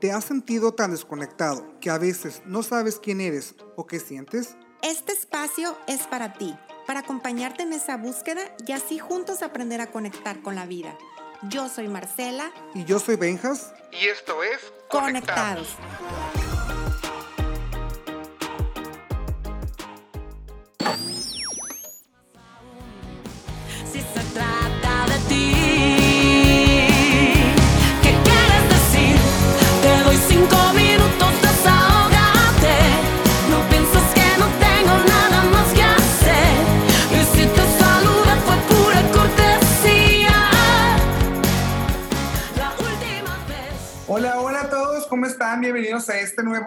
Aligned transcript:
¿Te 0.00 0.12
has 0.12 0.24
sentido 0.24 0.74
tan 0.74 0.92
desconectado 0.92 1.66
que 1.80 1.90
a 1.90 1.98
veces 1.98 2.42
no 2.46 2.62
sabes 2.62 3.00
quién 3.00 3.20
eres 3.20 3.56
o 3.74 3.88
qué 3.88 3.98
sientes? 3.98 4.56
Este 4.80 5.10
espacio 5.10 5.76
es 5.88 6.06
para 6.06 6.34
ti, 6.34 6.56
para 6.86 7.00
acompañarte 7.00 7.64
en 7.64 7.72
esa 7.72 7.96
búsqueda 7.96 8.42
y 8.64 8.70
así 8.70 9.00
juntos 9.00 9.42
aprender 9.42 9.80
a 9.80 9.90
conectar 9.90 10.40
con 10.40 10.54
la 10.54 10.66
vida. 10.66 10.96
Yo 11.48 11.68
soy 11.68 11.88
Marcela. 11.88 12.52
Y 12.76 12.84
yo 12.84 13.00
soy 13.00 13.16
Benjas. 13.16 13.72
Y 13.90 14.06
esto 14.06 14.40
es 14.44 14.72
Conectados. 14.88 15.66
Si 15.68 16.27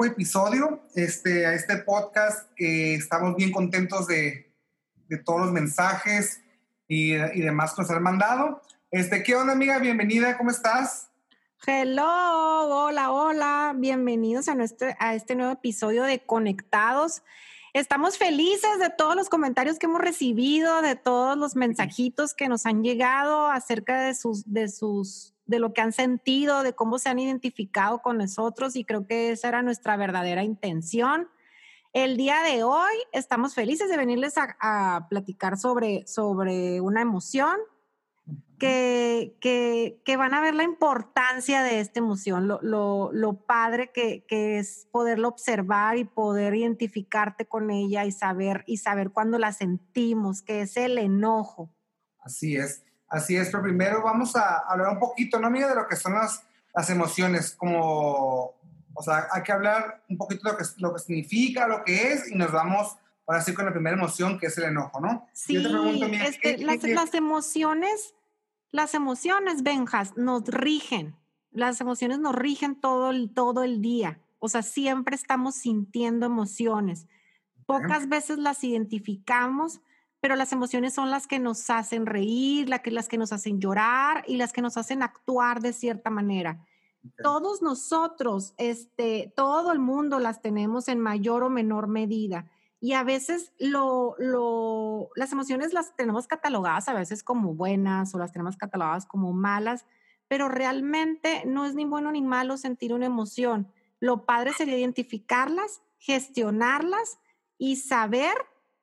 episodio, 0.06 0.82
este, 0.96 1.46
a 1.46 1.54
este 1.54 1.78
podcast 1.78 2.50
que 2.56 2.96
estamos 2.96 3.36
bien 3.36 3.52
contentos 3.52 4.08
de, 4.08 4.54
de 5.08 5.18
todos 5.18 5.42
los 5.42 5.52
mensajes 5.52 6.42
y, 6.88 7.14
y 7.14 7.42
demás 7.42 7.74
que 7.74 7.82
nos 7.82 7.92
han 7.92 8.04
mandado. 8.04 8.62
Este, 8.92 9.24
¿Qué 9.24 9.36
onda, 9.36 9.54
amiga? 9.54 9.80
Bienvenida, 9.80 10.38
¿cómo 10.38 10.52
estás? 10.52 11.10
Hello, 11.66 12.04
hola, 12.06 13.12
hola. 13.12 13.74
Bienvenidos 13.78 14.48
a, 14.48 14.56
nuestro, 14.56 14.90
a 15.00 15.14
este 15.14 15.36
nuevo 15.36 15.52
episodio 15.52 16.04
de 16.04 16.20
Conectados. 16.26 17.22
Estamos 17.74 18.18
felices 18.18 18.80
de 18.80 18.90
todos 18.90 19.16
los 19.16 19.30
comentarios 19.30 19.80
que 19.80 19.86
hemos 19.86 20.02
recibido, 20.02 20.82
de 20.82 20.96
todos 20.96 21.38
los 21.38 21.56
mensajitos 21.56 22.34
que 22.34 22.50
nos 22.50 22.66
han 22.66 22.84
llegado 22.84 23.48
acerca 23.48 24.02
de 24.02 24.16
sus, 24.16 24.52
de 24.52 24.68
sus, 24.68 25.31
de 25.52 25.60
lo 25.60 25.74
que 25.74 25.82
han 25.82 25.92
sentido, 25.92 26.64
de 26.64 26.74
cómo 26.74 26.98
se 26.98 27.10
han 27.10 27.20
identificado 27.20 28.02
con 28.02 28.18
nosotros 28.18 28.76
y 28.76 28.84
creo 28.84 29.06
que 29.06 29.32
esa 29.32 29.50
era 29.50 29.62
nuestra 29.62 29.96
verdadera 29.98 30.44
intención. 30.44 31.30
El 31.94 32.18
día 32.18 32.42
de 32.42 32.64
hoy 32.64 32.94
estamos 33.12 33.54
felices 33.54 33.90
de 33.90 33.98
venirles 33.98 34.38
a, 34.38 34.56
a 34.60 35.08
platicar 35.10 35.58
sobre, 35.58 36.08
sobre 36.08 36.82
una 36.82 37.02
emoción 37.02 37.58
que, 38.58 39.36
que, 39.42 40.02
que, 40.06 40.18
van 40.18 40.36
a 40.36 40.42
ver 40.42 40.54
la 40.54 40.64
importancia 40.64 41.64
de 41.64 41.80
esta 41.80 42.00
emoción, 42.00 42.48
lo, 42.48 42.60
lo, 42.62 43.10
lo 43.12 43.34
padre 43.46 43.92
que, 43.92 44.24
que, 44.28 44.60
es 44.60 44.88
poderlo 44.92 45.30
observar 45.30 45.98
y 45.98 46.04
poder 46.04 46.54
identificarte 46.54 47.48
con 47.48 47.72
ella 47.72 48.06
y 48.06 48.12
saber, 48.12 48.64
y 48.68 48.78
saber 48.78 49.10
cuándo 49.10 49.40
la 49.40 49.52
sentimos, 49.52 50.44
que 50.44 50.62
es 50.62 50.78
el 50.78 51.00
enojo. 51.00 51.74
Así 52.20 52.56
es, 52.56 52.86
así 53.12 53.36
es, 53.38 53.50
pero 53.50 53.64
primero 53.64 54.02
vamos 54.02 54.36
a 54.36 54.60
hablar 54.60 54.90
un 54.90 55.00
poquito, 55.00 55.40
¿no, 55.40 55.48
amiga, 55.48 55.70
de 55.70 55.76
lo 55.76 55.88
que 55.88 55.96
son 55.96 56.14
las, 56.14 56.44
las 56.74 56.90
emociones, 56.90 57.52
como, 57.52 58.56
o 58.94 59.04
sea, 59.04 59.28
hay 59.32 59.44
que 59.44 59.52
hablar 59.52 60.04
un 60.10 60.18
poquito 60.18 60.44
de 60.44 60.52
lo 60.52 60.58
que, 60.58 60.66
lo 60.78 60.94
que 60.94 61.00
significa, 61.00 61.68
lo 61.68 61.84
que 61.84 62.14
es, 62.14 62.32
y 62.32 62.36
nos 62.36 62.52
vamos 62.52 62.98
ahora 63.28 63.42
sí 63.42 63.54
con 63.54 63.66
la 63.66 63.72
primera 63.72 63.96
emoción, 63.96 64.40
que 64.40 64.48
es 64.48 64.58
el 64.58 64.66
enojo, 64.66 65.00
¿no? 65.00 65.28
Sí, 65.34 65.54
Yo 65.54 65.64
te 65.64 65.70
pregunto, 65.70 66.08
mira, 66.10 66.26
es 66.26 66.40
que 66.40 66.56
¿qué, 66.56 66.64
las, 66.64 66.80
qué, 66.80 66.94
las 66.96 67.14
emociones 67.14 68.16
las 68.72 68.94
emociones, 68.94 69.64
Benjas, 69.64 70.16
nos 70.16 70.46
rigen. 70.48 71.16
Las 71.52 71.82
emociones 71.82 72.20
nos 72.20 72.34
rigen 72.34 72.80
todo 72.80 73.12
el, 73.12 73.34
todo 73.34 73.64
el 73.64 73.82
día. 73.82 74.22
O 74.40 74.48
sea, 74.48 74.62
siempre 74.62 75.16
estamos 75.16 75.56
sintiendo 75.56 76.26
emociones. 76.26 77.06
Pocas 77.66 78.08
veces 78.08 78.38
las 78.38 78.64
identificamos, 78.64 79.82
pero 80.22 80.36
las 80.36 80.54
emociones 80.54 80.94
son 80.94 81.10
las 81.10 81.28
que 81.28 81.40
nos 81.40 81.70
hacen 81.70 82.06
reír, 82.06 82.70
las 82.70 82.82
que, 82.82 82.92
las 82.92 83.10
que 83.10 83.18
nos 83.18 83.34
hacen 83.34 83.60
llorar 83.60 84.24
y 84.28 84.38
las 84.38 84.54
que 84.54 84.62
nos 84.62 84.78
hacen 84.78 85.02
actuar 85.04 85.62
de 85.62 85.74
cierta 85.74 86.10
manera. 86.10 86.66
Okay. 87.00 87.24
Todos 87.24 87.64
nosotros, 87.64 88.54
este, 88.58 89.34
todo 89.36 89.72
el 89.72 89.80
mundo 89.80 90.20
las 90.20 90.42
tenemos 90.42 90.88
en 90.88 91.00
mayor 91.00 91.44
o 91.44 91.50
menor 91.50 91.88
medida 91.88 92.50
y 92.80 92.94
a 92.94 93.04
veces 93.04 93.52
lo, 93.60 94.16
lo, 94.20 95.10
las 95.16 95.32
emociones 95.32 95.74
las 95.74 95.96
tenemos 95.96 96.28
catalogadas 96.28 96.88
a 96.88 96.94
veces 96.94 97.24
como 97.24 97.56
buenas 97.56 98.14
o 98.14 98.20
las 98.20 98.32
tenemos 98.32 98.58
catalogadas 98.58 99.06
como 99.08 99.34
malas, 99.34 99.86
pero 100.28 100.50
realmente 100.50 101.44
no 101.46 101.66
es 101.66 101.76
ni 101.76 101.86
bueno 101.86 102.12
ni 102.12 102.22
malo 102.22 102.58
sentir 102.58 102.94
una 102.94 103.08
emoción. 103.08 103.72
Lo 104.00 104.26
padre 104.26 104.54
sería 104.54 104.78
identificarlas, 104.78 105.82
gestionarlas 106.00 107.20
y 107.60 107.76
saber 107.76 108.34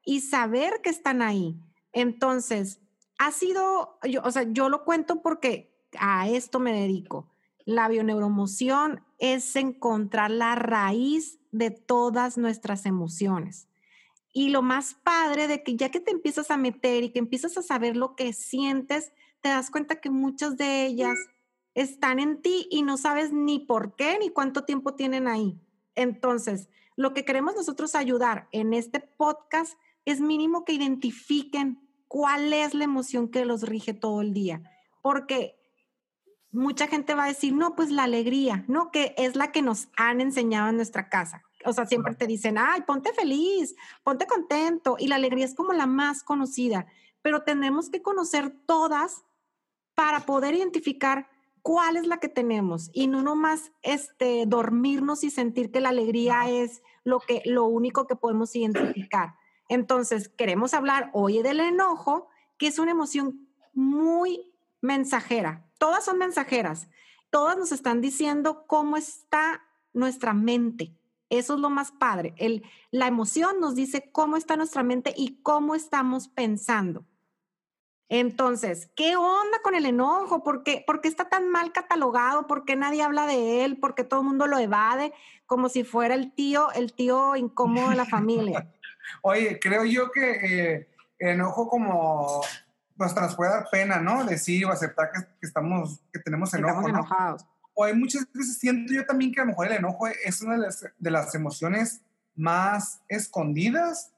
y 0.08 0.22
saber 0.22 0.80
que 0.82 0.88
están 0.88 1.20
ahí. 1.20 1.60
Entonces, 1.92 2.80
ha 3.18 3.30
sido, 3.30 3.98
yo, 4.08 4.22
o 4.24 4.30
sea, 4.30 4.44
yo 4.50 4.70
lo 4.70 4.86
cuento 4.86 5.20
porque 5.20 5.78
a 5.98 6.30
esto 6.30 6.60
me 6.60 6.72
dedico. 6.72 7.28
La 7.66 7.88
bioneuromoción 7.88 9.04
es 9.18 9.54
encontrar 9.54 10.30
la 10.30 10.54
raíz 10.54 11.40
de 11.52 11.70
todas 11.70 12.38
nuestras 12.38 12.86
emociones. 12.86 13.68
Y 14.32 14.48
lo 14.48 14.62
más 14.62 14.94
padre 14.94 15.46
de 15.46 15.62
que 15.62 15.76
ya 15.76 15.90
que 15.90 16.00
te 16.00 16.10
empiezas 16.10 16.50
a 16.50 16.56
meter 16.56 17.04
y 17.04 17.10
que 17.10 17.18
empiezas 17.18 17.58
a 17.58 17.62
saber 17.62 17.94
lo 17.94 18.16
que 18.16 18.32
sientes, 18.32 19.12
te 19.42 19.50
das 19.50 19.70
cuenta 19.70 20.00
que 20.00 20.08
muchas 20.08 20.56
de 20.56 20.86
ellas 20.86 21.18
están 21.74 22.18
en 22.18 22.40
ti 22.40 22.66
y 22.70 22.80
no 22.80 22.96
sabes 22.96 23.30
ni 23.30 23.58
por 23.58 23.94
qué 23.94 24.18
ni 24.18 24.30
cuánto 24.30 24.64
tiempo 24.64 24.94
tienen 24.94 25.28
ahí. 25.28 25.60
Entonces, 25.96 26.70
lo 26.96 27.12
que 27.12 27.26
queremos 27.26 27.56
nosotros 27.56 27.94
ayudar 27.94 28.48
en 28.52 28.72
este 28.72 29.00
podcast 29.00 29.78
es 30.10 30.20
mínimo 30.20 30.64
que 30.64 30.72
identifiquen 30.72 31.80
cuál 32.06 32.52
es 32.52 32.74
la 32.74 32.84
emoción 32.84 33.28
que 33.28 33.44
los 33.44 33.62
rige 33.62 33.94
todo 33.94 34.20
el 34.20 34.32
día. 34.32 34.62
Porque 35.02 35.56
mucha 36.50 36.86
gente 36.86 37.14
va 37.14 37.24
a 37.24 37.28
decir, 37.28 37.54
no, 37.54 37.76
pues 37.76 37.90
la 37.90 38.04
alegría, 38.04 38.64
¿no? 38.68 38.90
Que 38.90 39.14
es 39.18 39.36
la 39.36 39.52
que 39.52 39.62
nos 39.62 39.88
han 39.96 40.20
enseñado 40.20 40.68
en 40.68 40.76
nuestra 40.76 41.08
casa 41.08 41.42
o 41.64 41.72
sea, 41.72 41.86
siempre 41.86 42.14
te 42.14 42.26
dicen, 42.26 42.56
ay, 42.58 42.82
ponte 42.82 43.12
feliz, 43.12 43.74
ponte 44.02 44.26
contento. 44.26 44.96
Y 44.98 45.08
la 45.08 45.16
alegría 45.16 45.44
es 45.44 45.54
como 45.54 45.72
la 45.72 45.86
más 45.86 46.22
conocida, 46.22 46.86
pero 47.22 47.42
tenemos 47.42 47.90
que 47.90 48.02
conocer 48.02 48.54
todas 48.66 49.24
para 49.94 50.20
poder 50.20 50.54
identificar 50.54 51.28
cuál 51.62 51.96
es 51.96 52.06
la 52.06 52.18
que 52.18 52.28
tenemos 52.28 52.88
y 52.92 53.08
no 53.08 53.22
nomás 53.22 53.72
este, 53.82 54.46
dormirnos 54.46 55.24
y 55.24 55.30
sentir 55.30 55.70
que 55.70 55.80
la 55.80 55.88
alegría 55.88 56.48
es 56.48 56.82
lo, 57.04 57.18
que, 57.20 57.42
lo 57.44 57.66
único 57.66 58.06
que 58.06 58.16
podemos 58.16 58.54
identificar. 58.54 59.34
Entonces, 59.68 60.28
queremos 60.28 60.74
hablar 60.74 61.10
hoy 61.12 61.42
del 61.42 61.60
enojo, 61.60 62.28
que 62.56 62.66
es 62.66 62.78
una 62.78 62.90
emoción 62.90 63.48
muy 63.72 64.52
mensajera. 64.80 65.66
Todas 65.78 66.04
son 66.04 66.18
mensajeras. 66.18 66.88
Todas 67.30 67.56
nos 67.56 67.72
están 67.72 68.00
diciendo 68.00 68.64
cómo 68.66 68.96
está 68.96 69.62
nuestra 69.92 70.32
mente 70.32 70.98
eso 71.30 71.54
es 71.54 71.60
lo 71.60 71.70
más 71.70 71.92
padre. 71.92 72.34
El, 72.36 72.64
la 72.90 73.06
emoción 73.06 73.60
nos 73.60 73.74
dice 73.74 74.10
cómo 74.12 74.36
está 74.36 74.56
nuestra 74.56 74.82
mente 74.82 75.12
y 75.16 75.40
cómo 75.42 75.74
estamos 75.74 76.28
pensando. 76.28 77.04
Entonces, 78.10 78.90
¿qué 78.96 79.16
onda 79.16 79.60
con 79.62 79.74
el 79.74 79.84
enojo? 79.84 80.42
¿Por 80.42 80.62
qué, 80.62 80.82
¿Por 80.86 81.02
qué, 81.02 81.08
está 81.08 81.28
tan 81.28 81.50
mal 81.50 81.72
catalogado? 81.72 82.46
¿Por 82.46 82.64
qué 82.64 82.74
nadie 82.74 83.02
habla 83.02 83.26
de 83.26 83.66
él? 83.66 83.78
¿Por 83.78 83.94
qué 83.94 84.02
todo 84.02 84.20
el 84.20 84.26
mundo 84.26 84.46
lo 84.46 84.58
evade 84.58 85.12
como 85.44 85.68
si 85.68 85.84
fuera 85.84 86.14
el 86.14 86.32
tío, 86.32 86.72
el 86.72 86.94
tío 86.94 87.36
incómodo 87.36 87.90
de 87.90 87.96
la 87.96 88.06
familia? 88.06 88.72
Oye, 89.22 89.58
creo 89.60 89.84
yo 89.84 90.10
que 90.10 90.30
eh, 90.30 90.88
el 91.18 91.28
enojo 91.30 91.68
como 91.68 92.40
pues, 92.96 93.14
nos 93.14 93.34
puede 93.34 93.50
dar 93.50 93.68
pena, 93.70 94.00
¿no? 94.00 94.24
Decir 94.24 94.66
o 94.66 94.72
aceptar 94.72 95.10
que, 95.12 95.20
que 95.20 95.46
estamos, 95.46 96.00
que 96.12 96.20
tenemos 96.20 96.52
enojo. 96.54 96.80
Estamos 96.80 96.92
¿no? 96.92 96.98
enojados 96.98 97.46
o 97.80 97.84
hay 97.84 97.94
muchas 97.94 98.26
veces 98.32 98.58
siento 98.58 98.92
yo 98.92 99.06
también 99.06 99.30
que 99.30 99.40
a 99.40 99.44
lo 99.44 99.50
mejor 99.50 99.68
el 99.68 99.74
enojo 99.74 100.08
es 100.08 100.42
una 100.42 100.54
de 100.54 100.62
las, 100.62 100.84
de 100.98 101.10
las, 101.12 101.32
emociones 101.36 102.00
más 102.34 103.00
escondidas, 103.08 104.12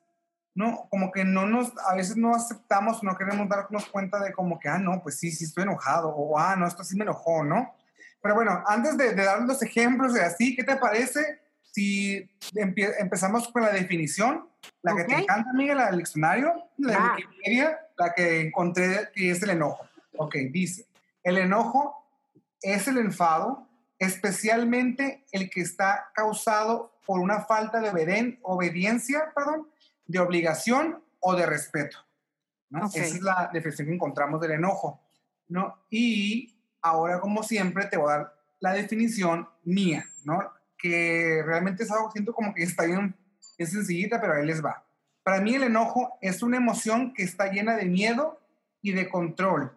¿no? 0.55 0.89
Como 0.91 1.13
que 1.13 1.27
no 1.27 1.45
nos, 1.45 1.71
a 1.87 1.95
veces 1.95 2.17
no 2.17 2.35
aceptamos, 2.35 3.03
no 3.03 3.19
queremos 3.19 3.47
darnos 3.51 3.85
cuenta 3.85 4.19
de 4.19 4.33
como 4.33 4.59
que, 4.59 4.71
ah, 4.71 4.79
no, 4.79 5.03
pues 5.03 5.19
sí, 5.19 5.31
sí 5.31 5.45
estoy 5.45 5.65
enojado, 5.65 6.09
o 6.09 6.39
ah, 6.39 6.57
no, 6.57 6.67
esto 6.67 6.85
sí 6.85 6.97
me 6.97 7.05
enojó, 7.05 7.45
¿no? 7.45 7.75
Pero 8.23 8.35
bueno, 8.35 8.65
antes 8.67 8.97
de, 8.97 9.15
de 9.15 9.25
dar 9.25 9.43
los 9.43 9.63
ejemplos 9.63 10.15
de 10.15 10.23
así, 10.23 10.57
¿qué 10.57 10.65
te 10.65 10.77
parece 10.77 11.43
si 11.71 12.31
empie 12.55 12.95
empezamos 12.99 13.47
con 13.49 13.61
la 13.61 13.73
definición? 13.73 14.49
La 14.83 14.93
okay. 14.93 15.05
que 15.05 15.15
te 15.15 15.21
encanta, 15.21 15.53
Miguel, 15.53 15.77
la 15.77 15.87
del 15.87 15.99
diccionario, 15.99 16.55
la 16.79 16.97
ah. 16.97 17.17
de 17.17 17.27
Wikipedia, 17.27 17.79
la 17.99 18.13
que 18.15 18.41
encontré 18.41 19.11
que 19.15 19.31
es 19.31 19.43
el 19.43 19.51
enojo. 19.51 19.87
Ok, 20.17 20.37
dice, 20.51 20.87
el 21.23 21.39
enojo 21.39 22.07
es 22.63 22.89
el 22.89 22.99
enfado, 22.99 23.69
especialmente 23.99 25.25
el 25.33 25.51
que 25.51 25.61
está 25.61 26.11
causado 26.15 26.99
por 27.07 27.21
una 27.21 27.41
falta 27.41 27.81
de 27.81 28.39
obediencia, 28.43 29.33
perdón, 29.35 29.69
de 30.07 30.19
obligación 30.19 31.03
o 31.21 31.35
de 31.35 31.47
respeto. 31.47 31.99
¿no? 32.71 32.87
Okay. 32.87 33.03
Esa 33.03 33.17
es 33.17 33.23
la 33.23 33.51
definición 33.53 33.89
que 33.89 33.95
encontramos 33.95 34.41
del 34.41 34.53
enojo. 34.53 35.03
¿no? 35.51 35.85
Y 35.91 36.57
ahora, 36.81 37.21
como 37.21 37.43
siempre, 37.43 37.87
te 37.87 37.97
voy 37.97 38.11
a 38.11 38.17
dar 38.17 38.35
la 38.61 38.73
definición 38.73 39.49
mía, 39.65 40.05
¿no? 40.25 40.41
Que 40.79 41.43
realmente 41.45 41.83
es 41.83 41.91
algo, 41.91 42.11
siento 42.11 42.33
como 42.33 42.55
que 42.55 42.63
está 42.63 42.85
bien, 42.85 43.15
es 43.63 43.73
sencillita, 43.73 44.21
pero 44.21 44.35
ahí 44.35 44.47
les 44.47 44.65
va. 44.65 44.85
Para 45.23 45.41
mí 45.41 45.55
el 45.55 45.65
enojo 45.65 46.19
es 46.21 46.43
una 46.43 46.57
emoción 46.57 47.13
que 47.13 47.23
está 47.23 47.51
llena 47.51 47.77
de 47.77 47.85
miedo 47.85 48.41
y 48.81 48.93
de 48.93 49.09
control, 49.09 49.73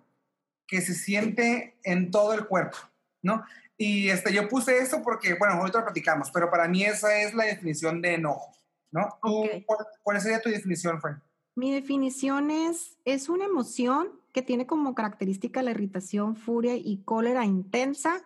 que 0.66 0.82
se 0.82 0.94
siente 0.94 1.78
en 1.84 2.10
todo 2.12 2.34
el 2.34 2.48
cuerpo, 2.48 2.78
¿no? 3.22 3.44
Y 3.78 4.10
este, 4.10 4.34
yo 4.34 4.48
puse 4.48 4.78
eso 4.78 5.02
porque, 5.04 5.34
bueno, 5.36 5.56
ahorita 5.56 5.80
lo 5.80 5.86
platicamos, 5.86 6.32
pero 6.32 6.50
para 6.50 6.68
mí 6.68 6.84
esa 6.84 7.18
es 7.18 7.34
la 7.34 7.44
definición 7.44 8.02
de 8.02 8.14
enojo, 8.14 8.56
¿no? 8.92 9.20
¿Tú, 9.22 9.50
cuál, 9.66 9.80
cuál, 10.02 10.22
sería 10.22 10.42
tu 10.42 10.50
definición, 10.50 11.02
Frank? 11.02 11.20
Mi 11.56 11.74
definición 11.74 12.50
es, 12.50 12.98
es 13.04 13.28
una 13.28 13.46
emoción 13.46 14.10
que 14.32 14.42
tiene 14.42 14.66
como 14.66 14.96
característica 14.96 15.62
la 15.62 15.72
irritación, 15.72 16.36
furia 16.36 16.76
y 16.76 17.04
cólera 17.04 17.46
intensa 17.46 18.24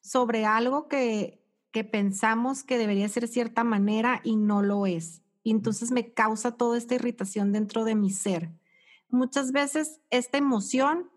sobre 0.00 0.44
algo 0.44 0.88
que, 0.88 1.39
que 1.72 1.84
pensamos 1.84 2.62
que 2.62 2.78
debería 2.78 3.08
ser 3.08 3.28
cierta 3.28 3.64
manera 3.64 4.20
y 4.24 4.36
no 4.36 4.62
lo 4.62 4.86
es. 4.86 5.22
Y 5.42 5.50
entonces 5.50 5.90
me 5.90 6.12
causa 6.12 6.56
toda 6.56 6.76
esta 6.76 6.94
irritación 6.94 7.52
dentro 7.52 7.84
de 7.84 7.94
mi 7.94 8.10
ser. 8.10 8.50
Muchas 9.08 9.52
veces 9.52 10.00
esta 10.10 10.38
emoción 10.38 11.10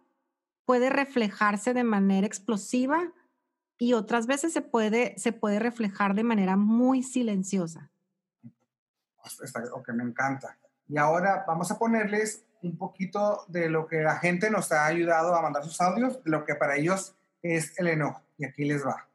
puede 0.66 0.90
reflejarse 0.90 1.74
de 1.74 1.84
manera 1.84 2.26
explosiva 2.26 3.12
y 3.78 3.94
otras 3.94 4.28
veces 4.28 4.54
se 4.54 4.62
puede, 4.62 5.18
se 5.18 5.34
puede 5.34 5.60
reflejar 5.60 6.16
de 6.16 6.24
manera 6.24 6.56
muy 6.56 7.04
silenciosa. 7.04 7.92
Ok, 9.74 9.90
me 9.90 10.04
encanta. 10.04 10.58
Y 10.88 10.98
ahora 10.98 11.44
vamos 11.48 11.72
a 11.72 11.78
ponerles 11.78 12.46
un 12.62 12.78
poquito 12.78 13.46
de 13.48 13.70
lo 13.70 13.88
que 13.88 14.02
la 14.02 14.18
gente 14.18 14.50
nos 14.50 14.72
ha 14.72 14.86
ayudado 14.86 15.36
a 15.36 15.42
mandar 15.42 15.64
sus 15.64 15.80
audios, 15.82 16.24
de 16.24 16.32
lo 16.32 16.46
que 16.46 16.56
para 16.56 16.78
ellos 16.78 17.16
es 17.42 17.78
el 17.78 17.88
enojo. 17.88 18.22
Y 18.38 18.46
aquí 18.46 18.66
les 18.66 18.86
va. 18.86 19.08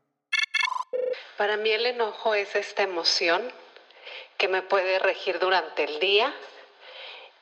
Para 1.38 1.56
mí 1.56 1.70
el 1.70 1.86
enojo 1.86 2.34
es 2.34 2.56
esta 2.56 2.82
emoción 2.82 3.52
que 4.38 4.48
me 4.48 4.62
puede 4.62 4.98
regir 4.98 5.38
durante 5.38 5.84
el 5.84 6.00
día 6.00 6.34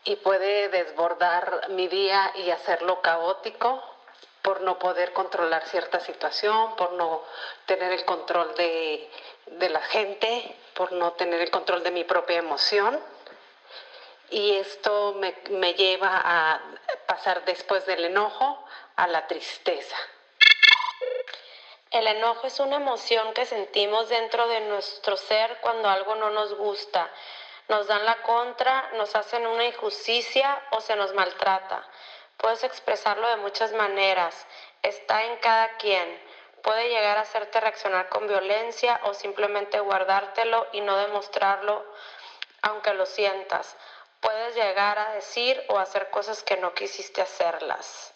y 0.04 0.16
puede 0.16 0.68
desbordar 0.68 1.70
mi 1.70 1.88
día 1.88 2.30
y 2.34 2.50
hacerlo 2.50 3.00
caótico 3.00 3.82
por 4.42 4.60
no 4.60 4.78
poder 4.78 5.14
controlar 5.14 5.66
cierta 5.66 5.98
situación, 6.00 6.76
por 6.76 6.92
no 6.92 7.24
tener 7.64 7.90
el 7.90 8.04
control 8.04 8.54
de, 8.56 9.10
de 9.46 9.70
la 9.70 9.80
gente, 9.80 10.54
por 10.74 10.92
no 10.92 11.12
tener 11.14 11.40
el 11.40 11.50
control 11.50 11.82
de 11.82 11.90
mi 11.90 12.04
propia 12.04 12.36
emoción. 12.36 13.00
Y 14.28 14.56
esto 14.56 15.14
me, 15.14 15.34
me 15.52 15.72
lleva 15.72 16.20
a 16.22 16.60
pasar 17.06 17.46
después 17.46 17.86
del 17.86 18.04
enojo 18.04 18.62
a 18.96 19.06
la 19.06 19.26
tristeza. 19.26 19.96
El 21.96 22.08
enojo 22.08 22.46
es 22.46 22.60
una 22.60 22.76
emoción 22.76 23.32
que 23.32 23.46
sentimos 23.46 24.10
dentro 24.10 24.46
de 24.48 24.60
nuestro 24.60 25.16
ser 25.16 25.56
cuando 25.62 25.88
algo 25.88 26.14
no 26.14 26.28
nos 26.28 26.52
gusta. 26.54 27.10
Nos 27.68 27.86
dan 27.86 28.04
la 28.04 28.20
contra, 28.20 28.90
nos 28.96 29.16
hacen 29.16 29.46
una 29.46 29.64
injusticia 29.64 30.62
o 30.72 30.82
se 30.82 30.94
nos 30.94 31.14
maltrata. 31.14 31.88
Puedes 32.36 32.64
expresarlo 32.64 33.26
de 33.28 33.36
muchas 33.36 33.72
maneras, 33.72 34.46
está 34.82 35.24
en 35.24 35.38
cada 35.38 35.78
quien. 35.78 36.22
Puede 36.62 36.90
llegar 36.90 37.16
a 37.16 37.22
hacerte 37.22 37.60
reaccionar 37.60 38.10
con 38.10 38.28
violencia 38.28 39.00
o 39.04 39.14
simplemente 39.14 39.80
guardártelo 39.80 40.66
y 40.72 40.82
no 40.82 40.98
demostrarlo 40.98 41.82
aunque 42.60 42.92
lo 42.92 43.06
sientas. 43.06 43.74
Puedes 44.20 44.54
llegar 44.54 44.98
a 44.98 45.12
decir 45.12 45.64
o 45.68 45.78
hacer 45.78 46.10
cosas 46.10 46.42
que 46.42 46.58
no 46.58 46.74
quisiste 46.74 47.22
hacerlas. 47.22 48.12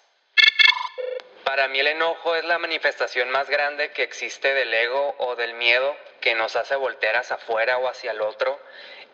Para 1.50 1.66
mí 1.66 1.80
el 1.80 1.88
enojo 1.88 2.36
es 2.36 2.44
la 2.44 2.60
manifestación 2.60 3.28
más 3.30 3.50
grande 3.50 3.90
que 3.90 4.04
existe 4.04 4.54
del 4.54 4.72
ego 4.72 5.16
o 5.18 5.34
del 5.34 5.54
miedo 5.54 5.96
que 6.20 6.36
nos 6.36 6.54
hace 6.54 6.76
voltear 6.76 7.16
hacia 7.16 7.34
afuera 7.34 7.76
o 7.78 7.88
hacia 7.88 8.12
el 8.12 8.20
otro 8.20 8.60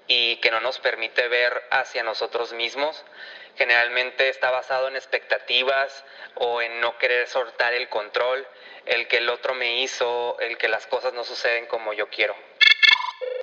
y 0.06 0.36
que 0.36 0.50
no 0.50 0.60
nos 0.60 0.78
permite 0.78 1.28
ver 1.28 1.64
hacia 1.70 2.02
nosotros 2.02 2.52
mismos. 2.52 3.06
Generalmente 3.56 4.28
está 4.28 4.50
basado 4.50 4.88
en 4.88 4.96
expectativas 4.96 6.04
o 6.34 6.60
en 6.60 6.78
no 6.78 6.98
querer 6.98 7.26
soltar 7.26 7.72
el 7.72 7.88
control, 7.88 8.46
el 8.84 9.08
que 9.08 9.16
el 9.16 9.30
otro 9.30 9.54
me 9.54 9.80
hizo, 9.80 10.38
el 10.38 10.58
que 10.58 10.68
las 10.68 10.86
cosas 10.86 11.14
no 11.14 11.24
suceden 11.24 11.64
como 11.64 11.94
yo 11.94 12.10
quiero. 12.10 12.36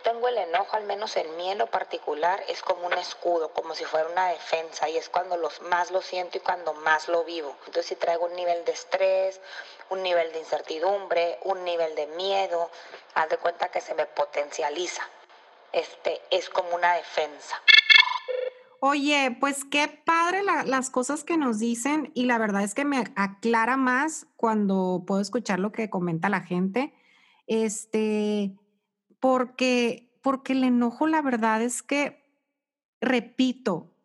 Tengo 0.04 0.28
el 0.28 0.38
enojo, 0.38 0.76
al 0.76 0.84
menos 0.84 1.16
en 1.16 1.36
mí 1.38 1.50
en 1.50 1.58
lo 1.58 1.68
particular, 1.68 2.44
es 2.50 2.62
como 2.62 2.86
un 2.88 2.94
escudo, 2.94 3.54
como 3.54 3.74
si 3.74 3.86
fuera 3.86 4.10
una 4.10 4.28
defensa, 4.28 4.90
y 4.90 4.98
es 4.98 5.08
cuando 5.08 5.38
los, 5.38 5.62
más 5.62 5.92
lo 5.92 6.02
siento 6.02 6.38
y 6.38 6.42
cuando 6.42 6.74
más 6.74 7.08
lo 7.08 7.24
vivo. 7.24 7.56
Entonces, 7.66 7.86
si 7.86 7.96
traigo 7.96 8.26
un 8.26 8.36
nivel 8.36 8.66
de 8.66 8.74
estrés, 8.74 9.40
un 9.90 10.04
nivel 10.04 10.34
de 10.34 10.40
incertidumbre, 10.40 11.40
un 11.44 11.64
nivel 11.64 11.96
de 11.96 12.08
miedo, 12.08 12.70
haz 13.14 13.30
de 13.30 13.38
cuenta 13.38 13.70
que 13.70 13.80
se 13.80 13.96
me 13.96 14.06
potencializa. 14.06 15.04
Este 15.72 16.22
es 16.30 16.50
como 16.50 16.76
una 16.76 16.96
defensa. 16.96 17.62
Oye, 18.82 19.38
pues 19.40 19.64
qué 19.64 19.88
padre 19.88 20.44
las 20.44 20.90
cosas 20.90 21.24
que 21.24 21.38
nos 21.38 21.60
dicen 21.60 22.12
y 22.14 22.26
la 22.26 22.38
verdad 22.38 22.64
es 22.64 22.74
que 22.74 22.84
me 22.84 23.06
aclara 23.16 23.78
más 23.78 24.28
cuando 24.36 25.04
puedo 25.08 25.22
escuchar 25.22 25.60
lo 25.60 25.72
que 25.72 25.90
comenta 25.90 26.28
la 26.28 26.42
gente. 26.42 26.94
Este, 27.48 28.52
porque, 29.24 30.12
porque 30.22 30.52
el 30.52 30.66
enojo, 30.66 31.08
la 31.08 31.22
verdad 31.22 31.62
es 31.62 31.82
que, 31.82 32.26
repito, 33.00 33.96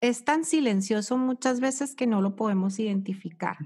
es 0.00 0.24
tan 0.24 0.44
silencioso 0.44 1.18
muchas 1.18 1.58
veces 1.58 1.96
que 1.96 2.06
no 2.06 2.22
lo 2.22 2.36
podemos 2.36 2.78
identificar. 2.78 3.56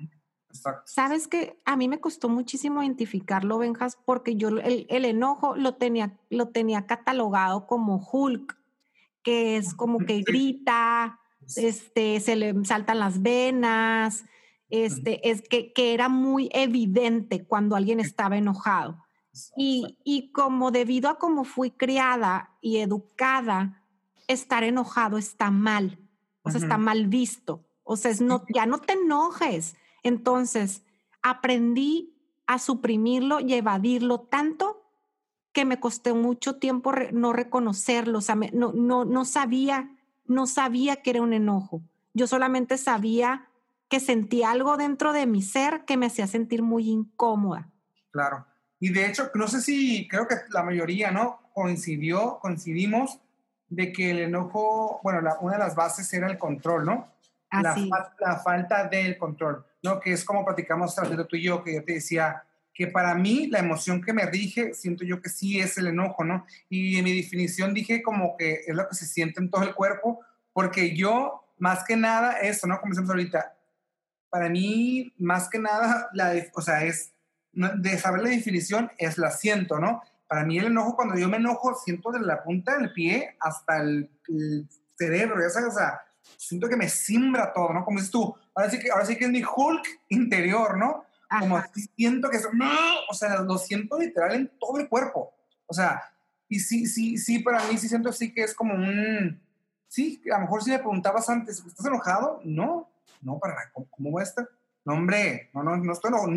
Sabes 0.86 1.28
que 1.28 1.60
a 1.66 1.76
mí 1.76 1.86
me 1.86 2.00
costó 2.00 2.30
muchísimo 2.30 2.82
identificarlo, 2.82 3.58
Benjas, 3.58 3.98
porque 4.06 4.36
yo 4.36 4.48
el, 4.48 4.86
el, 4.88 5.04
enojo 5.04 5.54
lo 5.54 5.74
tenía, 5.74 6.18
lo 6.30 6.48
tenía 6.48 6.86
catalogado 6.86 7.66
como 7.66 8.02
Hulk, 8.10 8.56
que 9.22 9.58
es 9.58 9.74
como 9.76 9.98
que 9.98 10.22
grita, 10.22 11.20
este, 11.56 12.20
se 12.20 12.36
le 12.36 12.54
saltan 12.64 13.00
las 13.00 13.20
venas, 13.20 14.24
este, 14.70 15.28
es 15.28 15.42
que, 15.42 15.74
que 15.74 15.92
era 15.92 16.08
muy 16.08 16.48
evidente 16.54 17.44
cuando 17.44 17.76
alguien 17.76 18.00
estaba 18.00 18.38
enojado. 18.38 19.04
Y, 19.56 19.98
y 20.04 20.32
como 20.32 20.70
debido 20.70 21.08
a 21.08 21.18
cómo 21.18 21.44
fui 21.44 21.70
criada 21.70 22.56
y 22.60 22.78
educada, 22.78 23.84
estar 24.26 24.64
enojado 24.64 25.18
está 25.18 25.50
mal, 25.50 25.98
o 26.42 26.50
sea, 26.50 26.60
está 26.60 26.78
mal 26.78 27.06
visto. 27.06 27.64
O 27.84 27.96
sea, 27.96 28.10
es 28.10 28.20
no, 28.20 28.44
ya 28.54 28.66
no 28.66 28.78
te 28.78 28.94
enojes. 28.94 29.76
Entonces, 30.02 30.84
aprendí 31.22 32.14
a 32.46 32.58
suprimirlo 32.58 33.40
y 33.40 33.54
evadirlo 33.54 34.20
tanto 34.20 34.82
que 35.52 35.64
me 35.64 35.80
costó 35.80 36.14
mucho 36.14 36.56
tiempo 36.56 36.92
re, 36.92 37.12
no 37.12 37.32
reconocerlo, 37.32 38.18
o 38.18 38.20
sea, 38.20 38.36
me, 38.36 38.50
no, 38.52 38.72
no, 38.72 39.04
no 39.04 39.24
sabía, 39.24 39.90
no 40.26 40.46
sabía 40.46 41.02
que 41.02 41.10
era 41.10 41.22
un 41.22 41.32
enojo. 41.32 41.82
Yo 42.14 42.26
solamente 42.26 42.78
sabía 42.78 43.48
que 43.88 43.98
sentía 43.98 44.52
algo 44.52 44.76
dentro 44.76 45.12
de 45.12 45.26
mi 45.26 45.42
ser 45.42 45.84
que 45.84 45.96
me 45.96 46.06
hacía 46.06 46.28
sentir 46.28 46.62
muy 46.62 46.88
incómoda. 46.88 47.68
Claro. 48.12 48.46
Y 48.80 48.88
de 48.88 49.06
hecho, 49.06 49.30
no 49.34 49.46
sé 49.46 49.60
si, 49.60 50.08
creo 50.08 50.26
que 50.26 50.36
la 50.50 50.62
mayoría, 50.62 51.10
¿no? 51.10 51.40
Coincidió, 51.52 52.38
coincidimos 52.40 53.20
de 53.68 53.92
que 53.92 54.10
el 54.10 54.20
enojo, 54.20 55.00
bueno, 55.02 55.20
la, 55.20 55.38
una 55.40 55.54
de 55.54 55.60
las 55.60 55.76
bases 55.76 56.12
era 56.14 56.28
el 56.28 56.38
control, 56.38 56.86
¿no? 56.86 57.12
La, 57.52 57.76
la, 58.20 58.38
falta 58.38 58.88
del 58.88 59.18
control, 59.18 59.64
¿no? 59.82 60.00
Que 60.00 60.12
es 60.12 60.24
como 60.24 60.44
platicamos 60.44 60.96
de 60.96 61.24
tú 61.24 61.36
y 61.36 61.42
yo, 61.42 61.62
que 61.62 61.74
yo 61.74 61.84
te 61.84 61.94
decía 61.94 62.44
que 62.72 62.86
para 62.86 63.14
mí 63.14 63.48
la 63.48 63.58
emoción 63.58 64.00
que 64.00 64.12
me 64.12 64.24
rige, 64.24 64.72
siento 64.72 65.04
yo 65.04 65.20
que 65.20 65.28
sí 65.28 65.60
es 65.60 65.76
el 65.76 65.88
enojo, 65.88 66.24
¿no? 66.24 66.46
Y 66.68 66.96
en 66.96 67.04
mi 67.04 67.14
definición 67.14 67.74
dije 67.74 68.02
como 68.02 68.36
que 68.36 68.62
es 68.66 68.74
lo 68.74 68.88
que 68.88 68.94
se 68.94 69.06
siente 69.06 69.40
en 69.40 69.50
todo 69.50 69.64
el 69.64 69.74
cuerpo, 69.74 70.20
porque 70.52 70.96
yo, 70.96 71.44
más 71.58 71.84
que 71.84 71.96
nada, 71.96 72.38
eso, 72.40 72.66
¿no? 72.66 72.80
Como 72.80 72.92
decimos 72.92 73.10
ahorita, 73.10 73.54
para 74.30 74.48
mí, 74.48 75.12
más 75.18 75.50
que 75.50 75.58
nada, 75.58 76.08
la, 76.14 76.32
o 76.54 76.62
sea, 76.62 76.84
es 76.84 77.12
de 77.52 77.98
saber 77.98 78.22
la 78.22 78.30
definición 78.30 78.90
es 78.98 79.18
la 79.18 79.30
siento, 79.30 79.78
¿no? 79.78 80.02
Para 80.26 80.44
mí 80.44 80.58
el 80.58 80.66
enojo, 80.66 80.94
cuando 80.94 81.16
yo 81.16 81.28
me 81.28 81.38
enojo, 81.38 81.74
siento 81.74 82.12
de 82.12 82.20
la 82.20 82.42
punta 82.42 82.78
del 82.78 82.92
pie 82.92 83.36
hasta 83.40 83.78
el, 83.78 84.08
el 84.28 84.68
cerebro, 84.96 85.40
ya 85.40 85.50
sabes, 85.50 85.74
o 85.74 85.76
sea, 85.76 86.00
siento 86.36 86.68
que 86.68 86.76
me 86.76 86.88
simbra 86.88 87.52
todo, 87.52 87.72
¿no? 87.72 87.84
Como 87.84 87.98
dices 87.98 88.12
tú, 88.12 88.34
ahora 88.54 88.70
sí 88.70 88.78
que, 88.78 88.90
ahora 88.90 89.04
sí 89.04 89.16
que 89.16 89.24
es 89.24 89.30
mi 89.30 89.42
Hulk 89.42 89.82
interior, 90.08 90.78
¿no? 90.78 91.04
Como 91.38 91.56
así 91.56 91.88
siento 91.96 92.28
que, 92.28 92.38
no, 92.52 92.70
o 93.08 93.14
sea, 93.14 93.40
lo 93.42 93.58
siento 93.58 93.98
literal 93.98 94.34
en 94.34 94.50
todo 94.58 94.78
el 94.78 94.88
cuerpo, 94.88 95.32
o 95.66 95.74
sea, 95.74 96.02
y 96.48 96.58
sí, 96.58 96.86
sí, 96.86 97.16
sí, 97.16 97.38
para 97.38 97.64
mí 97.64 97.78
sí 97.78 97.88
siento 97.88 98.08
así 98.08 98.32
que 98.32 98.42
es 98.42 98.54
como 98.54 98.74
un, 98.74 99.40
sí, 99.86 100.20
a 100.32 100.36
lo 100.36 100.42
mejor 100.42 100.62
si 100.62 100.70
me 100.70 100.78
preguntabas 100.78 101.28
antes, 101.28 101.64
¿estás 101.64 101.86
enojado? 101.86 102.40
No, 102.44 102.90
no, 103.22 103.38
para 103.38 103.54
nada, 103.54 103.70
¿cómo, 103.72 103.86
cómo 103.90 104.10
voy 104.10 104.20
a 104.20 104.24
estar? 104.24 104.48
No, 104.84 104.94
hombre, 104.94 105.50
no, 105.54 105.62
no, 105.62 105.76
no 105.76 105.92
estoy 105.92 106.08
enojado 106.08 106.32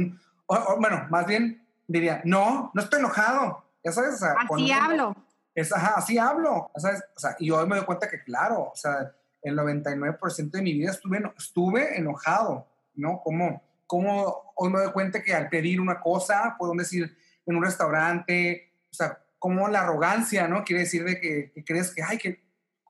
o, 0.46 0.56
o, 0.56 0.80
bueno, 0.80 1.08
más 1.10 1.26
bien 1.26 1.66
diría, 1.88 2.22
no, 2.26 2.72
no 2.74 2.82
estoy 2.82 3.00
enojado. 3.00 3.64
Ya 3.84 3.92
sabes, 3.92 4.16
o 4.16 4.18
sea, 4.18 4.36
así 4.50 4.72
hablo. 4.72 5.16
Es, 5.54 5.72
ajá, 5.74 5.94
así 5.98 6.18
hablo. 6.18 6.72
¿sabes? 6.78 7.04
O 7.16 7.20
sea, 7.20 7.36
y 7.40 7.52
hoy 7.52 7.68
me 7.68 7.76
doy 7.76 7.86
cuenta 7.86 8.10
que, 8.10 8.24
claro, 8.24 8.72
o 8.72 8.76
sea, 8.76 9.14
el 9.42 9.58
99% 9.58 10.52
de 10.52 10.62
mi 10.62 10.74
vida 10.74 10.92
estuve, 10.92 11.22
estuve 11.38 11.98
enojado, 11.98 12.68
¿no? 12.96 13.22
¿Cómo, 13.24 13.62
cómo 13.86 14.54
hoy 14.56 14.72
me 14.72 14.80
doy 14.80 14.92
cuenta 14.92 15.22
que 15.22 15.34
al 15.34 15.50
pedir 15.50 15.82
una 15.82 16.00
cosa, 16.00 16.56
puedo 16.58 16.74
decir 16.74 17.16
en 17.46 17.56
un 17.58 17.64
restaurante, 17.64 18.72
o 18.90 18.94
sea, 18.94 19.20
como 19.38 19.68
la 19.68 19.82
arrogancia, 19.82 20.48
¿no? 20.48 20.64
Quiere 20.64 20.84
decir 20.84 21.04
de 21.04 21.20
que, 21.20 21.52
que 21.54 21.66
crees 21.66 21.94
que, 21.94 22.02
ay, 22.02 22.18
que 22.18 22.42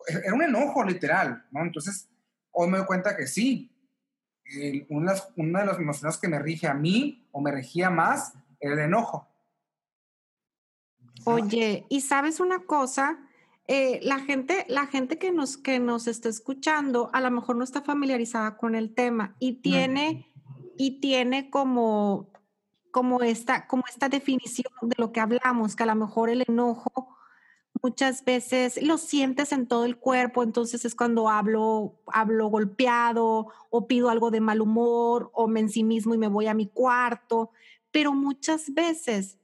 era 0.07 0.33
un 0.33 0.43
enojo 0.43 0.83
literal, 0.83 1.43
¿no? 1.51 1.63
Entonces, 1.63 2.07
hoy 2.51 2.69
me 2.69 2.77
doy 2.77 2.85
cuenta 2.85 3.17
que 3.17 3.25
sí, 3.25 3.71
una, 4.89 5.13
una 5.37 5.61
de 5.61 5.65
las 5.65 5.79
emociones 5.79 6.17
que 6.17 6.27
me 6.27 6.37
rige 6.37 6.67
a 6.67 6.73
mí 6.75 7.22
o 7.33 7.41
me 7.41 7.51
regía 7.51 7.89
más 7.89 8.35
el 8.61 8.79
enojo. 8.79 9.27
Oye, 11.25 11.85
y 11.89 11.99
sabes 11.99 12.39
una 12.39 12.59
cosa, 12.59 13.19
Eh, 13.65 14.01
la 14.03 14.19
gente, 14.19 14.65
la 14.67 14.87
gente 14.87 15.17
que 15.17 15.31
nos, 15.31 15.55
que 15.55 15.79
nos 15.79 16.07
está 16.07 16.27
escuchando, 16.27 17.09
a 17.13 17.21
lo 17.21 17.31
mejor 17.31 17.55
no 17.55 17.63
está 17.63 17.81
familiarizada 17.81 18.57
con 18.57 18.75
el 18.75 18.93
tema 18.93 19.35
y 19.39 19.61
tiene, 19.61 20.27
y 20.77 20.99
tiene 20.99 21.49
como, 21.49 22.27
como 22.91 23.21
esta, 23.21 23.65
como 23.65 23.83
esta 23.87 24.09
definición 24.09 24.73
de 24.81 24.95
lo 24.97 25.13
que 25.13 25.21
hablamos, 25.21 25.77
que 25.77 25.83
a 25.83 25.85
lo 25.85 25.95
mejor 25.95 26.29
el 26.29 26.43
enojo 26.45 27.15
muchas 27.83 28.23
veces 28.23 28.81
lo 28.81 28.97
sientes 28.97 29.51
en 29.51 29.67
todo 29.67 29.83
el 29.83 29.97
cuerpo, 29.97 30.41
entonces 30.41 30.85
es 30.85 30.95
cuando 30.95 31.27
hablo, 31.27 31.99
hablo 32.07 32.47
golpeado 32.47 33.49
o 33.69 33.87
pido 33.87 34.09
algo 34.09 34.31
de 34.31 34.39
mal 34.39 34.61
humor 34.61 35.29
o 35.33 35.49
me 35.49 35.59
en 35.59 35.69
sí 35.69 35.83
mismo 35.83 36.15
y 36.15 36.17
me 36.17 36.29
voy 36.29 36.47
a 36.47 36.53
mi 36.53 36.67
cuarto, 36.67 37.51
pero 37.91 38.13
muchas 38.13 38.73
veces 38.73 39.37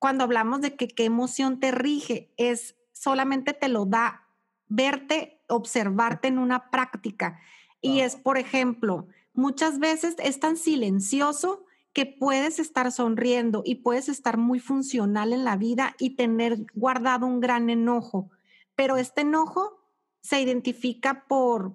cuando 0.00 0.24
hablamos 0.24 0.60
de 0.62 0.74
que 0.74 0.88
qué 0.88 1.04
emoción 1.04 1.60
te 1.60 1.70
rige, 1.70 2.32
es 2.36 2.74
solamente 2.92 3.52
te 3.52 3.68
lo 3.68 3.86
da 3.86 4.26
verte, 4.66 5.40
observarte 5.48 6.26
en 6.26 6.38
una 6.38 6.70
práctica. 6.70 7.40
Y 7.80 8.00
es, 8.00 8.16
por 8.16 8.36
ejemplo, 8.36 9.06
muchas 9.32 9.78
veces 9.78 10.16
es 10.18 10.40
tan 10.40 10.56
silencioso 10.56 11.65
que 11.96 12.04
puedes 12.04 12.58
estar 12.58 12.92
sonriendo 12.92 13.62
y 13.64 13.76
puedes 13.76 14.10
estar 14.10 14.36
muy 14.36 14.60
funcional 14.60 15.32
en 15.32 15.44
la 15.44 15.56
vida 15.56 15.96
y 15.98 16.10
tener 16.10 16.66
guardado 16.74 17.24
un 17.24 17.40
gran 17.40 17.70
enojo. 17.70 18.28
Pero 18.74 18.98
este 18.98 19.22
enojo 19.22 19.82
se 20.20 20.42
identifica 20.42 21.24
por, 21.26 21.72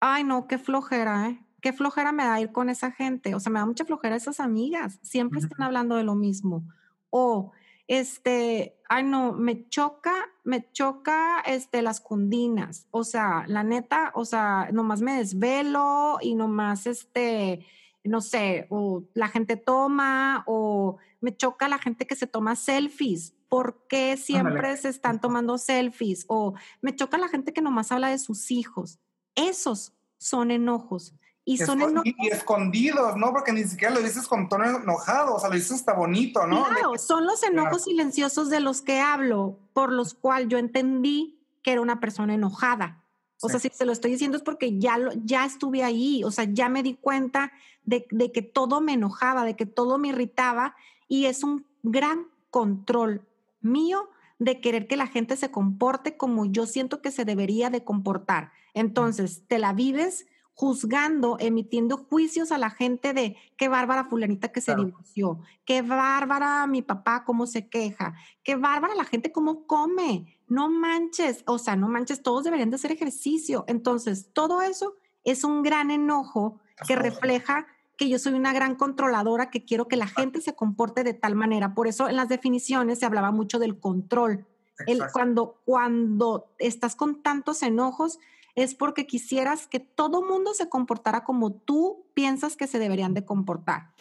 ay 0.00 0.24
no, 0.24 0.46
qué 0.46 0.56
flojera, 0.56 1.28
¿eh? 1.28 1.46
Qué 1.60 1.74
flojera 1.74 2.12
me 2.12 2.24
da 2.24 2.40
ir 2.40 2.50
con 2.50 2.70
esa 2.70 2.92
gente. 2.92 3.34
O 3.34 3.40
sea, 3.40 3.52
me 3.52 3.58
da 3.58 3.66
mucha 3.66 3.84
flojera 3.84 4.16
esas 4.16 4.40
amigas. 4.40 5.00
Siempre 5.02 5.40
están 5.40 5.60
hablando 5.60 5.96
de 5.96 6.04
lo 6.04 6.14
mismo. 6.14 6.64
O, 7.10 7.52
este, 7.88 8.78
ay 8.88 9.04
no, 9.04 9.34
me 9.34 9.68
choca, 9.68 10.14
me 10.44 10.72
choca, 10.72 11.40
este, 11.40 11.82
las 11.82 12.00
cundinas. 12.00 12.86
O 12.90 13.04
sea, 13.04 13.44
la 13.48 13.64
neta, 13.64 14.12
o 14.14 14.24
sea, 14.24 14.70
nomás 14.72 15.02
me 15.02 15.18
desvelo 15.18 16.16
y 16.22 16.36
nomás, 16.36 16.86
este, 16.86 17.66
no 18.08 18.20
sé, 18.20 18.66
o 18.70 19.04
la 19.14 19.28
gente 19.28 19.56
toma, 19.56 20.42
o 20.46 20.96
me 21.20 21.36
choca 21.36 21.68
la 21.68 21.78
gente 21.78 22.06
que 22.06 22.16
se 22.16 22.26
toma 22.26 22.56
selfies. 22.56 23.34
¿Por 23.48 23.86
qué 23.88 24.16
siempre 24.16 24.56
Ándale. 24.58 24.76
se 24.76 24.88
están 24.88 25.20
tomando 25.20 25.56
selfies? 25.58 26.24
O 26.28 26.54
me 26.82 26.94
choca 26.96 27.16
la 27.18 27.28
gente 27.28 27.52
que 27.52 27.62
nomás 27.62 27.92
habla 27.92 28.08
de 28.08 28.18
sus 28.18 28.50
hijos. 28.50 28.98
Esos 29.34 29.92
son 30.18 30.50
enojos. 30.50 31.14
Y 31.48 31.58
son 31.58 31.78
Esco- 31.78 31.90
enojos. 31.90 32.12
y, 32.18 32.26
escondidos, 32.28 33.16
¿no? 33.16 33.32
Porque 33.32 33.52
ni 33.52 33.62
siquiera 33.62 33.94
lo 33.94 34.02
dices 34.02 34.26
con 34.26 34.48
tono 34.48 34.64
enojado, 34.64 35.36
o 35.36 35.38
sea, 35.38 35.48
lo 35.48 35.54
dices 35.54 35.70
hasta 35.72 35.92
bonito, 35.92 36.44
¿no? 36.46 36.64
Claro, 36.66 36.98
son 36.98 37.24
los 37.24 37.40
enojos 37.44 37.68
Claro. 37.70 37.84
silenciosos 37.84 38.50
de 38.50 38.58
los 38.58 38.82
que 38.82 38.98
hablo, 39.00 39.60
por 39.72 39.92
los 39.92 40.14
cuales 40.14 40.48
yo 40.48 40.58
entendí 40.58 41.38
que 41.62 41.70
era 41.72 41.80
una 41.80 42.00
persona 42.00 42.34
enojada. 42.34 43.04
O 43.42 43.48
sea, 43.48 43.60
si 43.60 43.68
se 43.68 43.84
lo 43.84 43.92
estoy 43.92 44.12
diciendo 44.12 44.36
es 44.36 44.42
porque 44.42 44.78
ya, 44.78 44.98
lo, 44.98 45.12
ya 45.24 45.44
estuve 45.44 45.82
ahí, 45.82 46.24
o 46.24 46.30
sea, 46.30 46.44
ya 46.44 46.68
me 46.68 46.82
di 46.82 46.94
cuenta 46.94 47.52
de, 47.84 48.06
de 48.10 48.32
que 48.32 48.42
todo 48.42 48.80
me 48.80 48.94
enojaba, 48.94 49.44
de 49.44 49.56
que 49.56 49.66
todo 49.66 49.98
me 49.98 50.08
irritaba 50.08 50.74
y 51.06 51.26
es 51.26 51.44
un 51.44 51.66
gran 51.82 52.26
control 52.50 53.26
mío 53.60 54.08
de 54.38 54.60
querer 54.60 54.86
que 54.86 54.96
la 54.96 55.06
gente 55.06 55.36
se 55.36 55.50
comporte 55.50 56.16
como 56.16 56.46
yo 56.46 56.66
siento 56.66 57.00
que 57.00 57.10
se 57.10 57.24
debería 57.24 57.70
de 57.70 57.84
comportar. 57.84 58.52
Entonces, 58.74 59.42
te 59.46 59.58
la 59.58 59.72
vives 59.72 60.26
juzgando, 60.56 61.36
emitiendo 61.38 61.98
juicios 61.98 62.50
a 62.50 62.56
la 62.56 62.70
gente 62.70 63.12
de 63.12 63.36
qué 63.58 63.68
bárbara 63.68 64.06
fulanita 64.06 64.48
que 64.48 64.62
se 64.62 64.74
divorció, 64.74 65.40
qué 65.66 65.82
bárbara 65.82 66.66
mi 66.66 66.80
papá 66.80 67.24
cómo 67.24 67.46
se 67.46 67.68
queja, 67.68 68.14
qué 68.42 68.56
bárbara 68.56 68.94
la 68.94 69.04
gente 69.04 69.32
cómo 69.32 69.66
come, 69.66 70.40
no 70.48 70.70
manches, 70.70 71.44
o 71.46 71.58
sea, 71.58 71.76
no 71.76 71.88
manches, 71.88 72.22
todos 72.22 72.42
deberían 72.44 72.70
de 72.70 72.76
hacer 72.76 72.90
ejercicio. 72.90 73.66
Entonces, 73.68 74.30
todo 74.32 74.62
eso 74.62 74.94
es 75.24 75.44
un 75.44 75.62
gran 75.62 75.90
enojo 75.90 76.58
que 76.88 76.96
refleja 76.96 77.66
que 77.98 78.08
yo 78.08 78.18
soy 78.18 78.32
una 78.32 78.54
gran 78.54 78.76
controladora, 78.76 79.50
que 79.50 79.66
quiero 79.66 79.88
que 79.88 79.96
la 79.96 80.06
gente 80.06 80.40
se 80.40 80.54
comporte 80.54 81.04
de 81.04 81.12
tal 81.12 81.34
manera. 81.34 81.74
Por 81.74 81.86
eso 81.86 82.08
en 82.08 82.16
las 82.16 82.30
definiciones 82.30 82.98
se 82.98 83.04
hablaba 83.04 83.30
mucho 83.30 83.58
del 83.58 83.78
control. 83.78 84.46
El, 84.86 85.02
cuando, 85.12 85.60
cuando 85.66 86.46
estás 86.58 86.96
con 86.96 87.22
tantos 87.22 87.62
enojos 87.62 88.18
es 88.56 88.74
porque 88.74 89.06
quisieras 89.06 89.66
que 89.68 89.78
todo 89.78 90.22
mundo 90.24 90.54
se 90.54 90.68
comportara 90.68 91.22
como 91.22 91.52
tú 91.52 92.06
piensas 92.14 92.56
que 92.56 92.66
se 92.66 92.78
deberían 92.80 93.14
de 93.14 93.24
comportar. 93.24 93.92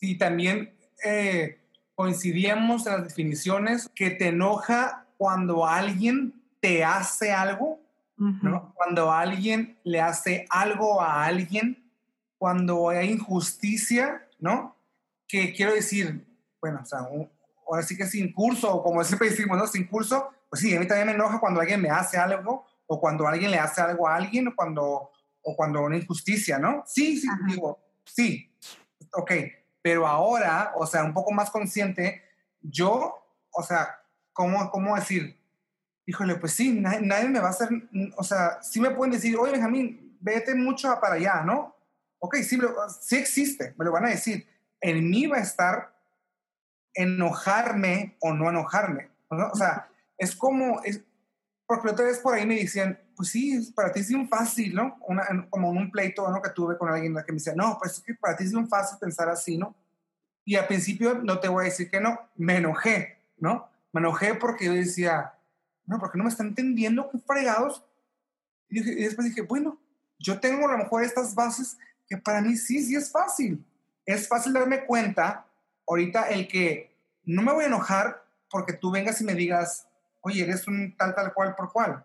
Y 0.00 0.18
también 0.18 0.76
eh, 1.04 1.60
coincidíamos 1.94 2.86
en 2.86 2.92
las 2.94 3.04
definiciones 3.04 3.88
que 3.94 4.10
te 4.10 4.28
enoja 4.28 5.06
cuando 5.16 5.64
alguien 5.66 6.34
te 6.60 6.84
hace 6.84 7.32
algo, 7.32 7.80
¿no? 8.16 8.72
Cuando 8.74 9.12
alguien 9.12 9.78
le 9.84 10.00
hace 10.00 10.44
algo 10.50 11.00
a 11.00 11.24
alguien, 11.24 11.88
cuando 12.36 12.88
hay 12.88 13.12
injusticia, 13.12 14.26
¿no? 14.40 14.76
Que 15.28 15.52
quiero 15.54 15.72
decir, 15.72 16.26
bueno, 16.60 16.80
o 16.82 16.84
sea, 16.84 17.02
un- 17.02 17.30
ahora 17.68 17.82
sí 17.84 17.96
que 17.96 18.06
sin 18.06 18.32
curso, 18.32 18.74
o 18.74 18.82
como 18.82 19.04
siempre 19.04 19.30
decimos, 19.30 19.56
¿no? 19.56 19.66
Sin 19.68 19.86
curso, 19.86 20.30
pues 20.50 20.62
sí, 20.62 20.74
a 20.74 20.80
mí 20.80 20.86
también 20.88 21.06
me 21.06 21.12
enoja 21.14 21.38
cuando 21.38 21.60
alguien 21.60 21.80
me 21.80 21.90
hace 21.90 22.16
algo, 22.18 22.66
o 22.88 23.00
cuando 23.00 23.28
alguien 23.28 23.50
le 23.50 23.58
hace 23.58 23.80
algo 23.80 24.08
a 24.08 24.16
alguien, 24.16 24.48
o 24.48 24.56
cuando, 24.56 25.12
o 25.42 25.56
cuando 25.56 25.82
una 25.82 25.96
injusticia, 25.96 26.58
¿no? 26.58 26.82
Sí, 26.86 27.18
sí, 27.18 27.28
Ajá. 27.28 27.40
digo, 27.46 27.78
sí, 28.04 28.50
ok, 29.12 29.30
pero 29.82 30.06
ahora, 30.06 30.72
o 30.74 30.86
sea, 30.86 31.04
un 31.04 31.12
poco 31.12 31.30
más 31.30 31.50
consciente, 31.50 32.22
yo, 32.60 33.14
o 33.50 33.62
sea, 33.62 34.00
¿cómo, 34.32 34.70
cómo 34.70 34.96
decir? 34.96 35.38
Híjole, 36.06 36.36
pues 36.36 36.54
sí, 36.54 36.72
nadie, 36.72 37.02
nadie 37.02 37.28
me 37.28 37.40
va 37.40 37.48
a 37.48 37.50
hacer, 37.50 37.68
o 38.16 38.24
sea, 38.24 38.62
sí 38.62 38.80
me 38.80 38.90
pueden 38.90 39.12
decir, 39.12 39.36
oye, 39.36 39.52
Benjamín, 39.52 40.16
vete 40.20 40.54
mucho 40.54 40.98
para 41.00 41.16
allá, 41.16 41.42
¿no? 41.44 41.76
Ok, 42.20 42.36
sí, 42.36 42.58
sí 43.00 43.16
existe, 43.16 43.74
me 43.78 43.84
lo 43.84 43.92
van 43.92 44.06
a 44.06 44.10
decir. 44.10 44.46
En 44.80 45.08
mí 45.08 45.26
va 45.26 45.36
a 45.36 45.42
estar 45.42 45.94
enojarme 46.94 48.16
o 48.20 48.32
no 48.32 48.48
enojarme, 48.48 49.10
¿no? 49.30 49.50
O 49.52 49.54
sea, 49.54 49.88
es 50.16 50.34
como, 50.34 50.82
es, 50.82 51.02
porque 51.68 51.90
otra 51.90 52.06
vez 52.06 52.18
por 52.20 52.34
ahí 52.34 52.46
me 52.46 52.56
decían, 52.56 52.98
pues 53.14 53.28
sí, 53.28 53.70
para 53.76 53.92
ti 53.92 54.00
es 54.00 54.08
bien 54.08 54.26
fácil, 54.26 54.74
¿no? 54.74 54.96
Una, 55.06 55.46
como 55.50 55.68
un 55.68 55.90
pleito 55.90 56.26
¿no? 56.30 56.40
que 56.40 56.48
tuve 56.48 56.78
con 56.78 56.88
alguien 56.88 57.14
que 57.14 57.30
me 57.30 57.36
decía, 57.36 57.52
no, 57.54 57.76
pues 57.78 57.98
es 57.98 58.00
que 58.00 58.14
para 58.14 58.34
ti 58.34 58.44
es 58.44 58.52
bien 58.52 58.66
fácil 58.66 58.98
pensar 58.98 59.28
así, 59.28 59.58
¿no? 59.58 59.76
Y 60.46 60.56
al 60.56 60.66
principio 60.66 61.12
no 61.22 61.38
te 61.40 61.48
voy 61.48 61.60
a 61.60 61.68
decir 61.68 61.90
que 61.90 62.00
no, 62.00 62.18
me 62.36 62.56
enojé, 62.56 63.22
¿no? 63.36 63.68
Me 63.92 64.00
enojé 64.00 64.34
porque 64.34 64.64
yo 64.64 64.72
decía, 64.72 65.34
no, 65.84 65.98
porque 65.98 66.16
no 66.16 66.24
me 66.24 66.30
están 66.30 66.46
entendiendo, 66.48 67.10
qué 67.10 67.18
fregados. 67.18 67.84
Y, 68.70 68.80
dije- 68.80 68.98
y 69.00 69.04
después 69.04 69.26
dije, 69.26 69.42
bueno, 69.42 69.78
yo 70.18 70.40
tengo 70.40 70.66
a 70.66 70.72
lo 70.72 70.78
mejor 70.78 71.02
estas 71.02 71.34
bases 71.34 71.76
que 72.06 72.16
para 72.16 72.40
mí 72.40 72.56
sí, 72.56 72.82
sí 72.82 72.96
es 72.96 73.12
fácil. 73.12 73.62
Es 74.06 74.26
fácil 74.26 74.54
darme 74.54 74.86
cuenta 74.86 75.46
ahorita 75.86 76.30
el 76.30 76.48
que 76.48 76.96
no 77.24 77.42
me 77.42 77.52
voy 77.52 77.64
a 77.64 77.66
enojar 77.66 78.24
porque 78.48 78.72
tú 78.72 78.90
vengas 78.90 79.20
y 79.20 79.24
me 79.24 79.34
digas, 79.34 79.87
oye, 80.20 80.42
eres 80.42 80.66
un 80.66 80.96
tal, 80.96 81.14
tal 81.14 81.32
cual 81.32 81.54
por 81.54 81.72
cual. 81.72 82.04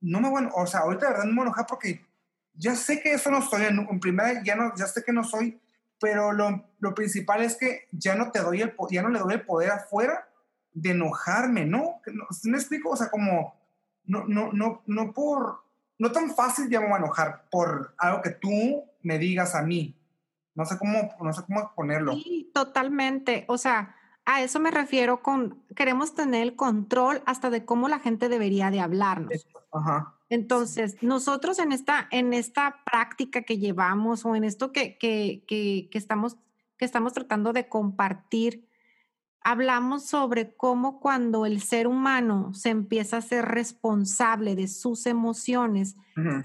No 0.00 0.20
me 0.20 0.28
a, 0.28 0.50
o 0.54 0.66
sea, 0.66 0.80
ahorita 0.80 1.06
de 1.06 1.12
verdad 1.12 1.24
no 1.24 1.30
me 1.30 1.36
voy 1.36 1.42
a 1.42 1.46
enojar 1.48 1.66
porque 1.66 2.06
ya 2.54 2.74
sé 2.74 3.00
que 3.00 3.12
eso 3.12 3.30
no 3.30 3.42
soy, 3.42 3.64
en, 3.64 3.78
en 3.78 4.00
primera 4.00 4.42
ya, 4.44 4.56
no, 4.56 4.74
ya 4.76 4.86
sé 4.86 5.02
que 5.04 5.12
no 5.12 5.24
soy, 5.24 5.60
pero 6.00 6.32
lo, 6.32 6.64
lo 6.78 6.94
principal 6.94 7.42
es 7.42 7.56
que 7.56 7.88
ya 7.92 8.14
no 8.14 8.30
te 8.30 8.40
doy 8.40 8.62
el, 8.62 8.74
ya 8.90 9.02
no 9.02 9.08
le 9.08 9.18
doy 9.18 9.34
el 9.34 9.46
poder 9.46 9.70
afuera 9.70 10.28
de 10.72 10.90
enojarme, 10.90 11.64
¿no? 11.64 12.00
No 12.06 12.26
¿sí 12.30 12.50
¿Me 12.50 12.58
explico? 12.58 12.90
O 12.90 12.96
sea, 12.96 13.10
como, 13.10 13.54
no, 14.04 14.24
no, 14.26 14.52
no, 14.52 14.82
no 14.86 15.12
por, 15.12 15.62
no 15.98 16.12
tan 16.12 16.34
fácil 16.34 16.68
ya 16.68 16.80
me 16.80 16.86
voy 16.86 16.96
a 16.96 16.98
enojar 16.98 17.44
por 17.50 17.94
algo 17.98 18.22
que 18.22 18.30
tú 18.30 18.84
me 19.02 19.18
digas 19.18 19.54
a 19.54 19.62
mí. 19.62 19.94
No 20.54 20.64
sé 20.64 20.78
cómo, 20.78 21.14
no 21.20 21.32
sé 21.32 21.42
cómo 21.46 21.72
ponerlo. 21.74 22.14
Sí, 22.14 22.50
totalmente. 22.52 23.44
O 23.48 23.58
sea, 23.58 23.94
a 24.30 24.42
eso 24.42 24.60
me 24.60 24.70
refiero 24.70 25.22
con, 25.22 25.62
queremos 25.74 26.14
tener 26.14 26.42
el 26.42 26.54
control 26.54 27.22
hasta 27.24 27.48
de 27.48 27.64
cómo 27.64 27.88
la 27.88 27.98
gente 27.98 28.28
debería 28.28 28.70
de 28.70 28.78
hablarnos. 28.78 29.48
Ajá. 29.72 30.16
Entonces, 30.28 31.02
nosotros 31.02 31.58
en 31.58 31.72
esta, 31.72 32.06
en 32.10 32.34
esta 32.34 32.84
práctica 32.84 33.40
que 33.40 33.56
llevamos 33.56 34.26
o 34.26 34.34
en 34.34 34.44
esto 34.44 34.70
que, 34.70 34.98
que, 34.98 35.44
que, 35.48 35.88
que 35.90 35.96
estamos, 35.96 36.36
que 36.76 36.84
estamos 36.84 37.14
tratando 37.14 37.54
de 37.54 37.70
compartir, 37.70 38.68
hablamos 39.40 40.04
sobre 40.04 40.54
cómo 40.54 41.00
cuando 41.00 41.46
el 41.46 41.62
ser 41.62 41.86
humano 41.86 42.52
se 42.52 42.68
empieza 42.68 43.16
a 43.16 43.22
ser 43.22 43.46
responsable 43.46 44.54
de 44.56 44.68
sus 44.68 45.06
emociones, 45.06 45.96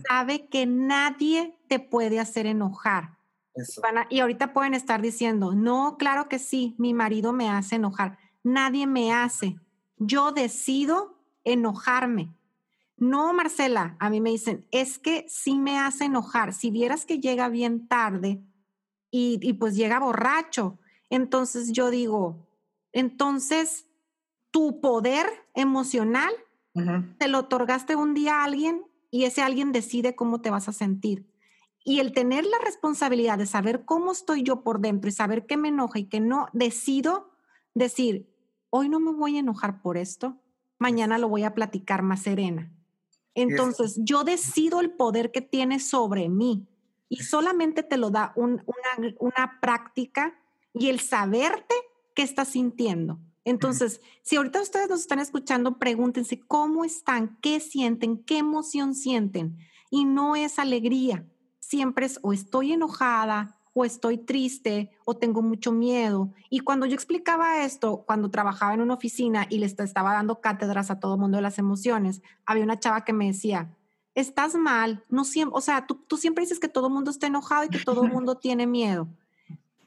sabe 0.07 0.47
que 0.47 0.65
nadie 0.65 1.59
te 1.67 1.79
puede 1.79 2.21
hacer 2.21 2.45
enojar. 2.45 3.17
Eso. 3.55 3.81
Van 3.81 3.99
a- 3.99 4.07
y 4.09 4.19
ahorita 4.19 4.53
pueden 4.53 4.73
estar 4.73 5.01
diciendo, 5.01 5.53
no, 5.53 5.97
claro 5.97 6.27
que 6.29 6.39
sí, 6.39 6.75
mi 6.77 6.93
marido 6.93 7.33
me 7.33 7.49
hace 7.49 7.75
enojar. 7.75 8.17
Nadie 8.43 8.87
me 8.87 9.13
hace. 9.13 9.55
Yo 9.97 10.31
decido 10.31 11.17
enojarme. 11.43 12.33
No, 12.97 13.33
Marcela, 13.33 13.95
a 13.99 14.09
mí 14.09 14.21
me 14.21 14.29
dicen, 14.31 14.65
es 14.71 14.97
que 14.99 15.25
sí 15.27 15.57
me 15.57 15.79
hace 15.79 16.05
enojar. 16.05 16.53
Si 16.53 16.71
vieras 16.71 17.05
que 17.05 17.19
llega 17.19 17.49
bien 17.49 17.87
tarde 17.87 18.41
y, 19.11 19.39
y 19.41 19.53
pues 19.53 19.75
llega 19.75 19.99
borracho, 19.99 20.79
entonces 21.09 21.71
yo 21.71 21.89
digo, 21.89 22.47
entonces 22.91 23.87
tu 24.51 24.79
poder 24.81 25.27
emocional 25.53 26.31
te 27.19 27.27
lo 27.27 27.39
otorgaste 27.39 27.95
un 27.95 28.13
día 28.13 28.41
a 28.41 28.43
alguien 28.45 28.83
y 29.11 29.25
ese 29.25 29.41
alguien 29.43 29.71
decide 29.71 30.15
cómo 30.15 30.41
te 30.41 30.49
vas 30.49 30.67
a 30.69 30.73
sentir. 30.73 31.27
Y 31.83 31.99
el 31.99 32.13
tener 32.13 32.45
la 32.45 32.57
responsabilidad 32.63 33.37
de 33.37 33.45
saber 33.45 33.83
cómo 33.85 34.11
estoy 34.11 34.43
yo 34.43 34.63
por 34.63 34.79
dentro 34.79 35.09
y 35.09 35.13
saber 35.13 35.45
qué 35.45 35.57
me 35.57 35.67
enoja 35.69 35.99
y 35.99 36.05
que 36.05 36.19
no, 36.19 36.47
decido 36.53 37.31
decir, 37.73 38.29
hoy 38.69 38.89
no 38.89 38.99
me 38.99 39.11
voy 39.11 39.35
a 39.37 39.39
enojar 39.41 39.81
por 39.81 39.97
esto, 39.97 40.37
mañana 40.79 41.17
lo 41.17 41.27
voy 41.27 41.43
a 41.43 41.53
platicar 41.53 42.01
más 42.01 42.21
serena. 42.23 42.71
Entonces, 43.35 43.99
yo 44.03 44.23
decido 44.23 44.79
el 44.79 44.91
poder 44.91 45.31
que 45.31 45.41
tiene 45.41 45.79
sobre 45.79 46.29
mí 46.29 46.67
y 47.09 47.17
solamente 47.23 47.83
te 47.83 47.97
lo 47.97 48.11
da 48.11 48.31
un- 48.35 48.63
una, 48.65 49.13
una 49.19 49.59
práctica 49.61 50.39
y 50.73 50.87
el 50.89 50.99
saberte 50.99 51.75
qué 52.15 52.21
estás 52.21 52.49
sintiendo. 52.49 53.19
Entonces, 53.45 53.99
si 54.21 54.37
ahorita 54.37 54.61
ustedes 54.61 54.89
nos 54.89 55.01
están 55.01 55.19
escuchando, 55.19 55.77
pregúntense 55.77 56.39
cómo 56.39 56.85
están, 56.85 57.37
qué 57.41 57.59
sienten, 57.59 58.23
qué 58.23 58.37
emoción 58.37 58.95
sienten. 58.95 59.57
Y 59.89 60.05
no 60.05 60.35
es 60.35 60.59
alegría, 60.59 61.27
siempre 61.73 62.05
es 62.05 62.19
o 62.21 62.33
estoy 62.33 62.71
enojada 62.73 63.57
o 63.73 63.83
estoy 63.83 64.19
triste 64.19 64.91
o 65.05 65.15
tengo 65.15 65.41
mucho 65.41 65.71
miedo. 65.71 66.29
Y 66.51 66.59
cuando 66.59 66.85
yo 66.85 66.93
explicaba 66.93 67.63
esto, 67.63 68.03
cuando 68.05 68.29
trabajaba 68.29 68.75
en 68.75 68.81
una 68.81 68.93
oficina 68.93 69.47
y 69.49 69.57
les 69.57 69.79
estaba 69.79 70.13
dando 70.13 70.39
cátedras 70.39 70.91
a 70.91 70.99
todo 70.99 71.15
el 71.15 71.19
mundo 71.19 71.37
de 71.37 71.41
las 71.41 71.57
emociones, 71.57 72.21
había 72.45 72.63
una 72.63 72.79
chava 72.79 73.03
que 73.03 73.11
me 73.11 73.25
decía, 73.25 73.75
estás 74.13 74.53
mal, 74.53 75.03
no 75.09 75.23
siempre, 75.23 75.57
o 75.57 75.61
sea, 75.61 75.87
tú, 75.87 75.95
tú 76.07 76.17
siempre 76.17 76.43
dices 76.43 76.59
que 76.59 76.67
todo 76.67 76.89
el 76.89 76.93
mundo 76.93 77.09
está 77.09 77.25
enojado 77.25 77.63
y 77.63 77.69
que 77.69 77.79
todo 77.79 78.03
el 78.03 78.11
mundo 78.13 78.35
tiene 78.37 78.67
miedo. 78.67 79.07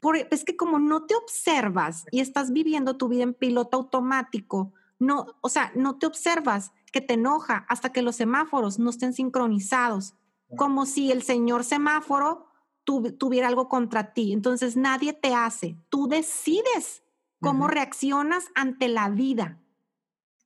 Por- 0.01 0.17
es 0.17 0.43
que 0.43 0.57
como 0.57 0.77
no 0.77 1.05
te 1.05 1.15
observas 1.15 2.03
y 2.11 2.19
estás 2.19 2.51
viviendo 2.51 2.97
tu 2.97 3.07
vida 3.07 3.23
en 3.23 3.33
piloto 3.33 3.77
automático, 3.77 4.73
no, 4.99 5.27
o 5.39 5.47
sea, 5.47 5.71
no 5.73 5.95
te 5.97 6.05
observas 6.05 6.73
que 6.91 6.99
te 6.99 7.13
enoja 7.13 7.65
hasta 7.69 7.93
que 7.93 8.01
los 8.01 8.17
semáforos 8.17 8.77
no 8.77 8.89
estén 8.89 9.13
sincronizados, 9.13 10.15
como 10.55 10.85
si 10.85 11.11
el 11.11 11.23
señor 11.23 11.63
semáforo 11.63 12.45
tu- 12.83 13.11
tuviera 13.17 13.47
algo 13.47 13.67
contra 13.67 14.13
ti. 14.13 14.31
Entonces 14.31 14.77
nadie 14.77 15.13
te 15.13 15.33
hace, 15.33 15.77
tú 15.89 16.07
decides 16.07 17.03
cómo 17.41 17.65
Ujú. 17.65 17.73
reaccionas 17.73 18.45
ante 18.55 18.87
la 18.87 19.09
vida. 19.09 19.59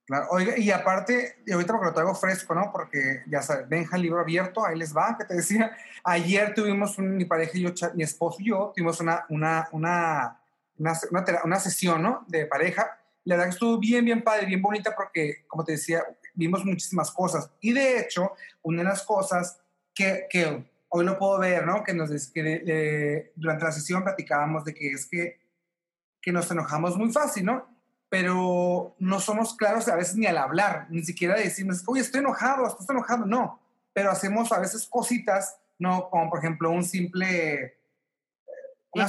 Claro, 0.06 0.26
oiga, 0.32 0.58
y 0.58 0.72
aparte, 0.72 1.42
y 1.46 1.52
ahorita 1.54 1.72
porque 1.74 1.86
lo 1.88 1.94
traigo 1.94 2.16
fresco, 2.16 2.54
¿no? 2.54 2.70
Porque 2.74 3.24
ya 3.28 3.42
sabes, 3.42 3.70
Benja, 3.70 3.98
libro 3.98 4.20
abierto, 4.20 4.66
ahí 4.66 4.78
les 4.78 4.96
va, 4.96 5.16
que 5.18 5.24
te 5.26 5.36
decía. 5.36 5.72
Ayer 6.04 6.54
tuvimos, 6.54 6.98
un- 6.98 7.16
mi 7.16 7.24
pareja 7.26 7.58
y 7.58 7.62
yo, 7.62 7.70
mi 7.94 8.04
esposo 8.04 8.38
y 8.42 8.50
yo, 8.50 8.74
tuvimos 8.76 9.00
una, 9.00 9.26
una, 9.30 9.70
una, 9.72 10.42
una, 10.80 11.00
una 11.46 11.60
sesión, 11.60 12.02
¿no? 12.02 12.26
De 12.28 12.46
pareja. 12.46 12.98
La 13.24 13.36
verdad 13.36 13.50
que 13.52 13.54
estuvo 13.54 13.78
bien, 13.78 14.04
bien 14.04 14.24
padre, 14.24 14.48
bien 14.48 14.62
bonita, 14.62 14.94
porque, 14.96 15.46
como 15.48 15.64
te 15.64 15.74
decía, 15.74 16.04
vimos 16.34 16.66
muchísimas 16.66 17.12
cosas. 17.12 17.50
Y 17.62 17.72
de 17.72 18.00
hecho, 18.00 18.32
una 18.64 18.80
de 18.82 18.90
las 18.90 19.04
cosas 19.04 19.61
que, 20.02 20.28
que 20.30 20.66
hoy 20.90 21.06
lo 21.06 21.18
puedo 21.18 21.40
ver, 21.40 21.66
¿no? 21.66 21.84
Que, 21.84 21.94
nos, 21.94 22.10
que 22.32 22.44
de- 22.44 23.32
durante 23.36 23.66
la 23.66 23.72
sesión 23.72 24.04
platicábamos 24.04 24.66
de 24.66 24.74
que 24.74 24.92
es 24.92 25.06
que, 25.08 25.40
que 26.22 26.32
nos 26.32 26.50
enojamos 26.52 26.98
muy 26.98 27.12
fácil, 27.12 27.46
¿no? 27.46 27.70
pero 28.10 28.94
no 29.00 29.22
somos 29.22 29.56
claros 29.56 29.88
a 29.88 29.96
veces 29.96 30.18
ni 30.18 30.26
al 30.26 30.38
hablar, 30.38 30.86
ni 30.90 31.02
siquiera 31.02 31.36
decimos, 31.36 31.82
oye, 31.88 32.02
estoy 32.02 32.20
enojado, 32.20 32.68
estás 32.68 32.90
enojado, 32.90 33.26
no, 33.26 33.62
pero 33.94 34.12
hacemos 34.12 34.52
a 34.52 34.60
veces 34.60 34.86
cositas, 34.86 35.56
¿no? 35.80 36.10
Como 36.10 36.30
por 36.30 36.40
ejemplo 36.40 36.72
un 36.72 36.84
simple, 36.84 37.56
eh, 37.64 37.78
un, 38.92 39.02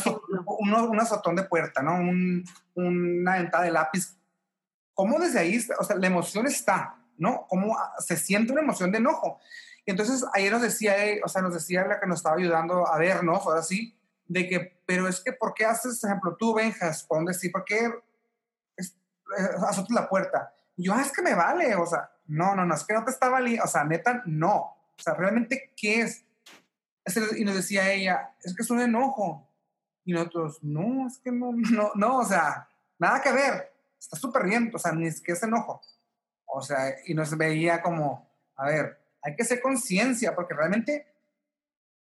uno- 0.60 0.88
un 0.88 1.00
azotón 1.00 1.34
de 1.34 1.42
puerta, 1.42 1.82
¿no? 1.82 1.94
Un- 1.96 2.44
una 2.74 3.34
dentada 3.38 3.64
de 3.64 3.72
lápiz. 3.72 4.16
¿Cómo 4.94 5.18
desde 5.18 5.40
ahí, 5.40 5.60
o 5.80 5.82
sea, 5.82 5.96
la 5.96 6.06
emoción 6.06 6.46
está, 6.46 6.94
¿no? 7.18 7.44
¿Cómo 7.48 7.76
ah, 7.76 7.94
se 7.98 8.16
siente 8.16 8.52
una 8.52 8.62
emoción 8.62 8.92
de 8.92 8.98
enojo? 8.98 9.40
Y 9.84 9.90
entonces 9.90 10.24
ayer 10.32 10.52
nos 10.52 10.62
decía, 10.62 11.04
eh, 11.04 11.20
o 11.24 11.28
sea, 11.28 11.42
nos 11.42 11.54
decía 11.54 11.84
la 11.86 11.98
que 11.98 12.06
nos 12.06 12.18
estaba 12.18 12.36
ayudando 12.36 12.86
a 12.86 12.98
vernos, 12.98 13.44
ahora 13.44 13.62
sí, 13.62 13.98
de 14.26 14.48
que, 14.48 14.80
pero 14.86 15.08
es 15.08 15.20
que, 15.20 15.32
¿por 15.32 15.54
qué 15.54 15.64
haces, 15.64 16.00
por 16.00 16.10
ejemplo, 16.10 16.36
tú, 16.36 16.54
Benjas, 16.54 17.02
por 17.04 17.24
decir, 17.24 17.50
¿por 17.50 17.64
qué 17.64 17.90
es- 18.76 18.96
eh, 19.38 19.48
azotas 19.68 19.90
la 19.90 20.08
puerta? 20.08 20.52
Y 20.76 20.84
yo, 20.84 20.94
ah, 20.94 21.02
es 21.02 21.12
que 21.12 21.22
me 21.22 21.34
vale, 21.34 21.74
o 21.74 21.86
sea, 21.86 22.10
no, 22.26 22.54
no, 22.54 22.64
no, 22.64 22.74
es 22.74 22.84
que 22.84 22.94
no 22.94 23.04
te 23.04 23.10
está 23.10 23.28
valiendo, 23.28 23.64
o 23.64 23.68
sea, 23.68 23.84
neta, 23.84 24.22
no. 24.26 24.56
O 24.56 25.02
sea, 25.02 25.14
realmente, 25.14 25.72
¿qué 25.76 26.02
es? 26.02 26.24
Y 27.36 27.44
nos 27.44 27.56
decía 27.56 27.90
ella, 27.92 28.34
es 28.42 28.54
que 28.54 28.62
es 28.62 28.70
un 28.70 28.80
enojo. 28.80 29.48
Y 30.04 30.12
nosotros, 30.12 30.58
no, 30.62 31.06
es 31.06 31.18
que 31.18 31.32
no, 31.32 31.52
no, 31.72 31.90
no, 31.94 32.18
o 32.18 32.24
sea, 32.24 32.68
nada 32.98 33.20
que 33.20 33.32
ver, 33.32 33.72
está 33.98 34.16
súper 34.16 34.44
bien, 34.44 34.70
o 34.72 34.78
sea, 34.78 34.92
ni 34.92 35.06
es 35.06 35.20
que 35.20 35.32
es 35.32 35.42
enojo. 35.42 35.80
O 36.46 36.62
sea, 36.62 36.94
y 37.06 37.14
nos 37.14 37.36
veía 37.36 37.82
como, 37.82 38.30
a 38.56 38.66
ver, 38.66 39.01
hay 39.22 39.36
que 39.36 39.42
hacer 39.42 39.60
conciencia, 39.60 40.34
porque 40.34 40.54
realmente, 40.54 41.06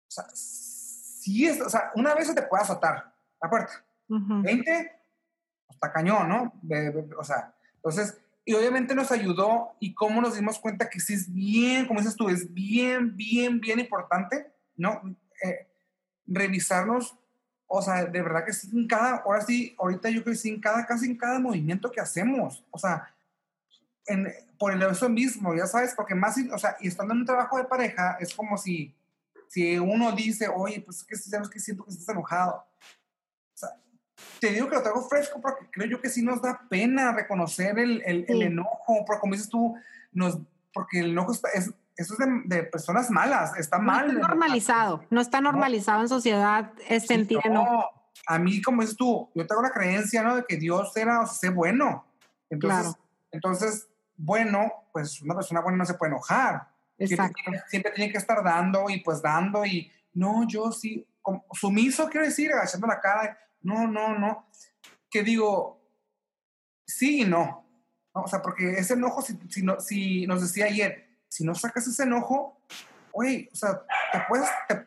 o 0.08 0.10
sea, 0.10 0.24
sí 0.34 1.46
es, 1.46 1.60
o 1.60 1.70
sea, 1.70 1.90
una 1.94 2.14
vez 2.14 2.28
se 2.28 2.34
te 2.34 2.42
puede 2.42 2.62
azotar 2.62 3.12
la 3.40 3.50
puerta, 3.50 3.84
Ujú. 4.08 4.42
20, 4.42 4.92
está 5.68 5.92
cañón, 5.92 6.28
¿no? 6.28 6.52
O 7.18 7.24
sea, 7.24 7.54
entonces, 7.76 8.18
y 8.44 8.54
obviamente 8.54 8.94
nos 8.94 9.10
ayudó 9.10 9.72
y 9.80 9.94
cómo 9.94 10.20
nos 10.20 10.36
dimos 10.36 10.58
cuenta 10.58 10.88
que 10.88 11.00
sí 11.00 11.14
es 11.14 11.32
bien, 11.32 11.86
como 11.86 12.00
dices 12.00 12.16
tú, 12.16 12.28
es 12.28 12.52
bien, 12.52 13.16
bien, 13.16 13.60
bien 13.60 13.80
importante, 13.80 14.52
¿no? 14.76 15.02
Eh, 15.42 15.66
revisarnos, 16.26 17.18
o 17.66 17.82
sea, 17.82 18.04
de 18.04 18.22
verdad 18.22 18.44
que 18.44 18.52
sí, 18.52 18.70
en 18.72 18.86
cada, 18.86 19.16
ahora 19.16 19.40
sí, 19.40 19.74
ahorita 19.78 20.10
yo 20.10 20.22
creo 20.22 20.34
que 20.34 20.38
sí, 20.38 20.50
en 20.50 20.60
cada, 20.60 20.86
casi 20.86 21.06
en 21.06 21.16
cada 21.16 21.40
movimiento 21.40 21.90
que 21.90 22.00
hacemos, 22.00 22.64
o 22.70 22.78
sea, 22.78 23.12
en, 24.06 24.32
por 24.58 24.72
el 24.72 24.82
eso 24.82 25.08
mismo, 25.08 25.54
ya 25.54 25.66
sabes, 25.66 25.94
porque 25.94 26.14
más, 26.14 26.36
o 26.52 26.58
sea, 26.58 26.76
y 26.80 26.88
estando 26.88 27.12
en 27.14 27.20
un 27.20 27.26
trabajo 27.26 27.58
de 27.58 27.64
pareja, 27.64 28.16
es 28.20 28.34
como 28.34 28.56
si, 28.56 28.94
si 29.48 29.78
uno 29.78 30.12
dice, 30.12 30.48
oye, 30.48 30.80
pues 30.80 31.04
que 31.04 31.16
sabes 31.16 31.48
que 31.48 31.60
siento 31.60 31.84
que 31.84 31.90
estás 31.90 32.08
enojado. 32.08 32.54
O 33.54 33.56
sea, 33.58 33.70
te 34.40 34.48
digo 34.50 34.68
que 34.68 34.76
lo 34.76 34.82
traigo 34.82 35.08
fresco 35.08 35.40
porque 35.40 35.66
creo 35.70 35.88
yo 35.88 36.00
que 36.00 36.08
sí 36.10 36.22
nos 36.22 36.40
da 36.42 36.66
pena 36.68 37.12
reconocer 37.12 37.78
el, 37.78 38.02
el, 38.06 38.24
el 38.28 38.38
Sí. 38.38 38.42
enojo, 38.44 39.04
porque 39.06 39.20
como 39.20 39.34
dices 39.34 39.48
tú, 39.48 39.74
nos, 40.12 40.38
porque 40.72 41.00
el 41.00 41.10
enojo 41.10 41.32
está, 41.32 41.48
es, 41.54 41.72
eso 41.96 42.12
es 42.14 42.18
de, 42.18 42.42
de 42.56 42.62
personas 42.64 43.10
malas, 43.10 43.56
está 43.58 43.78
No 43.78 43.84
mal. 43.84 44.08
está 44.10 44.28
normalizado, 44.28 45.04
no 45.10 45.20
está 45.20 45.40
normalizado 45.40 46.02
en 46.02 46.08
sociedad 46.08 46.72
es 46.88 47.02
Sí, 47.02 47.08
sentir 47.08 47.40
enojo. 47.44 47.70
no, 47.72 47.84
a 48.26 48.38
mí, 48.38 48.60
como 48.62 48.82
dices 48.82 48.96
tú, 48.96 49.30
yo 49.34 49.46
tengo 49.46 49.62
la 49.62 49.70
creencia, 49.70 50.22
¿no? 50.22 50.36
De 50.36 50.44
que 50.44 50.56
Dios 50.56 50.96
era, 50.96 51.20
o 51.20 51.26
sea, 51.26 51.50
bueno. 51.50 52.04
Entonces, 52.50 52.80
Claro. 52.82 52.98
entonces, 53.30 53.88
bueno, 54.16 54.88
pues 54.92 55.20
una 55.22 55.34
persona 55.34 55.60
buena 55.60 55.78
no 55.78 55.86
se 55.86 55.94
puede 55.94 56.12
enojar. 56.12 56.68
Siempre 56.96 57.14
Exacto. 57.14 57.34
tiene, 57.44 57.62
siempre 57.68 57.92
tiene 57.92 58.12
que 58.12 58.18
estar 58.18 58.42
dando 58.42 58.88
y 58.88 59.00
pues 59.00 59.20
dando 59.20 59.64
y 59.66 59.90
no, 60.14 60.46
yo 60.48 60.72
sí, 60.72 61.06
como, 61.20 61.44
sumiso 61.52 62.08
quiero 62.08 62.26
decir, 62.26 62.52
agachando 62.52 62.86
la 62.86 63.00
cara, 63.00 63.38
no, 63.60 63.86
no, 63.86 64.18
no. 64.18 64.46
Que 65.10 65.22
digo, 65.22 65.82
sí 66.86 67.22
y 67.22 67.24
no. 67.24 67.66
¿no? 68.14 68.22
O 68.22 68.28
sea, 68.28 68.40
porque 68.40 68.70
ese 68.78 68.94
enojo, 68.94 69.20
si, 69.22 69.38
si, 69.50 69.62
no- 69.62 69.80
si 69.80 70.26
nos 70.26 70.40
decía 70.40 70.66
ayer, 70.66 71.06
si 71.28 71.44
no 71.44 71.54
sacas 71.54 71.86
ese 71.86 72.04
enojo, 72.04 72.60
oye, 73.12 73.48
o 73.52 73.56
sea, 73.56 73.82
te 74.12 74.20
puedes, 74.28 74.48
te, 74.68 74.86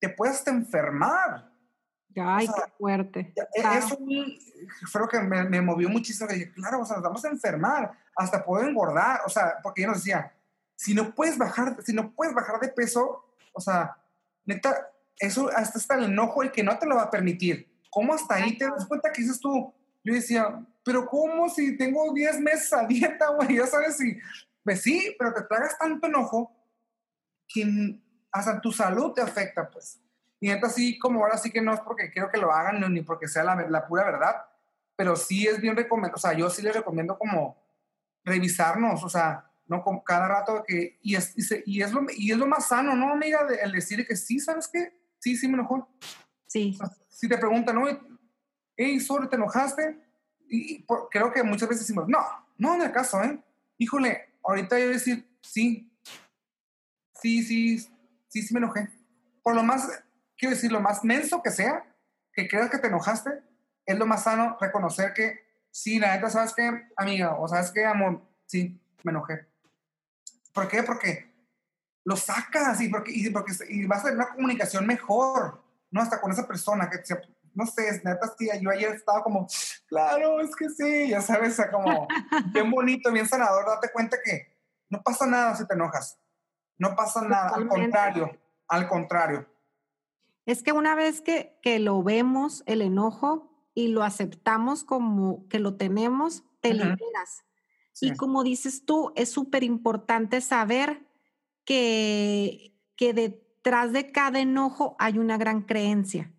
te 0.00 0.08
puedes 0.10 0.46
enfermar. 0.46 1.50
Ay, 2.16 2.46
o 2.48 2.52
sea, 2.52 2.64
qué 2.66 2.72
fuerte. 2.78 3.32
E- 3.36 3.60
Claro. 3.60 3.78
Eso 3.86 3.98
mí 4.00 4.38
fue 4.90 5.00
lo 5.00 5.08
que 5.08 5.20
me, 5.20 5.44
me 5.44 5.60
movió 5.60 5.88
muchísimo. 5.88 6.28
que 6.28 6.34
dije, 6.34 6.52
claro, 6.52 6.80
o 6.80 6.84
sea, 6.84 6.96
nos 6.96 7.04
vamos 7.04 7.24
a 7.24 7.28
enfermar, 7.28 7.92
hasta 8.16 8.44
poder 8.44 8.68
engordar. 8.68 9.20
O 9.26 9.28
sea, 9.28 9.56
porque 9.62 9.82
ella 9.82 9.88
nos 9.92 9.98
decía, 9.98 10.32
si 10.76 10.94
no 10.94 11.14
puedes 11.14 11.38
bajar, 11.38 11.76
si 11.84 11.92
no 11.92 12.12
puedes 12.12 12.34
bajar 12.34 12.58
de 12.60 12.68
peso, 12.68 13.24
o 13.52 13.60
sea, 13.60 13.96
neta, 14.44 14.90
eso 15.18 15.50
hasta 15.54 15.78
está 15.78 15.94
el 15.96 16.04
enojo 16.04 16.42
el 16.42 16.52
que 16.52 16.62
no 16.62 16.78
te 16.78 16.86
lo 16.86 16.96
va 16.96 17.02
a 17.02 17.10
permitir. 17.10 17.68
¿Cómo 17.90 18.14
hasta 18.14 18.34
ahí 18.36 18.56
te 18.56 18.66
das 18.66 18.86
cuenta 18.86 19.10
que 19.12 19.22
dices 19.22 19.40
tú? 19.40 19.72
Yo 20.04 20.14
decía, 20.14 20.64
pero 20.84 21.06
¿cómo 21.06 21.48
si 21.48 21.76
tengo 21.76 22.12
10 22.14 22.40
meses 22.40 22.72
a 22.72 22.86
dieta, 22.86 23.28
güey? 23.30 23.56
Ya 23.56 23.66
sabes, 23.66 23.96
si, 23.96 24.18
pues 24.64 24.82
sí, 24.82 25.14
pero 25.18 25.34
te 25.34 25.42
tragas 25.42 25.76
tanto 25.78 26.06
enojo 26.06 26.52
que 27.48 27.98
hasta 28.30 28.60
tu 28.60 28.70
salud 28.72 29.12
te 29.12 29.22
afecta, 29.22 29.68
pues. 29.70 30.00
Y 30.40 30.48
neta, 30.48 30.68
sí, 30.68 30.98
como 30.98 31.20
ahora 31.22 31.36
sí 31.36 31.50
que 31.50 31.60
no 31.60 31.74
es 31.74 31.80
porque 31.80 32.10
quiero 32.10 32.30
que 32.30 32.38
lo 32.38 32.52
hagan 32.52 32.80
ni 32.92 33.02
porque 33.02 33.26
sea 33.28 33.42
la, 33.44 33.54
la 33.68 33.86
pura 33.86 34.04
verdad, 34.04 34.36
pero 34.96 35.16
sí 35.16 35.46
es 35.46 35.60
bien 35.60 35.76
recomendado, 35.76 36.16
o 36.16 36.20
sea, 36.20 36.32
yo 36.32 36.48
sí 36.50 36.62
les 36.62 36.74
recomiendo 36.74 37.18
como 37.18 37.56
revisarnos, 38.24 39.02
o 39.04 39.08
sea, 39.08 39.50
no 39.66 39.82
como 39.82 40.02
cada 40.04 40.28
rato 40.28 40.64
que, 40.66 40.98
y 41.02 41.14
es, 41.16 41.36
y, 41.36 41.42
se- 41.42 41.62
y 41.66 41.82
es, 41.82 41.92
lo, 41.92 42.02
y 42.16 42.32
es 42.32 42.38
lo 42.38 42.46
más 42.46 42.68
sano, 42.68 42.94
¿no, 42.94 43.12
amiga? 43.12 43.44
De- 43.44 43.56
el 43.56 43.72
decir 43.72 44.06
que 44.06 44.16
sí, 44.16 44.38
¿sabes 44.40 44.68
qué? 44.72 44.92
Sí, 45.18 45.36
sí 45.36 45.46
me 45.48 45.54
enojó. 45.54 45.88
Sí. 46.46 46.78
Si 47.08 47.28
te 47.28 47.36
preguntan, 47.36 47.74
¿no? 47.76 47.86
Hey, 48.76 49.00
sobre, 49.00 49.28
¿te 49.28 49.36
enojaste? 49.36 49.98
Y 50.48 50.82
por- 50.84 51.08
creo 51.10 51.32
que 51.32 51.42
muchas 51.42 51.68
veces 51.68 51.84
decimos, 51.86 52.08
no, 52.08 52.18
no 52.56 52.74
en 52.74 52.82
el 52.82 52.92
caso, 52.92 53.22
¿eh? 53.22 53.38
Híjole, 53.76 54.34
ahorita 54.42 54.78
yo 54.78 54.84
voy 54.86 54.92
a 54.94 54.98
decir, 54.98 55.28
sí, 55.42 55.90
sí, 57.14 57.42
sí, 57.42 57.78
sí, 58.28 58.42
sí 58.42 58.54
me 58.54 58.58
enojé. 58.60 58.88
Por 59.42 59.54
lo 59.54 59.62
más, 59.62 59.88
quiero 60.38 60.54
decir, 60.54 60.72
lo 60.72 60.80
más 60.80 61.04
menso 61.04 61.42
que 61.42 61.50
sea, 61.50 61.84
que 62.32 62.48
creas 62.48 62.70
que 62.70 62.78
te 62.78 62.86
enojaste, 62.86 63.42
es 63.84 63.98
lo 63.98 64.06
más 64.06 64.22
sano 64.22 64.56
reconocer 64.60 65.12
que, 65.12 65.40
sí, 65.70 65.98
la 65.98 66.14
neta, 66.14 66.30
¿sabes 66.30 66.54
qué, 66.54 66.88
amiga? 66.96 67.34
O 67.34 67.48
¿sabes 67.48 67.70
qué, 67.70 67.84
amor? 67.84 68.22
Sí, 68.46 68.80
me 69.02 69.10
enojé. 69.10 69.46
¿Por 70.52 70.68
qué? 70.68 70.82
Porque 70.82 71.34
lo 72.04 72.16
sacas 72.16 72.80
y, 72.80 72.88
porque, 72.88 73.12
y, 73.12 73.28
porque, 73.30 73.52
y 73.68 73.86
vas 73.86 74.00
a 74.00 74.04
tener 74.04 74.18
una 74.18 74.28
comunicación 74.34 74.86
mejor, 74.86 75.62
¿no? 75.90 76.00
Hasta 76.00 76.20
con 76.20 76.30
esa 76.30 76.46
persona 76.46 76.88
que, 76.88 77.02
no 77.54 77.66
sé, 77.66 78.00
neta, 78.04 78.32
sí, 78.38 78.48
yo 78.60 78.70
ayer 78.70 78.94
estaba 78.94 79.22
como, 79.22 79.46
claro, 79.86 80.40
es 80.40 80.54
que 80.54 80.68
sí, 80.68 81.08
ya 81.08 81.20
sabes, 81.20 81.54
o 81.54 81.56
sea, 81.56 81.70
como 81.70 82.06
bien 82.52 82.70
bonito, 82.70 83.10
bien 83.10 83.28
sanador, 83.28 83.66
date 83.66 83.90
cuenta 83.92 84.16
que 84.24 84.56
no 84.88 85.02
pasa 85.02 85.26
nada 85.26 85.56
si 85.56 85.66
te 85.66 85.74
enojas, 85.74 86.18
no 86.78 86.94
pasa 86.94 87.22
nada, 87.22 87.48
al 87.48 87.64
Totalmente. 87.64 87.80
contrario, 87.80 88.38
al 88.68 88.88
contrario. 88.88 89.57
Es 90.48 90.62
que 90.62 90.72
una 90.72 90.94
vez 90.94 91.20
que, 91.20 91.58
que 91.60 91.78
lo 91.78 92.02
vemos, 92.02 92.62
el 92.64 92.80
enojo, 92.80 93.52
y 93.74 93.88
lo 93.88 94.02
aceptamos 94.02 94.82
como 94.82 95.46
que 95.48 95.58
lo 95.58 95.76
tenemos, 95.76 96.42
te 96.62 96.72
liberas. 96.72 97.44
Sí. 97.92 98.06
Y 98.08 98.16
como 98.16 98.42
dices 98.42 98.86
tú, 98.86 99.12
es 99.14 99.30
súper 99.30 99.62
importante 99.62 100.40
saber 100.40 101.06
que, 101.66 102.74
que 102.96 103.12
detrás 103.12 103.92
de 103.92 104.10
cada 104.10 104.40
enojo 104.40 104.96
hay 104.98 105.18
una 105.18 105.36
gran 105.36 105.60
creencia. 105.60 106.34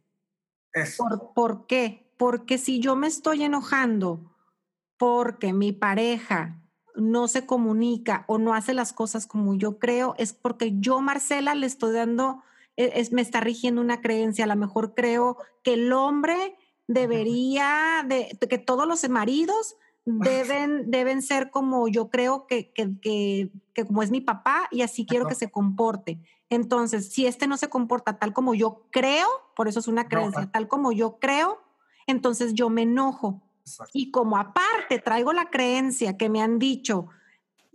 Eso. 0.73 1.03
¿Por, 1.03 1.33
por 1.35 1.67
qué? 1.67 2.11
Porque 2.17 2.57
si 2.57 2.79
yo 2.79 2.95
me 2.95 3.05
estoy 3.05 3.43
enojando 3.43 4.35
porque 4.97 5.53
mi 5.53 5.71
pareja 5.71 6.63
no 6.95 7.27
se 7.27 7.45
comunica 7.45 8.25
o 8.27 8.39
no 8.39 8.55
hace 8.55 8.73
las 8.73 8.91
cosas 8.91 9.27
como 9.27 9.53
yo 9.53 9.77
creo, 9.77 10.15
es 10.17 10.33
porque 10.33 10.73
yo, 10.79 10.99
Marcela, 10.99 11.53
le 11.53 11.67
estoy 11.67 11.93
dando, 11.93 12.41
es, 12.79 13.11
me 13.11 13.21
está 13.21 13.41
rigiendo 13.41 13.81
una 13.81 14.01
creencia. 14.01 14.45
A 14.45 14.47
lo 14.47 14.55
mejor 14.55 14.93
creo 14.95 15.37
que 15.63 15.73
el 15.73 15.91
hombre 15.91 16.55
debería, 16.87 18.05
de, 18.07 18.37
que 18.49 18.57
todos 18.57 18.87
los 18.87 19.07
maridos 19.09 19.75
deben, 20.05 20.89
deben 20.89 21.21
ser 21.21 21.51
como 21.51 21.87
yo 21.87 22.09
creo 22.09 22.47
que, 22.47 22.71
que, 22.71 22.99
que, 23.01 23.51
que 23.73 23.85
como 23.85 24.01
es 24.01 24.11
mi 24.11 24.21
papá 24.21 24.67
y 24.71 24.81
así 24.81 25.05
quiero 25.05 25.27
que 25.27 25.35
se 25.35 25.51
comporte. 25.51 26.19
Entonces, 26.49 27.11
si 27.11 27.27
este 27.27 27.47
no 27.47 27.57
se 27.57 27.69
comporta 27.69 28.17
tal 28.17 28.33
como 28.33 28.55
yo 28.55 28.85
creo, 28.91 29.27
por 29.55 29.67
eso 29.67 29.79
es 29.79 29.87
una 29.87 30.07
creencia, 30.07 30.49
tal 30.51 30.67
como 30.67 30.91
yo 30.91 31.19
creo, 31.19 31.59
entonces 32.07 32.53
yo 32.53 32.69
me 32.69 32.83
enojo. 32.83 33.43
Exacto. 33.61 33.91
Y 33.93 34.09
como 34.09 34.37
aparte 34.37 34.99
traigo 34.99 35.33
la 35.33 35.49
creencia 35.49 36.17
que 36.17 36.29
me 36.29 36.41
han 36.41 36.57
dicho, 36.57 37.07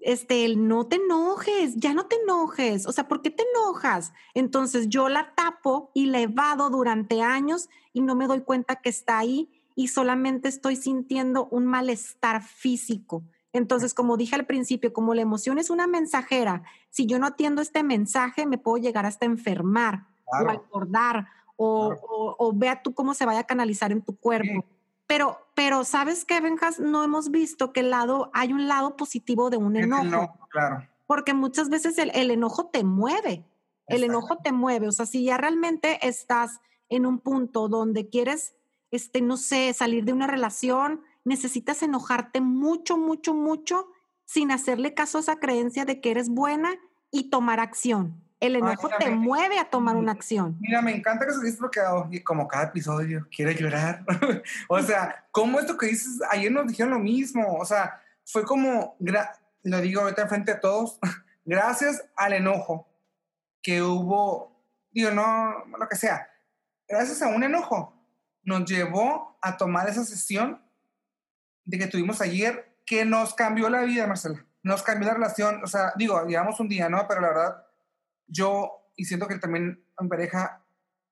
este, 0.05 0.45
el 0.45 0.69
no 0.69 0.87
te 0.87 0.97
enojes, 0.97 1.77
ya 1.77 1.95
no 1.95 2.07
te 2.07 2.17
enojes, 2.17 2.87
o 2.87 2.93
sea, 2.93 3.09
¿por 3.09 3.23
qué 3.23 3.31
te 3.31 3.43
enojas? 3.55 4.13
Entonces 4.35 4.89
yo 4.89 5.09
la 5.09 5.35
tapo 5.35 5.91
y 5.95 6.07
la 6.07 6.21
evado 6.21 6.69
durante 6.71 7.23
años 7.23 7.69
y 7.93 8.03
no 8.03 8.15
me 8.15 8.27
doy 8.27 8.43
cuenta 8.43 8.77
que 8.77 8.91
está 8.91 9.19
ahí 9.19 9.49
y 9.75 9.89
solamente 9.89 10.49
estoy 10.49 10.77
sintiendo 10.77 11.47
un 11.51 11.67
malestar 11.67 12.43
físico. 12.43 13.25
Entonces, 13.53 13.95
como 13.95 14.17
dije 14.17 14.35
al 14.35 14.47
principio, 14.47 14.93
como 14.93 15.15
la 15.15 15.23
emoción 15.23 15.59
es 15.59 15.71
una 15.71 15.87
mensajera, 15.87 16.65
si 16.91 17.07
yo 17.07 17.19
no 17.19 17.27
atiendo 17.27 17.63
este 17.63 17.83
mensaje, 17.83 18.47
me 18.47 18.59
puedo 18.59 18.77
llegar 18.77 19.07
hasta 19.07 19.27
enfermar 19.27 20.07
o 20.27 20.31
Claro. 20.39 20.51
a 20.51 20.55
engordar 20.55 21.27
o, 21.57 21.89
Claro. 21.91 22.01
o- 22.09 22.37
o 22.39 22.53
vea 22.53 22.83
tú 22.83 22.95
cómo 22.95 23.15
se 23.15 23.25
vaya 23.27 23.41
a 23.41 23.45
canalizar 23.45 23.91
en 23.93 24.03
tu 24.03 24.17
cuerpo. 24.17 24.65
Pero, 25.07 25.39
pero 25.55 25.85
¿sabes 25.85 26.25
qué, 26.25 26.41
Benjas? 26.41 26.81
No 26.81 27.05
hemos 27.05 27.31
visto 27.31 27.73
que 27.73 27.81
el 27.81 27.91
lado, 27.91 28.31
hay 28.33 28.53
un 28.53 28.69
lado 28.69 28.97
positivo 28.97 29.51
de 29.51 29.59
un 29.59 29.77
enojo, 29.77 30.03
enojo, 30.03 30.49
claro. 30.51 30.89
porque 31.07 31.35
muchas 31.35 31.69
veces 31.69 31.99
el, 31.99 32.11
el 32.15 32.31
enojo 32.31 32.67
te 32.67 32.85
mueve, 32.85 33.47
el 33.87 34.03
Exacto. 34.03 34.05
enojo 34.05 34.39
te 34.43 34.53
mueve, 34.53 34.89
o 34.89 34.93
sea, 34.93 35.07
si 35.07 35.25
ya 35.25 35.37
realmente 35.37 36.07
estás 36.07 36.61
en 36.89 37.05
un 37.07 37.19
punto 37.19 37.69
donde 37.69 38.09
quieres, 38.09 38.55
este, 38.91 39.21
no 39.21 39.37
sé, 39.37 39.73
salir 39.75 40.05
de 40.05 40.13
una 40.13 40.27
relación, 40.27 41.03
necesitas 41.25 41.83
enojarte 41.83 42.41
mucho, 42.41 42.97
mucho, 42.97 43.35
mucho 43.35 43.89
sin 44.25 44.51
hacerle 44.51 44.95
caso 44.95 45.19
a 45.19 45.21
esa 45.21 45.37
creencia 45.37 45.85
de 45.85 46.01
que 46.01 46.11
eres 46.11 46.31
buena 46.31 46.75
y 47.11 47.31
tomar 47.31 47.61
acción. 47.61 48.24
El 48.41 48.57
Ay, 48.57 48.63
enojo 48.63 48.89
te 48.99 49.11
mueve 49.11 49.59
a 49.59 49.71
tomar 49.71 49.97
una 49.97 50.13
acción. 50.13 50.57
Mira, 50.61 50.83
me 50.83 50.95
encanta 50.95 51.27
que 51.27 51.33
se 51.33 51.53
porque 51.55 51.81
oh, 51.81 52.09
y 52.11 52.21
como 52.21 52.47
cada 52.49 52.65
episodio 52.65 53.27
quiere 53.35 53.55
llorar. 53.55 54.05
o 54.69 54.83
sea, 54.83 55.27
como 55.31 55.61
esto 55.61 55.77
que 55.77 55.87
dices, 55.87 56.21
ayer 56.31 56.53
nos 56.53 56.67
dijeron 56.67 56.93
lo 56.93 56.99
mismo. 56.99 57.57
O 57.59 57.65
sea, 57.65 58.01
fue 58.25 58.45
como, 58.45 58.97
lo 58.99 59.81
digo 59.81 60.03
ahorita 60.03 60.23
enfrente 60.23 60.55
de 60.55 60.61
todos, 60.61 60.99
gracias 61.45 62.05
al 62.17 62.33
enojo 62.35 62.89
que 63.63 63.83
hubo, 63.83 64.63
digo, 64.91 65.11
no, 65.11 65.65
lo 65.79 65.89
que 65.89 65.97
sea, 65.97 66.29
gracias 66.87 67.23
a 67.23 67.29
un 67.29 67.43
enojo 67.43 67.95
nos 68.45 68.65
llevó 68.67 69.39
a 69.41 69.57
tomar 69.57 69.89
esa 69.89 70.05
sesión 70.05 70.63
de 71.65 71.79
que 71.79 71.87
tuvimos 71.87 72.21
ayer 72.21 72.77
que 72.85 73.05
nos 73.05 73.35
cambió 73.35 73.71
la 73.71 73.83
vida, 73.83 74.07
Marcela. 74.07 74.45
Nos 74.63 74.83
cambió 74.83 75.09
la 75.09 75.15
relación. 75.15 75.63
O 75.65 75.67
sea, 75.67 75.93
digo, 75.97 76.25
llevamos 76.27 76.61
un 76.61 76.69
día, 76.69 76.89
¿no? 76.89 77.07
Pero 77.09 77.21
la 77.23 77.29
verdad, 77.29 77.67
yo, 78.27 78.91
y 78.97 79.05
siento 79.05 79.29
que 79.29 79.39
también 79.39 79.85
en 79.99 80.09
pareja, 80.09 80.65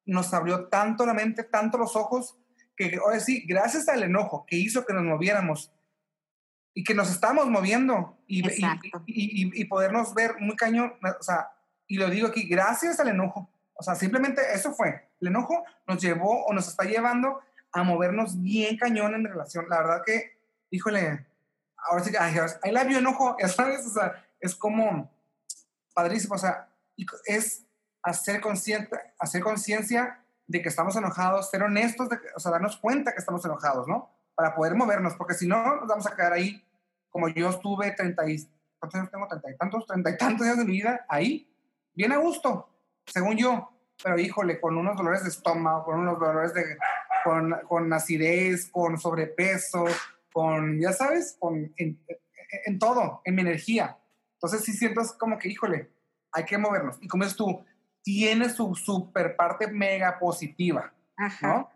nos 0.05 0.33
abrió 0.35 0.69
tanto 0.69 1.07
la 1.07 1.15
mente, 1.15 1.45
tanto 1.45 1.79
los 1.79 1.97
ojos, 1.97 2.37
que 2.77 2.97
ahora 2.97 3.21
sí, 3.21 3.45
gracias 3.47 3.89
al 3.89 4.03
enojo 4.03 4.45
que 4.47 4.57
hizo 4.57 4.85
que 4.85 4.95
nos 4.95 5.05
moviéramos 5.05 5.73
y 6.75 6.85
que 6.85 6.95
nos 6.95 7.11
estamos 7.11 7.49
moviendo 7.49 8.19
y, 8.27 8.47
y, 8.49 9.61
y, 9.61 9.65
podernos 9.67 10.15
ver 10.15 10.37
muy 10.41 10.57
cañón, 10.57 10.95
o 11.03 11.23
sea, 11.23 11.51
y 11.87 11.97
lo 11.97 12.09
digo 12.09 12.29
aquí, 12.29 12.49
gracias 12.49 12.99
al 13.01 13.09
enojo. 13.09 13.51
O 13.75 13.83
sea, 13.83 13.95
simplemente 13.95 14.41
eso 14.55 14.73
fue. 14.73 15.09
El 15.21 15.29
enojo 15.29 15.65
nos 15.87 16.01
llevó 16.01 16.45
o 16.47 16.53
nos 16.55 16.69
está 16.69 16.85
llevando 16.85 17.41
a 17.73 17.83
movernos 17.83 18.41
bien 18.41 18.77
cañón 18.77 19.15
en 19.15 19.25
relación. 19.25 19.67
La 19.69 19.79
verdad 19.79 20.03
que, 20.05 20.39
híjole, 20.71 21.27
ahora 21.77 22.05
sí 22.05 22.11
que, 22.11 22.19
ay, 22.19 22.35
ahí 22.63 22.73
la 22.73 22.85
vio 22.85 22.99
enojo, 22.99 23.37
sabes, 23.55 23.87
o 23.87 23.91
sea, 23.91 24.25
es 24.41 24.55
como 24.55 25.11
padrísimo, 25.95 26.35
o 26.35 26.39
sea, 26.39 26.69
y 27.03 27.07
es 27.33 27.65
hacer 28.03 28.41
consciente, 28.41 28.97
hacer 29.19 29.43
conciencia 29.43 30.25
de 30.47 30.61
que 30.63 30.69
estamos 30.69 30.97
enojados, 30.97 31.51
ser 31.51 31.63
honestos, 31.63 32.09
de 32.09 32.19
o 32.35 32.41
sea, 32.41 32.53
darnos 32.53 32.77
cuenta 32.77 33.13
que 33.13 33.19
estamos 33.19 33.45
enojados, 33.45 33.87
¿no? 33.89 34.11
Para 34.35 34.55
poder 34.55 34.75
movernos, 34.75 35.15
porque 35.15 35.35
si 35.35 35.47
no, 35.47 35.77
nos 35.77 35.89
vamos 35.89 36.07
a 36.07 36.17
quedar 36.17 36.33
ahí, 36.33 36.65
como 37.11 37.29
yo 37.29 37.49
estuve 37.51 37.93
30 37.93 38.29
y, 38.29 38.49
¿cuántos 38.79 38.99
años 39.01 39.11
tengo? 39.11 39.29
30 39.29 39.51
y 39.51 39.57
tantos, 39.57 39.87
30 39.87 40.11
y 40.11 40.17
tantos 40.17 40.47
años 40.47 40.59
de 40.59 40.65
mi 40.65 40.73
vida, 40.73 41.05
ahí, 41.09 41.49
bien 41.95 42.13
a 42.13 42.17
gusto, 42.17 42.69
según 43.07 43.37
yo, 43.37 43.71
pero 44.03 44.19
híjole, 44.19 44.61
con 44.61 44.77
unos 44.77 44.97
dolores 44.97 45.23
de 45.23 45.29
estómago, 45.29 45.85
con 45.85 46.01
unos 46.01 46.19
dolores 46.19 46.55
de, 46.55 46.77
con, 47.23 47.53
con 47.69 47.93
acidez, 47.93 48.69
con 48.71 48.99
sobrepeso, 48.99 49.85
con, 50.33 50.81
ya 50.81 50.93
sabes, 50.93 51.37
con, 51.39 51.73
en, 51.77 52.01
en- 52.67 52.79
todo, 52.79 53.21
en 53.25 53.35
mi 53.35 53.43
energía. 53.43 53.99
Entonces 54.35 54.65
sí 54.65 54.73
siento 54.73 55.03
como 55.19 55.39
que, 55.39 55.49
híjole, 55.49 55.92
hay 56.33 56.45
que 56.45 56.59
movernos. 56.59 56.99
Y 57.01 57.09
como 57.09 57.25
es 57.25 57.37
tú, 57.37 57.65
tiene 58.03 58.49
su 58.51 58.75
super 58.75 59.37
parte 59.37 59.69
mega 59.69 60.19
positiva, 60.19 60.93
Ajá. 61.17 61.47
¿no? 61.47 61.71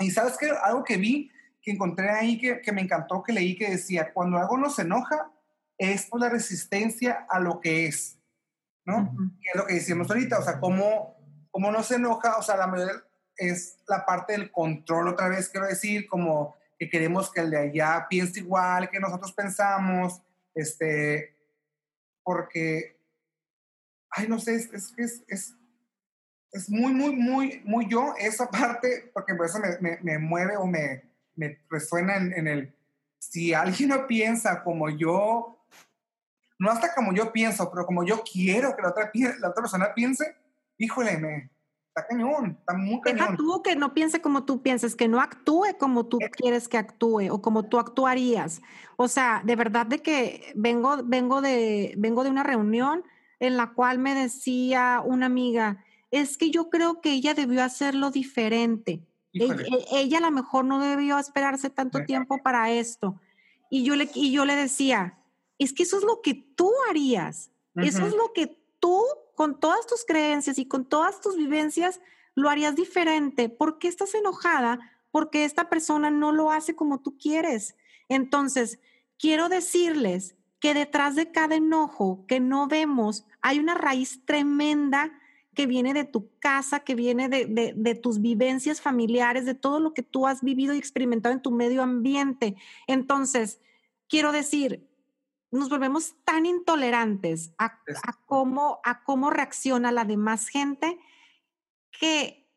Y 0.00 0.10
sabes 0.10 0.36
que 0.36 0.50
algo 0.62 0.84
que 0.84 0.96
vi, 0.96 1.30
que 1.62 1.72
encontré 1.72 2.10
ahí, 2.10 2.38
que, 2.38 2.60
que 2.60 2.72
me 2.72 2.82
encantó, 2.82 3.22
que 3.22 3.32
leí, 3.32 3.56
que 3.56 3.70
decía, 3.70 4.12
cuando 4.12 4.38
algo 4.38 4.56
nos 4.56 4.78
enoja, 4.78 5.30
es 5.78 6.06
por 6.06 6.20
la 6.20 6.28
resistencia 6.28 7.26
a 7.28 7.40
lo 7.40 7.60
que 7.60 7.86
es, 7.86 8.18
¿no? 8.84 9.02
Ujú. 9.02 9.30
que 9.40 9.50
es 9.52 9.56
lo 9.56 9.66
que 9.66 9.74
decíamos 9.74 10.10
ahorita, 10.10 10.38
o 10.38 10.42
sea, 10.42 10.60
cómo, 10.60 11.16
cómo 11.50 11.70
no 11.70 11.82
se 11.82 11.96
enoja, 11.96 12.36
o 12.36 12.42
sea, 12.42 12.56
la 12.56 12.66
mayoría 12.66 12.94
es 13.36 13.78
la 13.86 14.06
parte 14.06 14.32
del 14.32 14.50
control, 14.50 15.08
otra 15.08 15.28
vez 15.28 15.48
quiero 15.48 15.66
decir, 15.66 16.06
como 16.06 16.56
que 16.78 16.88
queremos 16.88 17.30
que 17.30 17.40
el 17.40 17.50
de 17.50 17.58
allá 17.58 18.06
piense 18.08 18.40
igual 18.40 18.90
que 18.90 19.00
nosotros 19.00 19.32
pensamos, 19.32 20.22
este, 20.54 21.36
porque, 22.22 22.95
ay, 24.10 24.28
no 24.28 24.38
sé, 24.38 24.54
es, 24.54 24.72
es, 24.72 24.94
es, 24.96 25.24
es, 25.28 25.54
es 26.52 26.70
muy, 26.70 26.92
muy, 26.92 27.14
muy, 27.16 27.62
muy 27.64 27.88
yo 27.88 28.14
esa 28.18 28.48
parte, 28.50 29.10
porque 29.12 29.34
por 29.34 29.46
eso 29.46 29.58
me, 29.58 29.78
me, 29.80 29.98
me 30.02 30.18
mueve 30.18 30.56
o 30.56 30.66
me, 30.66 31.02
me 31.34 31.58
resuena 31.68 32.16
en, 32.16 32.32
en 32.32 32.48
el, 32.48 32.76
si 33.18 33.52
alguien 33.54 33.90
no 33.90 34.06
piensa 34.06 34.62
como 34.62 34.88
yo, 34.90 35.64
no 36.58 36.70
hasta 36.70 36.94
como 36.94 37.12
yo 37.12 37.32
pienso, 37.32 37.70
pero 37.70 37.84
como 37.84 38.04
yo 38.04 38.22
quiero 38.30 38.74
que 38.74 38.82
la 38.82 38.88
otra, 38.90 39.10
la 39.40 39.48
otra 39.50 39.62
persona 39.62 39.92
piense, 39.94 40.34
híjole, 40.78 41.18
me, 41.18 41.50
está 41.88 42.06
cañón, 42.06 42.56
está 42.58 42.74
muy 42.74 43.00
Deja 43.04 43.18
cañón. 43.18 43.36
tú 43.36 43.62
que 43.62 43.76
no 43.76 43.94
piense 43.94 44.20
como 44.20 44.44
tú 44.44 44.62
pienses, 44.62 44.96
que 44.96 45.08
no 45.08 45.20
actúe 45.20 45.76
como 45.78 46.06
tú 46.06 46.18
quieres 46.32 46.68
que 46.68 46.78
actúe 46.78 47.28
o 47.30 47.40
como 47.40 47.68
tú 47.68 47.78
actuarías. 47.78 48.62
O 48.96 49.08
sea, 49.08 49.42
de 49.44 49.56
verdad 49.56 49.86
de 49.86 50.00
que 50.00 50.52
vengo, 50.54 50.98
vengo, 51.04 51.40
de, 51.40 51.94
vengo 51.96 52.24
de 52.24 52.30
una 52.30 52.42
reunión 52.42 53.04
en 53.40 53.56
la 53.56 53.72
cual 53.74 53.98
me 53.98 54.14
decía 54.14 55.02
una 55.04 55.26
amiga, 55.26 55.84
es 56.10 56.36
que 56.38 56.50
yo 56.50 56.70
creo 56.70 57.00
que 57.00 57.12
ella 57.12 57.34
debió 57.34 57.62
hacerlo 57.62 58.10
diferente. 58.10 59.02
E- 59.32 59.44
Híjole. 59.44 59.66
e- 59.68 60.00
Ella 60.00 60.18
a 60.18 60.22
lo 60.22 60.30
mejor 60.30 60.64
no 60.64 60.80
debió 60.80 61.18
esperarse 61.18 61.68
tanto 61.70 62.04
tiempo 62.04 62.38
para 62.42 62.70
esto. 62.70 63.20
Y 63.70 63.84
yo 63.84 63.96
le, 63.96 64.08
y 64.14 64.32
yo 64.32 64.44
le 64.44 64.54
decía, 64.56 65.18
es 65.58 65.72
que 65.72 65.82
eso 65.82 65.98
es 65.98 66.04
lo 66.04 66.20
que 66.22 66.34
tú 66.34 66.70
harías. 66.88 67.50
Eso 67.74 68.06
es 68.06 68.14
lo 68.14 68.32
que 68.32 68.58
tú, 68.80 69.02
con 69.34 69.60
todas 69.60 69.86
tus 69.86 70.04
creencias 70.06 70.58
y 70.58 70.66
con 70.66 70.86
todas 70.86 71.20
tus 71.20 71.36
vivencias, 71.36 72.00
lo 72.34 72.48
harías 72.48 72.74
diferente. 72.74 73.48
¿Por 73.50 73.78
qué 73.78 73.88
estás 73.88 74.14
enojada? 74.14 74.78
Porque 75.10 75.44
esta 75.44 75.68
persona 75.68 76.10
no 76.10 76.32
lo 76.32 76.50
hace 76.52 76.74
como 76.74 77.00
tú 77.00 77.18
quieres. 77.18 77.76
Entonces, 78.08 78.78
quiero 79.18 79.48
decirles 79.50 80.36
que 80.66 80.74
detrás 80.74 81.14
de 81.14 81.30
cada 81.30 81.54
enojo 81.54 82.24
que 82.26 82.40
no 82.40 82.66
vemos 82.66 83.24
hay 83.40 83.60
una 83.60 83.74
raíz 83.74 84.24
tremenda 84.24 85.12
que 85.54 85.64
viene 85.68 85.94
de 85.94 86.02
tu 86.02 86.28
casa, 86.40 86.80
que 86.80 86.96
viene 86.96 87.28
de, 87.28 87.46
de- 87.46 87.72
de 87.76 87.94
tus 87.94 88.20
vivencias 88.20 88.80
familiares, 88.80 89.44
de 89.44 89.54
todo 89.54 89.78
lo 89.78 89.94
que 89.94 90.02
tú 90.02 90.26
has 90.26 90.42
vivido 90.42 90.74
y 90.74 90.78
experimentado 90.78 91.32
en 91.32 91.40
tu 91.40 91.52
medio 91.52 91.84
ambiente. 91.84 92.56
Entonces, 92.88 93.60
quiero 94.08 94.32
decir, 94.32 94.90
nos 95.52 95.68
volvemos 95.68 96.16
tan 96.24 96.46
intolerantes 96.46 97.54
a, 97.58 97.66
a 98.02 98.12
cómo, 98.26 98.80
a 98.82 99.04
cómo 99.04 99.30
reacciona 99.30 99.92
la 99.92 100.04
demás 100.04 100.48
gente 100.48 100.98
que, 102.00 102.50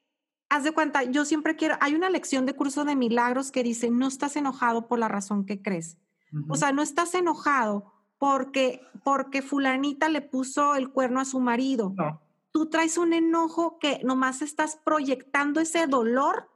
haz 0.50 0.64
de 0.64 0.72
cuenta, 0.72 1.04
yo 1.04 1.26
siempre 1.26 1.56
quiero, 1.56 1.76
hay 1.80 1.94
una 1.94 2.10
lección 2.10 2.48
de 2.48 2.56
curso 2.56 2.86
de 2.86 2.96
milagros 2.96 3.52
que 3.52 3.62
dice, 3.62 3.92
no 3.92 4.08
estás 4.08 4.36
enojado 4.36 4.88
por 4.88 4.98
la 4.98 5.10
razón 5.10 5.46
que 5.46 5.62
crees. 5.62 6.00
O 6.48 6.56
sea, 6.56 6.72
no 6.72 6.82
estás 6.82 7.14
enojado 7.14 7.94
porque, 8.20 8.82
porque 9.04 9.42
fulanita 9.42 10.10
le 10.10 10.22
puso 10.22 10.76
el 10.76 10.92
cuerno 10.92 11.20
a 11.20 11.26
su 11.26 11.40
marido. 11.40 11.94
no. 11.96 12.22
Tú 12.52 12.66
traes 12.66 12.98
un 12.98 13.14
enojo 13.14 13.78
que 13.78 14.02
nomás 14.04 14.42
estás 14.42 14.76
proyectando 14.76 15.60
ese 15.62 15.86
dolor 15.86 16.50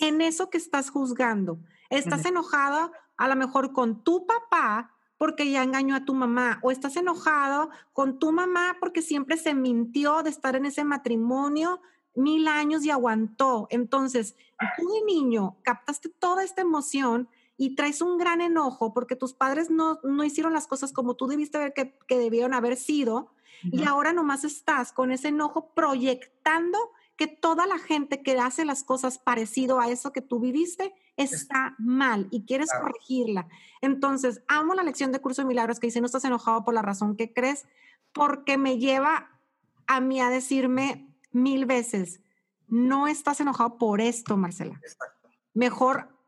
en 0.00 0.20
eso 0.20 0.48
que 0.48 0.58
estás 0.58 0.90
juzgando. 0.90 1.58
Estás 1.90 2.20
Ujú. 2.20 2.28
enojado 2.28 2.92
a 3.16 3.26
lo 3.28 3.34
mejor 3.34 3.72
con 3.72 4.04
tu 4.04 4.26
papá 4.26 4.94
porque 5.18 5.50
ya 5.50 5.64
engañó 5.64 5.96
a 5.96 6.04
tu 6.04 6.14
mamá 6.14 6.60
o 6.62 6.70
estás 6.70 6.94
enojado 6.96 7.68
con 7.92 8.20
tu 8.20 8.30
mamá 8.30 8.76
porque 8.78 9.02
siempre 9.02 9.36
se 9.36 9.52
mintió 9.52 10.22
de 10.22 10.30
estar 10.30 10.54
en 10.54 10.66
ese 10.66 10.84
matrimonio 10.84 11.82
mil 12.14 12.46
años 12.46 12.84
y 12.84 12.90
aguantó. 12.90 13.66
Entonces, 13.70 14.36
tú 14.78 14.88
de 14.88 15.02
niño 15.04 15.56
captaste 15.64 16.10
toda 16.10 16.44
esta 16.44 16.62
emoción 16.62 17.28
y 17.60 17.74
traes 17.74 18.00
un 18.00 18.16
gran 18.16 18.40
enojo 18.40 18.94
porque 18.94 19.16
tus 19.16 19.34
padres 19.34 19.68
no, 19.68 20.00
no 20.02 20.24
hicieron 20.24 20.54
las 20.54 20.66
cosas 20.66 20.94
como 20.94 21.14
tú 21.14 21.26
debiste 21.26 21.58
ver 21.58 21.74
que, 21.74 21.94
que 22.08 22.16
debieron 22.18 22.54
haber 22.54 22.74
sido 22.78 23.34
y 23.62 23.84
ahora 23.84 24.14
nomás 24.14 24.44
estás 24.44 24.92
con 24.92 25.12
ese 25.12 25.28
enojo 25.28 25.74
proyectando 25.74 26.78
que 27.16 27.26
toda 27.26 27.66
la 27.66 27.78
gente 27.78 28.22
que 28.22 28.38
hace 28.38 28.64
las 28.64 28.82
cosas 28.82 29.18
parecido 29.18 29.78
a 29.78 29.90
eso 29.90 30.10
que 30.10 30.22
tú 30.22 30.40
viviste 30.40 30.94
está 31.18 31.74
mal 31.78 32.28
y 32.30 32.46
quieres 32.46 32.70
Claro. 32.70 32.86
corregirla. 32.86 33.46
Entonces, 33.82 34.42
amo 34.48 34.72
la 34.72 34.82
lección 34.82 35.12
de 35.12 35.20
Curso 35.20 35.42
de 35.42 35.48
Milagros 35.48 35.78
que 35.78 35.88
dice, 35.88 36.00
no 36.00 36.06
estás 36.06 36.24
enojado 36.24 36.64
por 36.64 36.72
la 36.72 36.80
razón 36.80 37.14
que 37.14 37.34
crees, 37.34 37.66
porque 38.14 38.56
me 38.56 38.78
lleva 38.78 39.38
a 39.86 40.00
mí 40.00 40.18
a 40.22 40.30
decirme 40.30 41.14
mil 41.30 41.66
veces, 41.66 42.22
no 42.68 43.06
estás 43.06 43.38
enojado 43.40 43.76
por 43.76 44.00
esto, 44.00 44.38
Marcela. 44.38 44.80
Exacto. 44.82 45.28
Mejor 45.52 46.19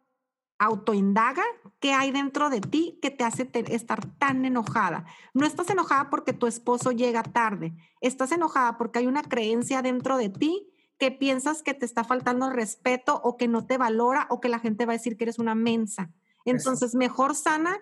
autoindaga 0.64 1.42
qué 1.80 1.92
hay 1.92 2.12
dentro 2.12 2.50
de 2.50 2.60
ti 2.60 2.98
que 3.02 3.10
te 3.10 3.24
hace 3.24 3.44
te- 3.44 3.74
estar 3.74 4.04
tan 4.18 4.44
enojada. 4.44 5.04
No 5.34 5.46
estás 5.46 5.68
enojada 5.70 6.10
porque 6.10 6.32
tu 6.32 6.46
esposo 6.46 6.92
llega 6.92 7.22
tarde, 7.22 7.74
estás 8.00 8.32
enojada 8.32 8.78
porque 8.78 9.00
hay 9.00 9.06
una 9.06 9.22
creencia 9.22 9.82
dentro 9.82 10.16
de 10.16 10.28
ti 10.28 10.68
que 10.98 11.10
piensas 11.10 11.62
que 11.62 11.74
te 11.74 11.84
está 11.84 12.04
faltando 12.04 12.46
el 12.46 12.54
respeto 12.54 13.20
o 13.24 13.36
que 13.36 13.48
no 13.48 13.66
te 13.66 13.76
valora 13.78 14.26
o 14.30 14.40
que 14.40 14.48
la 14.48 14.60
gente 14.60 14.86
va 14.86 14.92
a 14.92 14.96
decir 14.96 15.16
que 15.16 15.24
eres 15.24 15.38
una 15.40 15.54
mensa. 15.56 16.10
Entonces, 16.44 16.94
mejor 16.94 17.34
sana 17.34 17.80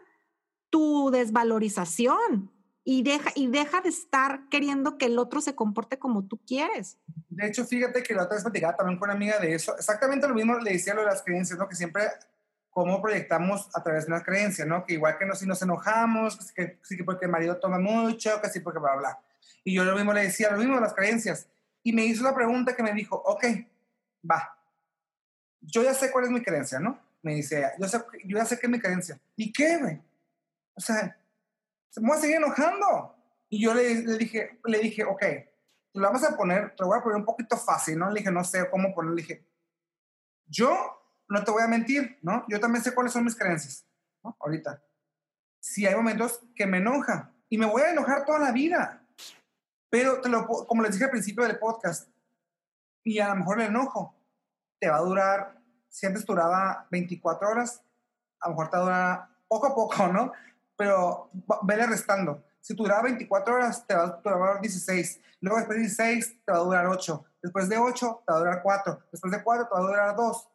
tu 0.71 1.11
desvalorización 1.11 2.51
y 2.85 3.03
deja, 3.03 3.31
y 3.35 3.49
deja 3.49 3.81
de 3.83 3.91
estar 3.91 4.49
queriendo 4.49 4.97
que 4.97 5.07
el 5.07 5.19
otro 5.19 5.41
se 5.41 5.55
comporte 5.55 5.99
como 5.99 6.27
tú 6.27 6.39
quieres. 6.47 6.99
De 7.29 7.47
hecho, 7.47 7.65
fíjate 7.67 8.03
que 8.03 8.15
la 8.15 8.23
otra 8.25 8.37
vez 8.37 8.45
platicaba 8.45 8.77
también 8.77 8.99
con 8.99 9.09
una 9.11 9.17
amiga 9.17 9.39
de 9.39 9.55
eso. 9.55 9.77
Exactamente 9.77 10.27
lo 10.27 10.35
mismo 10.35 10.59
le 10.59 10.73
decía 10.73 10.95
lo 10.95 11.01
de 11.03 11.09
las 11.09 11.23
creencias, 11.23 11.59
¿no? 11.59 11.69
Que 11.69 11.77
siempre 11.77 12.05
cómo 12.71 13.03
proyectamos 13.03 13.69
a 13.75 13.83
través 13.83 14.07
de 14.07 14.13
una 14.13 14.23
creencia, 14.23 14.65
¿no? 14.65 14.85
Que 14.85 14.95
igual 14.95 15.19
que 15.19 15.27
no, 15.27 15.35
si 15.35 15.47
nos 15.47 15.61
enojamos, 15.61 16.53
que, 16.53 16.79
sí 16.83 16.97
que 16.97 17.05
porque 17.05 17.27
el 17.27 17.31
marido 17.31 17.59
toma 17.59 17.79
mucho, 17.79 18.41
que 18.41 18.49
sí 18.49 18.61
porque 18.61 18.79
bla, 18.79 18.97
bla. 18.97 19.21
Y 19.65 19.75
yo 19.75 19.85
lo 19.85 19.95
mismo 19.95 20.13
le 20.13 20.23
decía, 20.23 20.51
lo 20.51 20.59
mismo 20.59 20.79
las 20.79 20.95
creencias. 20.95 21.49
Y 21.83 21.93
me 21.93 22.05
hizo 22.05 22.23
la 22.23 22.35
pregunta 22.35 22.75
que 22.75 22.83
me 22.83 22.93
dijo, 22.93 23.17
ok, 23.17 23.45
va. 24.29 24.57
Yo 25.61 25.83
ya 25.83 25.93
sé 25.95 26.11
cuál 26.11 26.25
es 26.25 26.31
mi 26.31 26.43
creencia, 26.43 26.79
¿no? 26.79 26.99
Me 27.23 27.35
dice 27.35 27.71
yo, 27.79 27.87
sé, 27.87 27.99
yo 28.25 28.39
ya 28.39 28.45
sé 28.45 28.59
qué 28.59 28.67
es 28.67 28.71
mi 28.71 28.81
creencia. 28.81 29.21
¿Y 29.37 29.53
qué, 29.53 29.77
güey? 29.77 30.01
O 30.75 30.81
sea, 30.81 31.19
se 31.91 32.01
me 32.01 32.09
voy 32.09 32.17
a 32.17 32.21
seguir 32.21 32.37
enojando. 32.37 33.17
Y 33.49 33.63
yo 33.63 33.75
le, 33.75 34.03
le 34.03 34.17
dije, 34.17 34.61
le 34.65 34.79
dije, 34.79 35.05
ok, 35.05 35.23
lo 35.95 36.03
vamos 36.03 36.23
a 36.25 36.37
poner, 36.37 36.71
te 36.71 36.83
lo 36.83 36.89
voy 36.89 36.99
a 36.99 37.03
poner 37.03 37.19
un 37.19 37.25
poquito 37.25 37.57
fácil, 37.57 37.99
¿no? 37.99 38.09
Le 38.11 38.21
dije, 38.21 38.31
no 38.31 38.45
sé 38.45 38.71
cómo 38.71 38.95
ponerlo. 38.95 39.17
Le 39.17 39.23
dije, 39.23 39.45
yo 40.47 41.00
no 41.31 41.45
te 41.45 41.51
voy 41.51 41.63
a 41.63 41.69
mentir, 41.69 42.19
¿no? 42.23 42.45
Yo 42.49 42.59
también 42.59 42.83
sé 42.83 42.93
cuáles 42.93 43.13
son 43.13 43.25
mis 43.25 43.37
creencias, 43.37 43.87
¿no? 44.23 44.37
Ahorita. 44.41 44.83
Si 45.61 45.87
hay 45.87 45.95
momentos 45.95 46.41
que 46.57 46.67
me 46.67 46.79
enoja 46.79 47.33
y 47.49 47.57
me 47.57 47.67
voy 47.67 47.83
a 47.83 47.93
enojar 47.93 48.25
toda 48.25 48.41
la 48.41 48.51
vida, 48.51 49.05
pero 49.89 50.21
te 50.21 50.29
lo, 50.29 50.47
como 50.47 50.83
les 50.83 50.93
dije 50.93 51.05
al 51.05 51.11
principio 51.11 51.45
del 51.45 51.59
podcast, 51.59 52.09
y 53.05 53.21
a 53.21 53.29
lo 53.29 53.37
mejor 53.37 53.61
el 53.61 53.69
enojo 53.69 54.15
te 54.81 54.89
va 54.91 54.97
a 54.97 55.03
durar, 55.03 55.61
si 55.89 56.07
antes 56.07 56.27
duraba 56.27 56.87
24 56.91 57.49
horas, 57.49 57.81
a 58.41 58.49
lo 58.49 58.55
mejor 58.55 58.71
te 58.71 58.77
va 58.77 58.83
a 58.83 58.85
durar 58.85 59.29
poco 59.47 59.67
a 59.69 59.75
poco, 59.75 60.09
¿no? 60.09 60.33
Pero 60.77 61.31
vele 61.63 61.87
restando. 61.87 62.43
Si 62.61 62.75
duraba 62.75 63.03
24 63.03 63.55
horas, 63.55 63.87
te 63.87 63.95
va 63.95 64.03
a 64.03 64.21
durar 64.21 64.61
16. 64.61 65.21
Luego 65.41 65.59
después 65.59 65.77
de 65.77 65.83
16, 65.83 66.45
te 66.45 66.53
va 66.53 66.59
a 66.59 66.63
durar 66.63 66.87
8. 66.87 67.25
Después 67.43 67.69
de 67.69 67.79
8, 67.79 68.23
te 68.27 68.33
va 68.33 68.37
a 68.37 68.41
durar 68.41 68.63
4. 68.63 69.03
Después 69.13 69.33
de 69.33 69.43
4, 69.43 69.69
te 69.69 69.75
va 69.75 69.79
a 69.79 69.83
durar 69.83 70.17
2. 70.17 70.49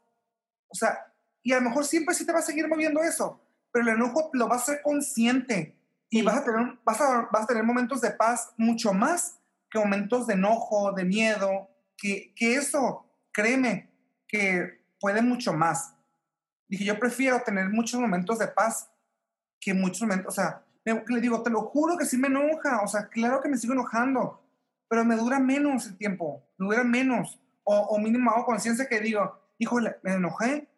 O 0.76 0.78
sea, 0.78 0.98
y 1.42 1.54
a 1.54 1.58
lo 1.58 1.70
mejor 1.70 1.86
siempre 1.86 2.14
sí 2.14 2.26
te 2.26 2.34
va 2.34 2.40
a 2.40 2.44
seguir 2.44 2.68
moviendo 2.68 3.02
eso, 3.02 3.40
pero 3.72 3.88
el 3.88 3.96
enojo 3.96 4.30
lo 4.34 4.48
vas 4.50 4.64
a 4.64 4.66
ser 4.74 4.82
consciente 4.82 5.74
y 6.10 6.22
vas, 6.22 6.38
a 6.38 6.44
tener, 6.44 6.78
vas, 6.84 7.00
a, 7.00 7.30
vas 7.32 7.44
a 7.44 7.48
tener 7.48 7.64
momentos 7.64 8.02
de 8.02 8.12
paz 8.12 8.52
mucho 8.58 8.94
más 8.94 9.40
que 9.70 9.80
momentos 9.80 10.28
de 10.28 10.34
enojo, 10.34 10.92
de 10.92 11.06
miedo, 11.06 11.70
que, 11.98 12.34
que 12.36 12.56
eso, 12.56 13.06
créeme, 13.32 13.90
que 14.28 14.84
puede 15.00 15.22
mucho 15.22 15.54
más. 15.54 15.94
Dije, 16.68 16.84
yo 16.84 17.00
prefiero 17.00 17.42
tener 17.42 17.70
muchos 17.70 18.00
momentos 18.02 18.38
de 18.40 18.48
paz 18.48 18.90
que 19.62 19.74
muchos 19.74 20.02
momentos, 20.02 20.34
o 20.34 20.36
sea, 20.36 20.62
me- 20.84 21.04
le 21.08 21.22
digo, 21.22 21.42
te 21.42 21.50
lo 21.50 21.62
juro 21.62 21.98
que 21.98 22.06
sí 22.06 22.18
me 22.18 22.28
enoja, 22.28 22.82
o 22.82 22.88
sea, 22.88 23.08
claro 23.08 23.40
que 23.42 23.48
me 23.50 23.58
sigo 23.58 23.74
enojando, 23.74 24.44
pero 24.90 25.06
me 25.06 25.16
dura 25.16 25.40
menos 25.40 25.88
el 25.88 25.98
tiempo, 25.98 26.44
me 26.58 26.66
dura 26.68 26.84
menos, 26.84 27.40
o, 27.64 27.76
o 27.78 28.00
mínimo 28.00 28.30
hago 28.32 28.46
conciencia 28.46 28.88
que 28.88 29.00
digo, 29.00 29.45
híjole, 29.58 29.98
me 30.04 30.14
enojé, 30.14 30.70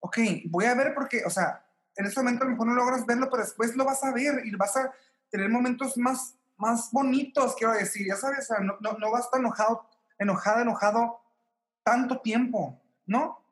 ok, 0.00 0.18
voy 0.46 0.66
a 0.66 0.74
ver 0.74 0.94
porque, 0.94 1.22
o 1.24 1.30
sea, 1.30 1.66
en 1.96 2.06
ese 2.06 2.20
momento 2.20 2.44
a 2.44 2.46
lo 2.46 2.52
mejor 2.52 2.66
no 2.66 2.74
logras 2.74 3.06
verlo, 3.06 3.28
pero 3.30 3.42
después 3.42 3.76
lo 3.76 3.84
vas 3.84 4.02
a 4.04 4.12
ver 4.12 4.44
y 4.44 4.50
vas 4.56 4.76
a 4.76 4.92
tener 5.30 5.48
momentos 5.48 5.96
más, 5.96 6.36
más 6.56 6.90
bonitos, 6.92 7.54
quiero 7.56 7.72
decir, 7.72 8.06
ya 8.06 8.16
sabes, 8.16 8.50
o 8.50 8.54
sea, 8.54 8.64
no, 8.64 8.76
no, 8.80 8.92
no 8.98 9.10
vas 9.10 9.22
a 9.22 9.24
estar 9.24 9.40
enojado, 9.40 9.88
enojada, 10.18 10.62
enojado 10.62 11.20
tanto 11.82 12.20
tiempo, 12.20 12.82
¿no? 13.06 13.44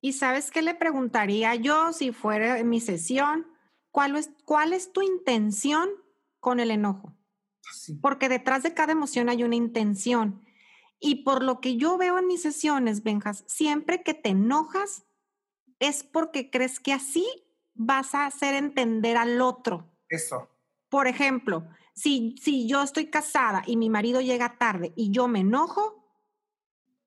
¿Y 0.00 0.12
sabes 0.12 0.50
qué 0.50 0.62
le 0.62 0.74
preguntaría 0.74 1.54
yo 1.56 1.92
si 1.92 2.12
fuera 2.12 2.58
en 2.58 2.68
mi 2.68 2.80
sesión? 2.80 3.46
¿Cuál 3.90 4.16
es, 4.16 4.30
¿Cuál 4.44 4.72
es 4.72 4.92
tu 4.92 5.02
intención 5.02 5.88
con 6.40 6.60
el 6.60 6.70
enojo? 6.70 7.16
Sí. 7.72 7.94
Porque 7.94 8.28
detrás 8.28 8.62
de 8.62 8.74
cada 8.74 8.92
emoción 8.92 9.28
hay 9.28 9.42
una 9.42 9.56
intención. 9.56 10.44
Y 11.00 11.22
por 11.22 11.42
lo 11.42 11.60
que 11.60 11.76
yo 11.76 11.96
veo 11.96 12.18
en 12.18 12.26
mis 12.26 12.42
sesiones, 12.42 13.02
Benjas, 13.02 13.44
siempre 13.46 14.02
que 14.02 14.14
te 14.14 14.30
enojas 14.30 15.04
es 15.78 16.02
porque 16.02 16.50
crees 16.50 16.80
que 16.80 16.92
así 16.92 17.26
vas 17.74 18.14
a 18.14 18.26
hacer 18.26 18.54
entender 18.54 19.16
al 19.16 19.40
otro. 19.40 19.90
Eso. 20.08 20.48
Por 20.88 21.06
ejemplo, 21.06 21.68
si, 21.94 22.34
si 22.40 22.66
yo 22.66 22.82
estoy 22.82 23.10
casada 23.10 23.62
y 23.66 23.76
mi 23.76 23.90
marido 23.90 24.20
llega 24.20 24.58
tarde 24.58 24.92
y 24.96 25.10
yo 25.10 25.28
me 25.28 25.40
enojo, 25.40 26.04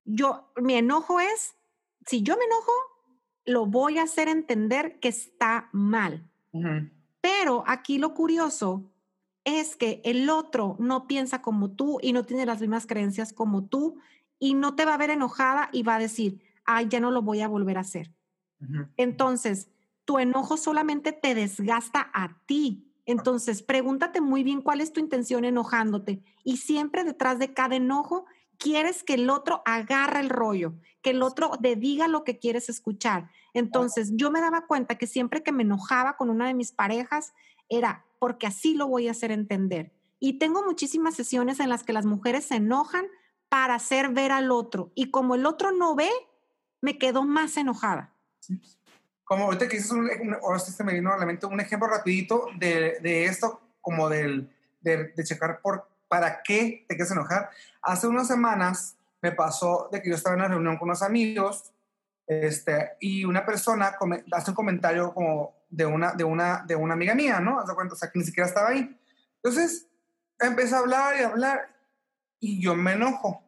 yo, 0.05 0.51
mi 0.55 0.75
enojo 0.75 1.19
es, 1.19 1.55
si 2.05 2.23
yo 2.23 2.37
me 2.37 2.45
enojo, 2.45 2.71
lo 3.45 3.65
voy 3.65 3.97
a 3.97 4.03
hacer 4.03 4.27
entender 4.27 4.99
que 4.99 5.09
está 5.09 5.69
mal. 5.71 6.29
Pero 7.21 7.63
aquí 7.67 7.97
lo 7.97 8.13
curioso 8.13 8.90
es 9.43 9.75
que 9.75 10.01
el 10.03 10.29
otro 10.29 10.75
no 10.79 11.07
piensa 11.07 11.41
como 11.41 11.71
tú 11.71 11.97
y 12.01 12.13
no 12.13 12.23
tiene 12.25 12.45
las 12.45 12.61
mismas 12.61 12.85
creencias 12.85 13.33
como 13.33 13.65
tú 13.65 13.97
y 14.39 14.53
no 14.53 14.75
te 14.75 14.85
va 14.85 14.95
a 14.95 14.97
ver 14.97 15.09
enojada 15.09 15.69
y 15.71 15.83
va 15.83 15.95
a 15.95 15.99
decir, 15.99 16.41
ay, 16.65 16.87
ya 16.89 16.99
no 16.99 17.11
lo 17.11 17.21
voy 17.21 17.41
a 17.41 17.47
volver 17.47 17.77
a 17.77 17.81
hacer. 17.81 18.11
Entonces, 18.97 19.69
tu 20.05 20.19
enojo 20.19 20.57
solamente 20.57 21.11
te 21.11 21.33
desgasta 21.33 22.11
a 22.13 22.37
ti. 22.45 22.87
Entonces, 23.05 23.63
pregúntate 23.63 24.21
muy 24.21 24.43
bien 24.43 24.61
cuál 24.61 24.81
es 24.81 24.93
tu 24.93 24.99
intención 24.99 25.45
enojándote. 25.45 26.21
Y 26.43 26.57
siempre 26.57 27.03
detrás 27.03 27.39
de 27.39 27.53
cada 27.53 27.75
enojo 27.75 28.25
quieres 28.57 29.03
que 29.03 29.15
el 29.15 29.29
otro 29.31 29.63
agarre 29.65 30.19
el 30.19 30.29
rollo, 30.29 30.75
que 31.01 31.11
el 31.11 31.23
otro 31.23 31.51
te 31.59 31.75
diga 31.75 32.07
lo 32.07 32.23
que 32.23 32.37
quieres 32.37 32.69
escuchar. 32.69 33.31
Entonces, 33.53 34.11
yo 34.13 34.29
me 34.29 34.41
daba 34.41 34.67
cuenta 34.67 34.99
que 34.99 35.07
siempre 35.07 35.41
que 35.41 35.51
me 35.51 35.63
enojaba 35.63 36.15
con 36.15 36.29
una 36.29 36.45
de 36.47 36.53
mis 36.53 36.71
parejas 36.71 37.33
era 37.69 38.05
porque 38.21 38.45
así 38.45 38.75
lo 38.75 38.85
voy 38.87 39.07
a 39.07 39.11
hacer 39.11 39.31
entender. 39.31 39.91
Y 40.19 40.37
tengo 40.37 40.63
muchísimas 40.63 41.15
sesiones 41.15 41.59
en 41.59 41.69
las 41.69 41.81
que 41.83 41.91
las 41.91 42.05
mujeres 42.05 42.45
se 42.45 42.57
enojan 42.57 43.07
para 43.49 43.73
hacer 43.73 44.09
ver 44.09 44.31
al 44.31 44.51
otro. 44.51 44.91
Y 44.93 45.09
como 45.09 45.33
el 45.33 45.47
otro 45.47 45.71
no 45.71 45.95
ve, 45.95 46.11
me 46.81 46.99
quedo 46.99 47.23
más 47.25 47.57
enojada. 47.57 48.13
Como 49.23 49.45
ahorita 49.45 49.67
que 49.67 49.77
dices, 49.77 49.91
un, 49.91 50.01
un- 50.21 50.35
ahora 50.35 50.59
sí 50.59 50.71
se 50.71 50.83
me 50.83 50.93
vino 50.93 51.11
a 51.11 51.17
la 51.17 51.25
mente 51.25 51.47
un 51.47 51.59
ejemplo 51.59 51.87
rapidito 51.87 52.45
de, 52.59 52.99
de 53.01 53.25
esto, 53.25 53.59
como 53.81 54.07
del, 54.07 54.53
de, 54.81 55.05
de 55.15 55.23
checar 55.23 55.59
por 55.59 55.89
para 56.07 56.43
qué 56.43 56.85
te 56.87 56.95
quieres 56.95 57.11
enojar. 57.11 57.49
Hace 57.81 58.05
unas 58.05 58.27
semanas 58.27 58.97
me 59.19 59.31
pasó 59.31 59.89
de 59.91 59.99
que 60.03 60.09
yo 60.09 60.15
estaba 60.15 60.35
en 60.35 60.41
una 60.41 60.49
reunión 60.49 60.77
con 60.77 60.89
unos 60.89 61.01
amigos 61.01 61.71
este, 62.27 62.91
y 62.99 63.25
una 63.25 63.43
persona 63.47 63.95
come- 63.97 64.23
hace 64.31 64.51
un 64.51 64.55
comentario 64.55 65.11
como 65.11 65.55
de 65.71 65.85
una, 65.85 66.13
de 66.13 66.23
una, 66.23 66.63
de 66.67 66.75
una 66.75 66.93
amiga 66.93 67.15
mía, 67.15 67.39
¿no? 67.39 67.63
Cuenta, 67.73 67.95
O 67.95 67.97
sea, 67.97 68.11
que 68.11 68.19
ni 68.19 68.25
siquiera 68.25 68.47
estaba 68.47 68.69
ahí. 68.69 68.99
Entonces, 69.41 69.87
empecé 70.39 70.75
a 70.75 70.79
hablar 70.79 71.15
y 71.19 71.23
hablar 71.23 71.75
y 72.39 72.61
yo 72.61 72.75
me 72.75 72.93
enojo. 72.93 73.41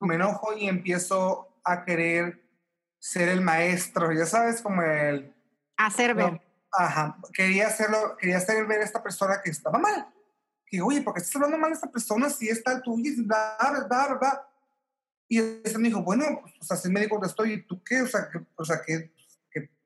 Me 0.00 0.16
enojo 0.16 0.54
y 0.56 0.68
empiezo 0.68 1.60
a 1.64 1.84
querer 1.84 2.42
ser 2.98 3.28
el 3.28 3.40
maestro, 3.40 4.12
ya 4.12 4.26
sabes, 4.26 4.60
como 4.60 4.82
el... 4.82 5.34
Hacer 5.76 6.14
ver. 6.14 6.32
no, 6.32 6.40
ajá, 6.72 7.16
quería 7.32 7.68
hacerlo, 7.68 8.16
quería 8.18 8.38
hacer 8.38 8.66
ver 8.66 8.80
a 8.80 8.84
esta 8.84 9.02
persona 9.02 9.40
que 9.42 9.50
estaba 9.50 9.78
mal. 9.78 10.12
Que, 10.66 10.82
oye, 10.82 11.02
¿por 11.02 11.14
qué 11.14 11.20
estás 11.20 11.36
hablando 11.36 11.58
mal 11.58 11.70
de 11.70 11.74
esta 11.76 11.90
persona 11.90 12.28
si 12.28 12.48
está 12.48 12.72
el 12.72 12.82
tuyo? 12.82 13.10
Y 13.10 13.22
bla, 13.22 13.56
bla, 13.60 13.86
bla, 13.86 14.14
bla. 14.14 14.48
Y 15.28 15.38
este 15.38 15.78
me 15.78 15.88
dijo, 15.88 16.02
bueno, 16.02 16.24
pues, 16.42 16.54
o 16.60 16.64
sea, 16.64 16.76
si 16.76 16.88
me 16.90 17.00
dijo 17.00 17.20
que 17.20 17.28
estoy, 17.28 17.52
¿y 17.52 17.62
tú 17.62 17.82
qué? 17.84 18.02
O 18.02 18.06
sea, 18.06 18.28
que, 18.30 18.40
o 18.56 18.64
sea, 18.64 18.80
que, 18.84 19.12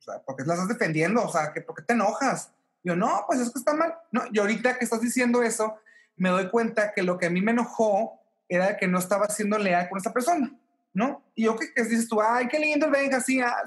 o 0.02 0.04
sea, 0.04 0.20
¿por 0.20 0.34
qué 0.34 0.42
la 0.44 0.54
estás 0.54 0.68
defendiendo? 0.68 1.22
O 1.22 1.30
sea, 1.30 1.54
¿por 1.64 1.76
qué 1.76 1.82
te 1.82 1.92
enojas? 1.92 2.50
Yo, 2.82 2.96
no, 2.96 3.22
pues 3.26 3.38
es 3.38 3.50
que 3.50 3.58
está 3.60 3.72
mal. 3.72 3.94
No, 4.10 4.24
y 4.32 4.38
ahorita 4.40 4.76
que 4.76 4.84
estás 4.84 5.00
diciendo 5.00 5.42
eso, 5.42 5.76
me 6.16 6.30
doy 6.30 6.50
cuenta 6.50 6.92
que 6.92 7.02
lo 7.02 7.18
que 7.18 7.26
a 7.26 7.30
mí 7.30 7.40
me 7.40 7.52
enojó 7.52 8.20
era 8.48 8.76
que 8.76 8.88
no 8.88 8.98
estaba 8.98 9.28
siendo 9.28 9.58
leal 9.58 9.88
con 9.88 9.98
esta 9.98 10.12
persona, 10.12 10.52
¿no? 10.92 11.22
Y 11.36 11.44
yo, 11.44 11.56
¿qué, 11.56 11.72
qué 11.72 11.84
dices 11.84 12.08
tú? 12.08 12.20
Ay, 12.20 12.48
qué 12.48 12.58
lindo 12.58 12.86
el 12.86 12.92
venga, 12.92 13.20
sí, 13.20 13.40
ah, 13.40 13.62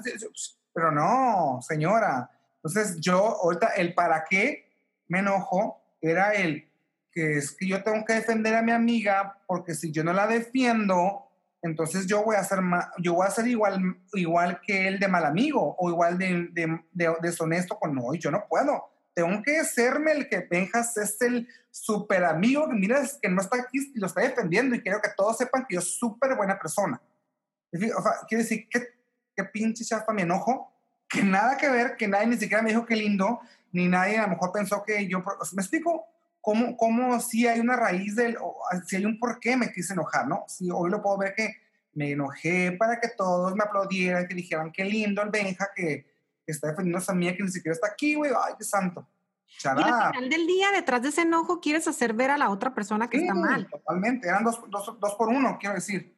pero 0.74 0.92
no, 0.92 1.60
señora. 1.66 2.30
Entonces, 2.56 3.00
yo, 3.00 3.16
ahorita, 3.42 3.68
el 3.68 3.94
para 3.94 4.24
qué 4.28 4.70
me 5.08 5.20
enojo 5.20 5.80
era 6.02 6.34
el 6.34 6.70
que 7.10 7.38
es 7.38 7.52
que 7.52 7.66
yo 7.66 7.82
tengo 7.82 8.04
que 8.04 8.12
defender 8.12 8.54
a 8.54 8.62
mi 8.62 8.72
amiga 8.72 9.38
porque 9.46 9.74
si 9.74 9.90
yo 9.90 10.04
no 10.04 10.12
la 10.12 10.26
defiendo, 10.26 11.25
entonces 11.66 12.06
yo 12.06 12.22
voy 12.24 12.36
a 12.36 12.44
ser, 12.44 12.60
yo 12.98 13.14
voy 13.14 13.26
a 13.26 13.30
ser 13.30 13.46
igual, 13.46 13.98
igual 14.14 14.60
que 14.64 14.88
él 14.88 14.98
de 14.98 15.08
mal 15.08 15.24
amigo 15.24 15.74
o 15.78 15.90
igual 15.90 16.16
de, 16.18 16.48
de, 16.52 16.80
de- 16.92 17.16
deshonesto 17.20 17.78
con 17.78 17.94
no, 17.94 18.14
yo 18.14 18.30
no 18.30 18.44
puedo. 18.48 18.84
Tengo 19.14 19.42
que 19.42 19.64
serme 19.64 20.12
el 20.12 20.28
que 20.28 20.46
Benjas 20.50 20.96
es 20.96 21.20
el 21.22 21.48
super 21.70 22.24
amigo 22.24 22.68
que 22.68 22.74
mira 22.74 23.00
es 23.00 23.18
que 23.20 23.28
no 23.28 23.40
está 23.40 23.56
aquí 23.58 23.92
y 23.94 23.98
lo 23.98 24.06
está 24.06 24.20
defendiendo 24.20 24.74
y 24.74 24.82
quiero 24.82 25.00
que 25.00 25.10
todos 25.16 25.38
sepan 25.38 25.66
que 25.68 25.74
yo 25.74 25.80
soy 25.80 25.98
súper 25.98 26.36
buena 26.36 26.58
persona. 26.58 27.00
O 27.72 28.02
sea, 28.02 28.12
quiere 28.28 28.44
decir 28.44 28.68
que, 28.70 28.86
que 29.34 29.44
pinche 29.44 29.84
chafa 29.84 30.12
mi 30.12 30.22
enojo, 30.22 30.72
que 31.08 31.22
nada 31.22 31.56
que 31.56 31.68
ver, 31.68 31.96
que 31.96 32.08
nadie 32.08 32.26
ni 32.26 32.36
siquiera 32.36 32.62
me 32.62 32.70
dijo 32.70 32.86
qué 32.86 32.96
lindo, 32.96 33.40
ni 33.72 33.88
nadie 33.88 34.18
a 34.18 34.22
lo 34.22 34.28
mejor 34.28 34.52
pensó 34.52 34.82
que 34.82 35.06
yo, 35.08 35.22
me 35.52 35.62
explico, 35.62 36.06
cómo, 36.46 36.76
cómo 36.76 37.18
si 37.18 37.44
hay 37.48 37.58
una 37.58 37.74
raíz 37.74 38.14
del, 38.14 38.36
o 38.40 38.56
si 38.86 38.94
hay 38.94 39.04
un 39.04 39.18
por 39.18 39.40
qué 39.40 39.56
me 39.56 39.72
quise 39.72 39.94
enojar, 39.94 40.28
¿no? 40.28 40.44
Si 40.46 40.70
hoy 40.70 40.88
lo 40.88 41.02
puedo 41.02 41.18
ver 41.18 41.34
que 41.34 41.56
me 41.94 42.12
enojé 42.12 42.70
para 42.70 43.00
que 43.00 43.08
todos 43.08 43.56
me 43.56 43.64
aplaudieran, 43.64 44.28
que 44.28 44.34
dijeran 44.36 44.70
qué 44.70 44.84
lindo 44.84 45.22
el 45.22 45.30
Benja 45.30 45.70
que, 45.74 46.06
que 46.44 46.52
está 46.52 46.68
defendiendo 46.68 46.98
a 46.98 47.02
esa 47.02 47.14
mía 47.14 47.36
que 47.36 47.42
ni 47.42 47.48
siquiera 47.50 47.74
está 47.74 47.88
aquí, 47.88 48.14
güey, 48.14 48.30
ay, 48.30 48.54
qué 48.56 48.62
santo. 48.62 49.04
Y 49.44 49.58
Chará. 49.58 50.06
al 50.06 50.14
final 50.14 50.30
del 50.30 50.46
día, 50.46 50.70
detrás 50.70 51.02
de 51.02 51.08
ese 51.08 51.22
enojo, 51.22 51.60
quieres 51.60 51.88
hacer 51.88 52.12
ver 52.12 52.30
a 52.30 52.38
la 52.38 52.50
otra 52.50 52.72
persona 52.72 53.10
que 53.10 53.16
está 53.16 53.32
Sí, 53.32 53.40
mal. 53.40 53.66
Totalmente, 53.68 54.28
eran 54.28 54.44
dos, 54.44 54.60
dos, 54.68 55.00
dos 55.00 55.14
por 55.16 55.28
uno, 55.28 55.58
quiero 55.58 55.74
decir. 55.74 56.14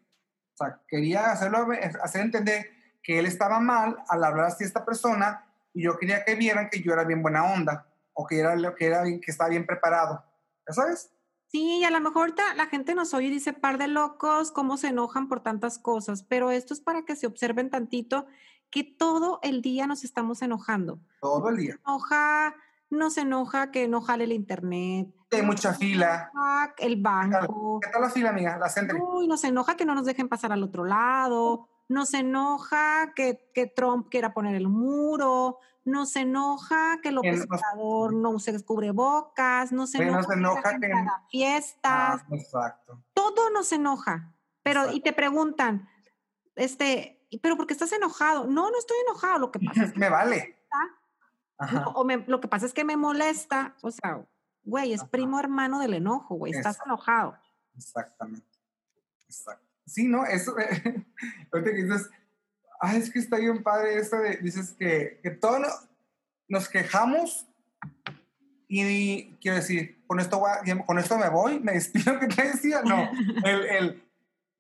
O 0.53 0.57
sea, 0.59 0.79
quería 0.87 1.31
hacerlo, 1.31 1.69
hacer 2.03 2.21
entender 2.21 2.71
que 3.03 3.19
él 3.19 3.25
estaba 3.25 3.61
mal 3.61 3.97
al 4.07 4.25
hablar 4.25 4.49
así 4.49 4.65
a 4.65 4.67
esta 4.67 4.85
persona 4.85 5.47
y 5.73 5.85
yo 5.85 5.97
quería 5.97 6.23
que 6.23 6.35
vieran 6.35 6.69
que 6.71 6.83
yo 6.83 6.93
era 6.93 7.05
bien 7.05 7.23
buena 7.23 7.45
onda 7.45 7.88
o 8.21 8.27
que 8.27 8.41
era 8.41 8.75
que 8.75 8.87
era 8.87 9.05
bien, 9.05 9.21
que 9.21 9.31
estaba 9.31 9.49
bien 9.49 9.65
preparado. 9.65 10.25
¿Ya 10.67 10.75
sabes? 10.75 11.13
Sí, 11.47 11.79
y 11.79 11.85
a 11.85 11.91
lo 11.91 12.01
mejor 12.01 12.35
la 12.57 12.67
gente 12.67 12.97
nos 12.97 13.15
oye 13.15 13.29
y 13.29 13.31
dice, 13.31 13.53
par 13.53 13.79
de 13.79 13.87
locos, 13.87 14.51
cómo 14.51 14.77
se 14.77 14.89
enojan 14.89 15.29
por 15.29 15.41
tantas 15.41 15.79
cosas, 15.79 16.25
pero 16.25 16.51
esto 16.51 16.75
es 16.75 16.81
para 16.81 17.05
que 17.05 17.15
se 17.15 17.29
observen 17.29 17.71
tantito 17.71 18.27
que 18.71 18.83
todo 18.83 19.39
el 19.43 19.63
día 19.63 19.87
nos 19.87 20.03
estamos 20.03 20.43
enojando. 20.43 20.99
Todo 21.23 21.49
el 21.49 21.59
día. 21.59 21.79
Enoja, 21.87 22.57
nos 22.91 23.17
enoja 23.19 23.71
que 23.71 23.87
no 23.87 24.01
jale 24.01 24.25
el 24.25 24.33
internet. 24.33 25.09
Hay 25.31 25.39
nos 25.39 25.47
mucha 25.47 25.73
fila. 25.73 26.33
El 26.77 27.01
banco. 27.01 27.79
¿Qué 27.81 27.89
tal 27.89 28.03
la 28.03 28.11
fila, 28.11 28.31
amiga? 28.31 28.59
La. 28.59 28.95
Uy, 29.01 29.29
nos 29.29 29.45
enoja 29.45 29.77
que 29.77 29.85
no 29.85 29.95
nos 29.95 30.07
dejen 30.07 30.29
pasar 30.29 30.51
al 30.51 30.65
otro 30.65 30.85
lado. 30.85 31.69
Nos 31.89 32.13
enoja 32.15 33.13
que, 33.15 33.51
que 33.55 33.67
Trump 33.67 34.09
quiera 34.11 34.33
poner 34.35 34.55
el 34.55 34.69
muro. 34.69 35.59
Nos 35.85 36.15
enoja 36.17 37.01
que 37.03 37.11
López 37.11 37.47
Obrador 37.51 38.13
no 38.13 38.31
use 38.31 38.63
cubrebocas. 38.65 39.73
Nos 39.73 39.95
enoja, 39.95 40.21
nos 40.21 40.31
enoja 40.31 40.79
que 40.79 40.91
fiestas. 41.31 42.21
Ah, 42.23 42.27
exacto. 42.33 43.03
Todo 43.15 43.49
nos 43.51 43.73
enoja. 43.73 44.35
Pero, 44.63 44.93
y 44.93 45.01
te 45.01 45.15
preguntan, 45.15 45.89
este, 46.57 47.27
"¿Y 47.31 47.39
¿pero 47.39 47.57
por 47.57 47.67
qué 47.67 47.73
estás 47.73 47.93
enojado? 47.93 48.47
No, 48.47 48.71
no 48.71 48.79
estoy 48.79 48.99
enojado. 49.07 49.39
Lo 49.39 49.51
que 49.51 49.61
pasa 49.61 49.85
es 49.85 49.93
que 49.95 49.99
Me 49.99 50.11
vale. 50.11 50.59
Ajá. 51.61 51.81
no, 51.81 51.91
o 51.93 52.05
me- 52.05 52.25
lo 52.27 52.39
que 52.41 52.49
pasa 52.49 52.67
es 52.67 52.75
que 52.75 52.85
me 52.85 52.97
molesta. 52.99 53.75
O 53.83 53.91
sea, 53.91 54.25
güey, 54.63 54.93
es 54.93 55.01
Ajá. 55.01 55.11
primo 55.11 55.41
hermano 55.41 55.79
del 55.81 55.95
enojo, 55.95 56.35
güey. 56.35 56.53
Estás 56.53 56.79
enojado. 56.85 57.37
Exactamente. 57.75 58.47
Exacto. 59.25 59.67
Sí, 59.89 60.07
¿no? 60.07 60.25
Eso, 60.27 60.55
ahorita 61.53 61.71
que 61.71 61.83
dices, 61.83 62.09
ay, 62.81 62.99
es 62.99 63.11
que 63.11 63.19
está 63.19 63.39
bien 63.39 63.63
padre 63.63 63.99
esto 63.99 64.17
de, 64.19 64.37
dices 64.37 64.73
que, 64.79 65.19
que 65.23 65.31
todos 65.31 65.61
no- 65.61 65.69
nos 66.49 66.69
quejamos 66.69 67.47
y, 68.69 69.33
quiero 69.41 69.57
decir, 69.57 70.03
con 70.07 70.21
esto, 70.21 70.39
voy 70.41 70.51
con 70.87 70.99
esto 70.99 71.17
me 71.19 71.29
voy, 71.31 71.59
me 71.61 71.73
despido, 71.73 72.19
que 72.21 72.27
te 72.29 72.43
decía? 72.49 72.83
No, 72.83 73.11
el, 73.45 73.65
el- 73.67 74.05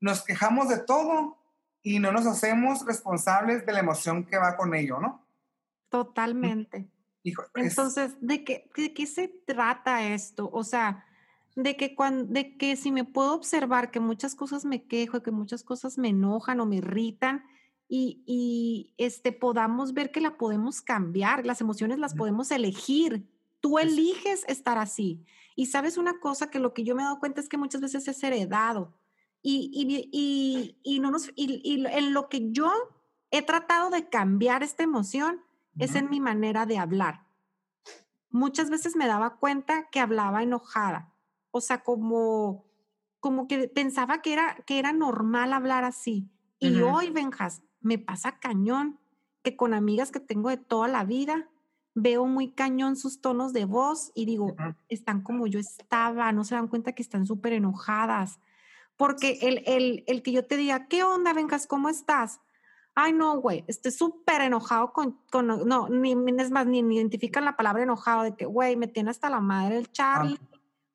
nos 0.00 0.24
quejamos 0.24 0.68
de 0.68 0.78
todo 0.78 1.36
y 1.82 1.98
no 1.98 2.12
nos 2.12 2.26
hacemos 2.26 2.86
responsables 2.86 3.66
de 3.66 3.72
la 3.72 3.80
emoción 3.80 4.24
que 4.24 4.38
va 4.38 4.56
con 4.56 4.74
ello, 4.74 4.98
¿no? 5.00 5.26
Totalmente. 5.90 6.88
Hijo, 7.22 7.42
es- 7.54 7.70
Entonces, 7.70 8.16
¿de 8.20 8.44
qué, 8.44 8.70
¿de 8.76 8.94
qué 8.94 9.06
se 9.06 9.28
trata 9.28 10.04
esto? 10.06 10.48
O 10.52 10.64
sea, 10.64 11.04
de 11.60 11.76
que, 11.76 11.96
cuando, 11.96 12.32
de 12.32 12.56
que 12.56 12.76
si 12.76 12.92
me 12.92 13.04
puedo 13.04 13.34
observar 13.34 13.90
que 13.90 13.98
muchas 13.98 14.36
cosas 14.36 14.64
me 14.64 14.84
quejo, 14.86 15.22
que 15.24 15.32
muchas 15.32 15.64
cosas 15.64 15.98
me 15.98 16.10
enojan 16.10 16.60
o 16.60 16.66
me 16.66 16.76
irritan 16.76 17.42
y, 17.88 18.22
y, 18.26 18.94
este, 18.96 19.32
podamos 19.32 19.92
ver 19.92 20.12
que 20.12 20.20
la 20.20 20.36
podemos 20.36 20.80
cambiar, 20.82 21.44
las 21.44 21.60
emociones 21.60 21.98
las 21.98 22.14
podemos 22.14 22.50
elegir. 22.52 23.28
Tú 23.60 23.78
Es- 23.80 23.86
eliges 23.92 24.44
estar 24.46 24.78
así. 24.78 25.24
Y 25.56 25.66
sabes 25.66 25.96
una 25.98 26.20
cosa 26.20 26.48
que 26.48 26.60
lo 26.60 26.72
que 26.74 26.84
yo 26.84 26.94
me 26.94 27.02
he 27.02 27.06
dado 27.06 27.18
cuenta 27.18 27.40
es 27.40 27.48
que 27.48 27.58
muchas 27.58 27.80
veces 27.80 28.06
es 28.06 28.22
heredado. 28.22 28.94
Y, 29.42 29.70
y, 29.74 30.08
y, 30.12 30.76
y 30.84 31.00
no 31.00 31.10
nos, 31.10 31.28
y, 31.34 31.60
y 31.64 31.84
en 31.86 32.12
lo 32.12 32.28
que 32.28 32.52
yo 32.52 32.70
he 33.32 33.42
tratado 33.42 33.90
de 33.90 34.08
cambiar 34.08 34.62
esta 34.62 34.84
emoción 34.84 35.40
es 35.78 35.96
en 35.96 36.08
mi 36.08 36.20
manera 36.20 36.66
de 36.66 36.78
hablar. 36.78 37.26
Muchas 38.30 38.70
veces 38.70 38.94
me 38.94 39.06
daba 39.08 39.36
cuenta 39.38 39.88
que 39.90 40.00
hablaba 40.00 40.42
enojada, 40.42 41.12
o 41.50 41.60
sea, 41.60 41.82
como, 41.82 42.64
como 43.20 43.48
que 43.48 43.68
pensaba 43.68 44.22
que 44.22 44.32
era, 44.32 44.56
que 44.66 44.78
era 44.78 44.92
normal 44.92 45.52
hablar 45.52 45.84
así. 45.84 46.30
Y 46.58 46.80
hoy, 46.80 47.10
Benjas, 47.10 47.62
me 47.80 47.98
pasa 47.98 48.38
cañón 48.38 48.98
que 49.42 49.56
con 49.56 49.74
amigas 49.74 50.10
que 50.10 50.20
tengo 50.20 50.48
de 50.50 50.56
toda 50.56 50.88
la 50.88 51.04
vida, 51.04 51.48
veo 51.94 52.26
muy 52.26 52.52
cañón 52.52 52.96
sus 52.96 53.20
tonos 53.20 53.52
de 53.52 53.64
voz 53.64 54.12
y 54.14 54.24
digo, 54.24 54.54
están 54.88 55.22
como 55.22 55.46
yo 55.46 55.58
estaba, 55.58 56.32
no 56.32 56.44
se 56.44 56.54
dan 56.54 56.68
cuenta 56.68 56.92
que 56.92 57.02
están 57.02 57.26
súper 57.26 57.52
enojadas. 57.52 58.40
Porque 58.96 59.38
el, 59.42 59.62
el, 59.66 60.04
el 60.06 60.22
que 60.22 60.32
yo 60.32 60.44
te 60.44 60.56
diga, 60.56 60.88
¿qué 60.88 61.04
onda, 61.04 61.32
Benjas? 61.32 61.66
¿Cómo 61.66 61.88
estás? 61.88 62.40
Ay, 63.00 63.12
no, 63.12 63.40
güey, 63.40 63.64
estoy 63.68 63.92
súper 63.92 64.40
enojado 64.40 64.92
con, 64.92 65.20
con, 65.30 65.46
no, 65.46 65.88
ni, 65.88 66.16
es 66.40 66.50
más, 66.50 66.66
ni, 66.66 66.82
ni 66.82 66.96
identifican 66.96 67.44
la 67.44 67.56
palabra 67.56 67.84
enojado, 67.84 68.24
de 68.24 68.34
que, 68.34 68.44
güey, 68.44 68.74
me 68.74 68.88
tiene 68.88 69.10
hasta 69.10 69.30
la 69.30 69.38
madre 69.38 69.78
el 69.78 69.92
Charlie, 69.92 70.36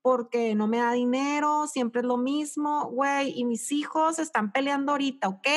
porque 0.04 0.54
no 0.54 0.68
me 0.68 0.80
da 0.80 0.92
dinero, 0.92 1.66
siempre 1.66 2.02
es 2.02 2.06
lo 2.06 2.18
mismo, 2.18 2.90
güey, 2.92 3.40
y 3.40 3.46
mis 3.46 3.72
hijos 3.72 4.20
están 4.20 4.52
peleando 4.52 4.92
ahorita, 4.92 5.30
¿ok? 5.30 5.48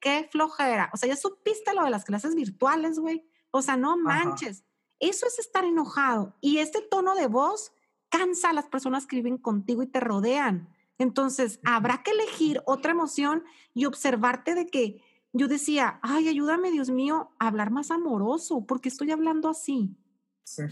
Qué 0.00 0.28
flojera. 0.30 0.90
O 0.92 0.96
sea, 0.96 1.08
ya 1.08 1.16
supiste 1.16 1.72
lo 1.72 1.84
de 1.84 1.90
las 1.90 2.04
clases 2.04 2.34
virtuales, 2.34 2.98
güey. 2.98 3.24
O 3.52 3.62
sea, 3.62 3.76
no 3.76 3.96
manches. 3.96 4.64
Eso 4.98 5.28
es 5.28 5.38
estar 5.38 5.64
enojado. 5.64 6.34
Y 6.40 6.58
este 6.58 6.82
tono 6.82 7.14
de 7.14 7.28
voz 7.28 7.72
cansa 8.08 8.50
a 8.50 8.52
las 8.52 8.66
personas 8.66 9.06
que 9.06 9.16
viven 9.16 9.38
contigo 9.38 9.84
y 9.84 9.86
te 9.86 10.00
rodean. 10.00 10.68
Entonces, 10.98 11.60
habrá 11.64 12.02
que 12.02 12.10
elegir 12.10 12.62
otra 12.66 12.90
emoción 12.90 13.44
y 13.74 13.84
observarte 13.84 14.56
de 14.56 14.66
que 14.66 15.02
yo 15.32 15.46
decía, 15.46 16.00
ay, 16.02 16.26
ayúdame, 16.26 16.72
Dios 16.72 16.90
mío, 16.90 17.30
a 17.38 17.46
hablar 17.46 17.70
más 17.70 17.92
amoroso, 17.92 18.66
porque 18.66 18.88
estoy 18.88 19.12
hablando 19.12 19.48
así. 19.48 19.96
Sí, 20.42 20.64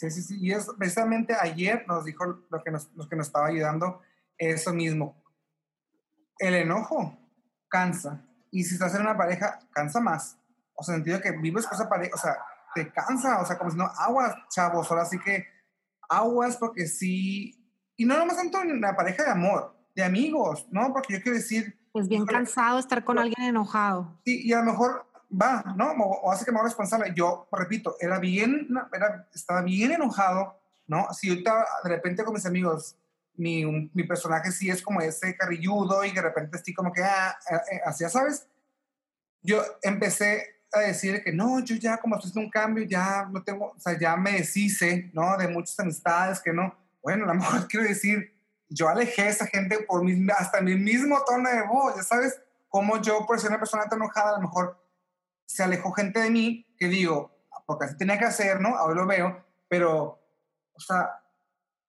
sí, 0.00 0.10
sí, 0.10 0.22
sí. 0.22 0.38
Y 0.40 0.52
es 0.52 0.66
precisamente 0.78 1.34
ayer 1.38 1.84
nos 1.86 2.04
dijo 2.04 2.24
lo 2.24 2.62
que 2.62 2.70
nos, 2.70 2.90
lo 2.94 3.08
que 3.08 3.16
nos 3.16 3.26
estaba 3.26 3.48
ayudando, 3.48 4.00
eso 4.38 4.72
mismo. 4.72 5.22
El 6.38 6.54
enojo 6.54 7.18
cansa. 7.68 8.24
Y 8.50 8.64
si 8.64 8.74
estás 8.74 8.94
en 8.94 9.02
una 9.02 9.16
pareja, 9.16 9.58
cansa 9.72 10.00
más. 10.00 10.38
O 10.74 10.82
sea, 10.82 10.94
en 10.94 11.00
el 11.00 11.04
sentido 11.04 11.20
que 11.20 11.38
vives 11.38 11.66
con 11.66 11.74
esa 11.74 11.88
pareja, 11.88 12.14
o 12.14 12.18
sea, 12.18 12.36
te 12.74 12.90
cansa, 12.90 13.40
o 13.40 13.44
sea, 13.44 13.58
como 13.58 13.70
si 13.70 13.76
no, 13.76 13.84
aguas, 13.84 14.34
chavos, 14.48 14.90
ahora 14.90 15.04
sí 15.04 15.18
que 15.18 15.46
aguas 16.08 16.56
porque 16.56 16.86
sí, 16.86 17.54
y 17.96 18.04
no 18.06 18.16
nomás 18.16 18.36
tanto 18.36 18.62
en 18.62 18.80
la 18.80 18.96
pareja 18.96 19.24
de 19.24 19.30
amor, 19.30 19.76
de 19.94 20.02
amigos, 20.02 20.66
¿no? 20.70 20.92
Porque 20.92 21.14
yo 21.14 21.22
quiero 21.22 21.36
decir... 21.36 21.78
Es 21.92 22.08
bien 22.08 22.24
cansado 22.24 22.78
estar 22.78 23.04
con 23.04 23.18
alguien 23.18 23.48
enojado. 23.48 24.18
Sí, 24.24 24.40
y 24.46 24.52
a 24.52 24.60
lo 24.60 24.72
mejor 24.72 25.09
va, 25.30 25.62
¿no? 25.76 25.92
O, 25.92 26.20
o 26.22 26.32
hace 26.32 26.44
que 26.44 26.52
me 26.52 26.58
haga 26.58 26.68
responsable. 26.68 27.12
Yo, 27.14 27.48
repito, 27.52 27.96
era 28.00 28.18
bien, 28.18 28.68
era, 28.92 29.28
estaba 29.34 29.62
bien 29.62 29.92
enojado, 29.92 30.58
¿no? 30.86 31.06
Si 31.12 31.28
ahorita 31.28 31.66
de 31.84 31.90
repente 31.90 32.24
con 32.24 32.34
mis 32.34 32.46
amigos, 32.46 32.96
mi, 33.36 33.64
un- 33.64 33.90
mi 33.94 34.04
personaje 34.04 34.50
sí 34.52 34.68
es 34.70 34.82
como 34.82 35.00
ese 35.00 35.36
carrilludo 35.36 36.04
y 36.04 36.12
de 36.12 36.20
repente 36.22 36.56
estoy 36.56 36.74
como 36.74 36.92
que, 36.92 37.02
ah, 37.02 37.36
eh, 37.50 37.56
eh, 37.76 37.80
así, 37.84 38.04
sabes. 38.08 38.46
Yo 39.42 39.62
empecé 39.82 40.56
a 40.72 40.80
decir 40.80 41.22
que 41.24 41.32
no, 41.32 41.60
yo 41.60 41.76
ya 41.76 41.96
como 41.98 42.14
estoy 42.16 42.30
haciendo 42.30 42.46
un 42.46 42.50
cambio, 42.50 42.84
ya 42.84 43.26
no 43.30 43.42
tengo, 43.42 43.72
o 43.76 43.80
sea, 43.80 43.98
ya 43.98 44.16
me 44.16 44.32
deshice, 44.32 45.10
¿no? 45.12 45.36
De 45.36 45.48
muchas 45.48 45.78
amistades 45.80 46.40
que 46.40 46.52
no. 46.52 46.74
Bueno, 47.02 47.24
a 47.24 47.28
lo 47.28 47.34
mejor 47.34 47.66
quiero 47.68 47.86
decir, 47.86 48.34
yo 48.68 48.88
alejé 48.88 49.22
a 49.22 49.28
esa 49.30 49.46
gente 49.46 49.78
por 49.80 50.04
mi, 50.04 50.26
hasta 50.36 50.60
mi 50.60 50.74
mismo 50.76 51.18
tono 51.26 51.48
de 51.48 51.62
voz, 51.66 51.96
ya 51.96 52.02
sabes, 52.02 52.40
como 52.68 53.00
yo 53.00 53.26
por 53.26 53.40
ser 53.40 53.50
una 53.50 53.58
persona 53.58 53.84
tan 53.88 53.98
enojada, 53.98 54.30
a 54.30 54.40
lo 54.40 54.42
mejor 54.42 54.79
se 55.50 55.64
alejó 55.64 55.90
gente 55.92 56.20
de 56.20 56.30
mí 56.30 56.64
que 56.78 56.86
digo, 56.88 57.32
porque 57.66 57.86
así 57.86 57.96
tenía 57.96 58.18
que 58.18 58.24
hacer, 58.24 58.60
¿no? 58.60 58.76
Ahora 58.76 58.94
lo 58.94 59.06
veo, 59.06 59.44
pero, 59.68 60.20
o 60.74 60.80
sea, 60.80 61.08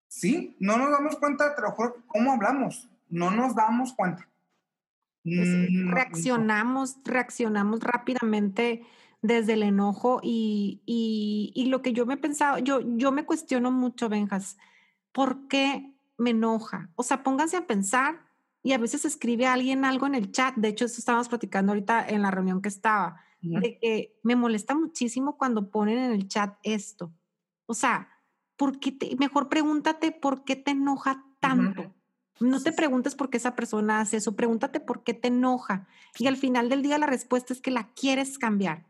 sí, 0.08 0.58
no 0.60 0.78
nos 0.78 0.90
damos 0.92 1.16
cuenta, 1.18 1.56
te 1.56 1.62
lo 1.62 1.72
juro, 1.72 1.98
cómo 2.08 2.32
hablamos, 2.34 2.90
no 3.10 3.30
nos 3.30 3.56
damos 3.56 3.94
cuenta. 3.94 4.28
Es- 5.24 5.48
Mm, 5.48 5.86
no- 5.90 5.96
reaccionamos, 5.96 6.98
reaccionamos 7.06 7.82
rápidamente 7.82 8.84
desde 9.22 9.54
el 9.54 9.62
enojo 9.62 10.20
y, 10.24 10.82
y- 10.88 11.52
y 11.56 11.66
lo 11.68 11.84
que 11.84 11.94
yo 11.94 12.08
me 12.08 12.16
he 12.16 12.18
pensado, 12.18 12.58
yo, 12.58 12.80
yo 12.98 13.12
me 13.12 13.26
cuestiono 13.26 13.70
mucho, 13.72 14.10
Benjas, 14.10 14.58
¿por 15.12 15.48
qué 15.48 15.94
me 16.18 16.32
enoja? 16.32 16.90
O 16.96 17.04
sea, 17.04 17.22
pónganse 17.22 17.58
a 17.58 17.68
pensar 17.68 18.26
y 18.64 18.74
a 18.74 18.80
veces 18.80 19.06
escribe 19.06 19.46
alguien 19.46 19.86
algo 19.86 20.08
en 20.08 20.16
el 20.16 20.32
chat, 20.32 20.56
de 20.56 20.70
hecho, 20.70 20.86
eso 20.86 20.96
estábamos 20.98 21.30
platicando 21.30 21.72
ahorita 21.74 22.08
en 22.08 22.24
la 22.24 22.32
reunión 22.32 22.62
que 22.64 22.70
estaba, 22.70 23.22
De 23.42 23.80
que 23.80 24.20
me 24.24 24.36
molesta 24.36 24.76
muchísimo 24.76 25.38
cuando 25.38 25.72
ponen 25.72 25.98
en 25.98 26.12
el 26.12 26.28
chat 26.28 26.58
esto. 26.62 27.12
O 27.66 27.74
sea, 27.74 28.10
¿por 28.56 28.80
qué 28.80 28.92
te, 28.92 29.16
mejor 29.16 29.50
pregúntate 29.50 30.12
por 30.12 30.44
qué 30.44 30.56
te 30.56 30.72
enoja 30.72 31.26
tanto? 31.40 31.96
No 32.40 32.62
te 32.62 32.72
preguntes 32.72 33.16
por 33.16 33.30
qué 33.30 33.38
esa 33.38 33.56
persona 33.56 34.00
hace 34.00 34.18
eso, 34.18 34.36
pregúntate 34.36 34.80
por 34.80 35.04
qué 35.04 35.14
te 35.14 35.30
enoja. 35.30 35.88
Y 36.18 36.28
al 36.28 36.38
final 36.38 36.70
del 36.70 36.82
día 36.82 36.98
la 36.98 37.06
respuesta 37.06 37.54
es 37.54 37.62
que 37.62 37.72
la 37.72 37.92
quieres 37.94 38.38
cambiar. 38.38 38.86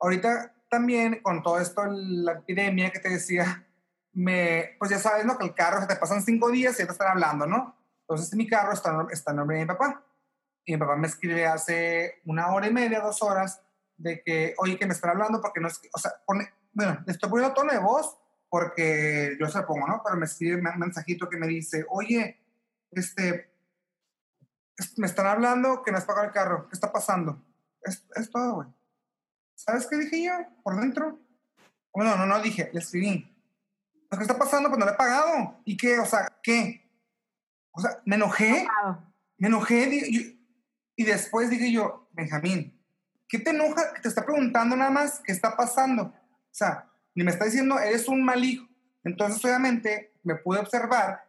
Ahorita 0.00 0.54
también 0.68 1.20
con 1.22 1.42
todo 1.42 1.60
esto, 1.60 1.82
la 1.86 2.32
epidemia 2.32 2.90
que 2.90 3.00
te 3.00 3.08
decía, 3.08 3.66
me, 4.12 4.76
pues 4.78 4.90
ya 4.90 4.98
sabes, 4.98 5.24
¿no? 5.24 5.38
Que 5.38 5.46
el 5.46 5.54
carro 5.54 5.80
se 5.80 5.86
te 5.86 5.96
pasan 5.96 6.22
cinco 6.22 6.50
días 6.50 6.74
y 6.74 6.78
ya 6.78 6.86
te 6.86 6.92
están 6.92 7.08
hablando, 7.08 7.46
¿no? 7.46 7.76
Entonces 8.00 8.34
mi 8.34 8.46
carro 8.46 8.72
está, 8.72 9.06
está 9.10 9.30
en 9.30 9.38
nombre 9.38 9.56
de 9.56 9.62
mi 9.62 9.68
papá. 9.68 10.04
Y 10.66 10.72
mi 10.72 10.78
papá 10.78 10.96
me 10.96 11.06
escribe 11.06 11.46
hace 11.46 12.20
una 12.24 12.52
hora 12.52 12.66
y 12.66 12.72
media, 12.72 13.00
dos 13.00 13.22
horas, 13.22 13.62
de 13.96 14.22
que, 14.22 14.54
oye, 14.58 14.78
que 14.78 14.86
me 14.86 14.94
están 14.94 15.10
hablando 15.10 15.40
porque 15.40 15.60
no 15.60 15.68
es, 15.68 15.80
o 15.92 15.98
sea, 15.98 16.12
pone, 16.26 16.48
bueno, 16.72 17.02
le 17.06 17.12
estoy 17.12 17.30
poniendo 17.30 17.54
tono 17.54 17.72
de 17.72 17.78
voz 17.78 18.16
porque 18.48 19.36
yo 19.40 19.48
se 19.48 19.58
lo 19.58 19.66
pongo, 19.66 19.86
¿no? 19.86 20.00
Pero 20.04 20.16
me 20.16 20.26
escribe 20.26 20.56
un 20.56 20.78
mensajito 20.78 21.28
que 21.28 21.36
me 21.36 21.46
dice, 21.46 21.84
oye, 21.90 22.40
este, 22.90 23.50
es- 24.76 24.98
me 24.98 25.06
están 25.06 25.26
hablando 25.26 25.82
que 25.82 25.90
no 25.92 25.98
has 25.98 26.04
pagado 26.04 26.26
el 26.26 26.32
carro, 26.32 26.68
¿qué 26.68 26.74
está 26.74 26.92
pasando? 26.92 27.42
Es, 27.82 28.04
es 28.14 28.30
todo, 28.30 28.54
güey. 28.56 28.68
¿Sabes 29.54 29.86
qué 29.88 29.96
dije 29.96 30.24
yo 30.24 30.32
por 30.62 30.76
dentro? 30.80 31.18
Bueno, 31.92 32.16
no, 32.16 32.26
no 32.26 32.40
dije, 32.40 32.70
le 32.72 32.80
escribí. 32.80 33.30
¿Lo 34.10 34.18
que 34.18 34.24
está 34.24 34.38
pasando? 34.38 34.68
Pues 34.68 34.78
no 34.78 34.86
le 34.86 34.92
he 34.92 34.96
pagado. 34.96 35.60
¿Y 35.64 35.76
qué? 35.76 35.98
O 35.98 36.06
sea, 36.06 36.28
¿qué? 36.42 36.88
O 37.72 37.80
sea, 37.80 38.00
me 38.04 38.16
enojé, 38.16 38.66
me 39.38 39.48
enojé 39.48 40.36
y 40.96 41.04
después 41.04 41.50
dije 41.50 41.72
yo, 41.72 42.08
Benjamín, 42.12 42.80
¿qué 43.28 43.38
te 43.38 43.50
enoja 43.50 43.94
que 43.94 44.00
te 44.00 44.08
está 44.08 44.24
preguntando 44.24 44.76
nada 44.76 44.90
más 44.90 45.20
qué 45.24 45.32
está 45.32 45.56
pasando? 45.56 46.04
O 46.04 46.56
sea, 46.56 46.88
ni 47.14 47.24
me 47.24 47.30
está 47.30 47.44
diciendo, 47.44 47.78
eres 47.78 48.08
un 48.08 48.24
mal 48.24 48.44
hijo. 48.44 48.66
Entonces, 49.02 49.44
obviamente, 49.44 50.12
me 50.22 50.36
pude 50.36 50.60
observar 50.60 51.24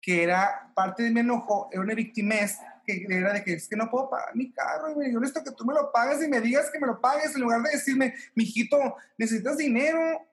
que 0.00 0.22
era 0.22 0.72
parte 0.74 1.02
de 1.02 1.10
mi 1.10 1.20
enojo, 1.20 1.68
era 1.72 1.82
una 1.82 1.94
victimez, 1.94 2.58
que 2.86 3.06
era 3.08 3.32
de 3.32 3.44
que 3.44 3.54
es 3.54 3.68
que 3.68 3.76
no 3.76 3.90
puedo 3.90 4.08
pagar 4.08 4.34
mi 4.34 4.52
carro, 4.52 4.94
güey. 4.94 5.12
Yo 5.12 5.20
necesito 5.20 5.44
que 5.44 5.56
tú 5.56 5.64
me 5.64 5.74
lo 5.74 5.92
pagues 5.92 6.22
y 6.22 6.28
me 6.28 6.40
digas 6.40 6.70
que 6.70 6.78
me 6.78 6.86
lo 6.86 7.00
pagues 7.00 7.34
en 7.34 7.42
lugar 7.42 7.62
de 7.62 7.70
decirme, 7.72 8.14
mijito, 8.34 8.96
necesitas 9.18 9.56
dinero. 9.56 10.26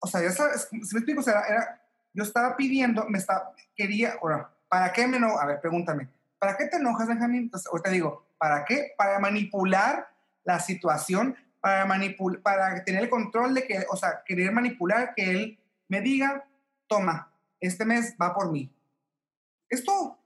O 0.00 0.06
sea, 0.06 0.22
ya 0.22 0.32
sabes, 0.32 0.68
si 0.70 0.76
me 0.76 0.82
explico, 0.82 1.20
o 1.20 1.24
sea, 1.24 1.42
era, 1.48 1.82
yo 2.12 2.24
estaba 2.24 2.56
pidiendo, 2.56 3.06
me 3.08 3.18
estaba, 3.18 3.54
quería, 3.74 4.18
ahora, 4.20 4.54
¿para 4.68 4.92
qué 4.92 5.06
me 5.06 5.16
enojo? 5.16 5.40
A 5.40 5.46
ver, 5.46 5.60
pregúntame, 5.60 6.10
¿para 6.38 6.56
qué 6.56 6.66
te 6.66 6.76
enojas, 6.76 7.08
Benjamín? 7.08 7.44
Entonces, 7.44 7.66
ahorita 7.70 7.90
digo, 7.90 8.26
¿para 8.44 8.62
qué? 8.66 8.92
Para 8.98 9.18
manipular 9.20 10.06
la 10.44 10.60
situación, 10.60 11.34
para 11.60 11.86
manipular, 11.86 12.42
para 12.42 12.84
tener 12.84 13.04
el 13.04 13.08
control 13.08 13.54
de 13.54 13.66
que, 13.66 13.86
o 13.90 13.96
sea, 13.96 14.22
querer 14.26 14.52
manipular 14.52 15.14
que 15.14 15.30
él 15.30 15.58
me 15.88 16.02
diga, 16.02 16.46
toma, 16.86 17.32
este 17.58 17.86
mes 17.86 18.14
va 18.20 18.34
por 18.34 18.52
mí. 18.52 18.70
Es 19.70 19.82
todo. 19.82 20.18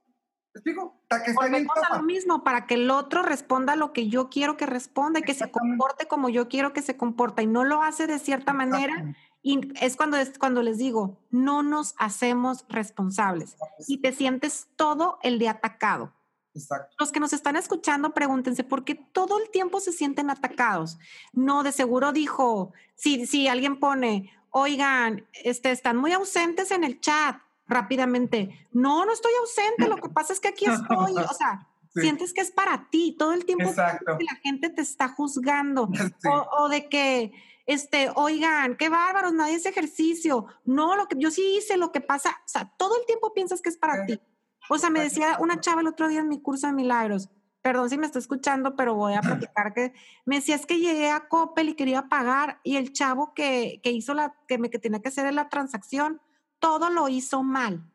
¿Te 0.52 0.58
explico? 0.58 1.00
Que 1.08 1.30
está 1.30 1.46
bien, 1.46 1.68
lo 1.92 2.02
mismo, 2.02 2.42
para 2.42 2.66
que 2.66 2.74
el 2.74 2.90
otro 2.90 3.22
responda 3.22 3.76
lo 3.76 3.92
que 3.92 4.08
yo 4.08 4.30
quiero 4.30 4.56
que 4.56 4.66
responda 4.66 5.20
y 5.20 5.22
que 5.22 5.34
se 5.34 5.52
comporte 5.52 6.08
como 6.08 6.28
yo 6.28 6.48
quiero 6.48 6.72
que 6.72 6.82
se 6.82 6.96
comporta 6.96 7.42
y 7.42 7.46
no 7.46 7.62
lo 7.62 7.84
hace 7.84 8.08
de 8.08 8.18
cierta 8.18 8.52
manera. 8.52 9.14
Y 9.42 9.72
es 9.80 9.94
cuando, 9.94 10.16
es 10.16 10.36
cuando 10.40 10.64
les 10.64 10.78
digo, 10.78 11.20
no 11.30 11.62
nos 11.62 11.94
hacemos 11.98 12.64
responsables 12.68 13.56
y 13.86 13.98
te 13.98 14.10
sientes 14.10 14.66
todo 14.74 15.20
el 15.22 15.38
de 15.38 15.48
atacado. 15.48 16.17
Exacto. 16.54 16.96
Los 16.98 17.12
que 17.12 17.20
nos 17.20 17.32
están 17.32 17.56
escuchando, 17.56 18.14
pregúntense 18.14 18.64
por 18.64 18.84
qué 18.84 18.94
todo 18.94 19.38
el 19.38 19.50
tiempo 19.50 19.80
se 19.80 19.92
sienten 19.92 20.30
atacados. 20.30 20.98
No, 21.32 21.62
de 21.62 21.72
seguro 21.72 22.12
dijo, 22.12 22.72
si, 22.96 23.26
si 23.26 23.48
alguien 23.48 23.78
pone, 23.78 24.32
oigan, 24.50 25.26
este, 25.44 25.70
están 25.70 25.96
muy 25.96 26.12
ausentes 26.12 26.70
en 26.70 26.84
el 26.84 27.00
chat 27.00 27.36
rápidamente. 27.66 28.66
No, 28.72 29.04
no 29.04 29.12
estoy 29.12 29.32
ausente, 29.40 29.88
lo 29.88 29.96
que 29.96 30.08
pasa 30.14 30.32
es 30.32 30.40
que 30.40 30.48
aquí 30.48 30.64
estoy. 30.66 31.14
O 31.16 31.34
sea, 31.34 31.64
Sí. 31.94 32.02
sientes 32.02 32.34
que 32.34 32.42
es 32.42 32.50
para 32.50 32.90
ti, 32.90 33.16
todo 33.18 33.32
el 33.32 33.46
tiempo 33.46 33.64
Exacto. 33.70 34.18
que 34.18 34.24
la 34.24 34.34
gente 34.42 34.68
te 34.68 34.82
está 34.82 35.08
juzgando. 35.08 35.88
Sí. 36.20 36.28
O, 36.28 36.64
o 36.64 36.68
de 36.68 36.86
que, 36.88 37.32
este, 37.64 38.10
oigan, 38.14 38.76
qué 38.76 38.90
bárbaros, 38.90 39.32
nadie 39.32 39.56
hace 39.56 39.70
ejercicio. 39.70 40.46
No, 40.66 40.96
lo 40.96 41.08
que 41.08 41.16
yo 41.18 41.30
sí 41.30 41.56
hice, 41.56 41.78
lo 41.78 41.90
que 41.90 42.02
pasa, 42.02 42.30
o 42.44 42.48
sea, 42.48 42.74
todo 42.76 42.94
el 43.00 43.06
tiempo 43.06 43.32
piensas 43.32 43.62
que 43.62 43.70
es 43.70 43.78
para 43.78 44.04
Sí. 44.06 44.16
ti. 44.16 44.20
O 44.68 44.78
sea, 44.78 44.90
me 44.90 45.00
decía 45.00 45.36
una 45.40 45.60
chava 45.60 45.80
el 45.80 45.88
otro 45.88 46.08
día 46.08 46.20
en 46.20 46.28
mi 46.28 46.40
curso 46.40 46.66
de 46.66 46.72
milagros, 46.72 47.30
perdón 47.62 47.90
si 47.90 47.98
me 47.98 48.06
está 48.06 48.18
escuchando, 48.18 48.76
pero 48.76 48.94
voy 48.94 49.14
a 49.14 49.20
platicar 49.20 49.74
que 49.74 49.92
me 50.24 50.36
decía 50.36 50.54
es 50.54 50.66
que 50.66 50.78
llegué 50.78 51.10
a 51.10 51.28
Coppel 51.28 51.70
y 51.70 51.74
quería 51.74 52.08
pagar 52.08 52.60
y 52.62 52.76
el 52.76 52.92
chavo 52.92 53.34
que, 53.34 53.80
que 53.82 53.90
hizo 53.90 54.14
la, 54.14 54.34
que 54.46 54.58
me 54.58 54.70
que 54.70 54.78
tenía 54.78 55.00
que 55.00 55.08
hacer 55.08 55.32
la 55.34 55.48
transacción, 55.48 56.20
todo 56.58 56.90
lo 56.90 57.08
hizo 57.08 57.42
mal. 57.42 57.90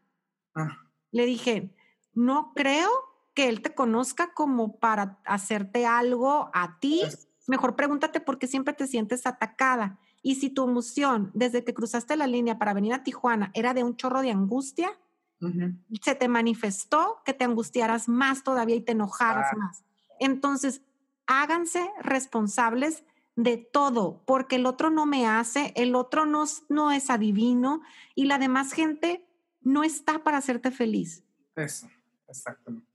Ah, 0.55 0.78
Le 1.11 1.26
dije, 1.26 1.76
no 2.13 2.53
creo 2.53 2.89
que 3.34 3.49
él 3.49 3.61
te 3.61 3.74
conozca 3.74 4.34
como 4.34 4.78
para 4.78 5.19
hacerte 5.26 5.86
algo 5.86 6.49
a 6.53 6.80
ti. 6.80 7.01
Mejor 7.47 7.76
pregúntate 7.76 8.19
por 8.19 8.38
qué 8.38 8.47
siempre 8.47 8.74
te 8.74 8.88
sientes 8.88 9.26
atacada. 9.26 9.99
Y 10.21 10.36
si 10.36 10.49
tu 10.49 10.63
emoción 10.63 11.32
desde 11.34 11.63
que 11.63 11.74
cruzaste 11.74 12.15
la 12.15 12.28
línea 12.28 12.57
para 12.57 12.74
venir 12.74 12.93
a 12.93 13.03
Tijuana 13.03 13.51
era 13.53 13.74
de 13.74 13.84
un 13.84 13.95
chorro 13.97 14.21
de 14.21 14.32
angustia, 14.32 14.97
ujú. 15.43 15.73
se 16.01 16.15
te 16.15 16.27
manifestó 16.27 17.21
que 17.25 17.33
te 17.33 17.43
angustiaras 17.45 18.07
más 18.09 18.43
todavía 18.43 18.75
y 18.75 18.81
te 18.81 18.93
enojaras 18.93 19.47
Ah. 19.51 19.55
más. 19.57 19.83
Entonces, 20.19 20.81
háganse 21.27 21.89
responsables 22.01 23.03
de 23.35 23.57
todo, 23.57 24.21
porque 24.25 24.57
el 24.57 24.65
otro 24.65 24.89
no 24.89 25.05
me 25.05 25.25
hace, 25.27 25.73
el 25.75 25.95
otro 25.95 26.25
no, 26.25 26.45
no 26.69 26.91
es 26.91 27.09
adivino 27.09 27.81
y 28.15 28.25
la 28.25 28.37
demás 28.37 28.73
gente 28.73 29.25
no 29.61 29.83
está 29.83 30.23
para 30.23 30.37
hacerte 30.37 30.69
feliz. 30.71 31.23
Eso, 31.55 31.87
exactamente. 32.27 32.87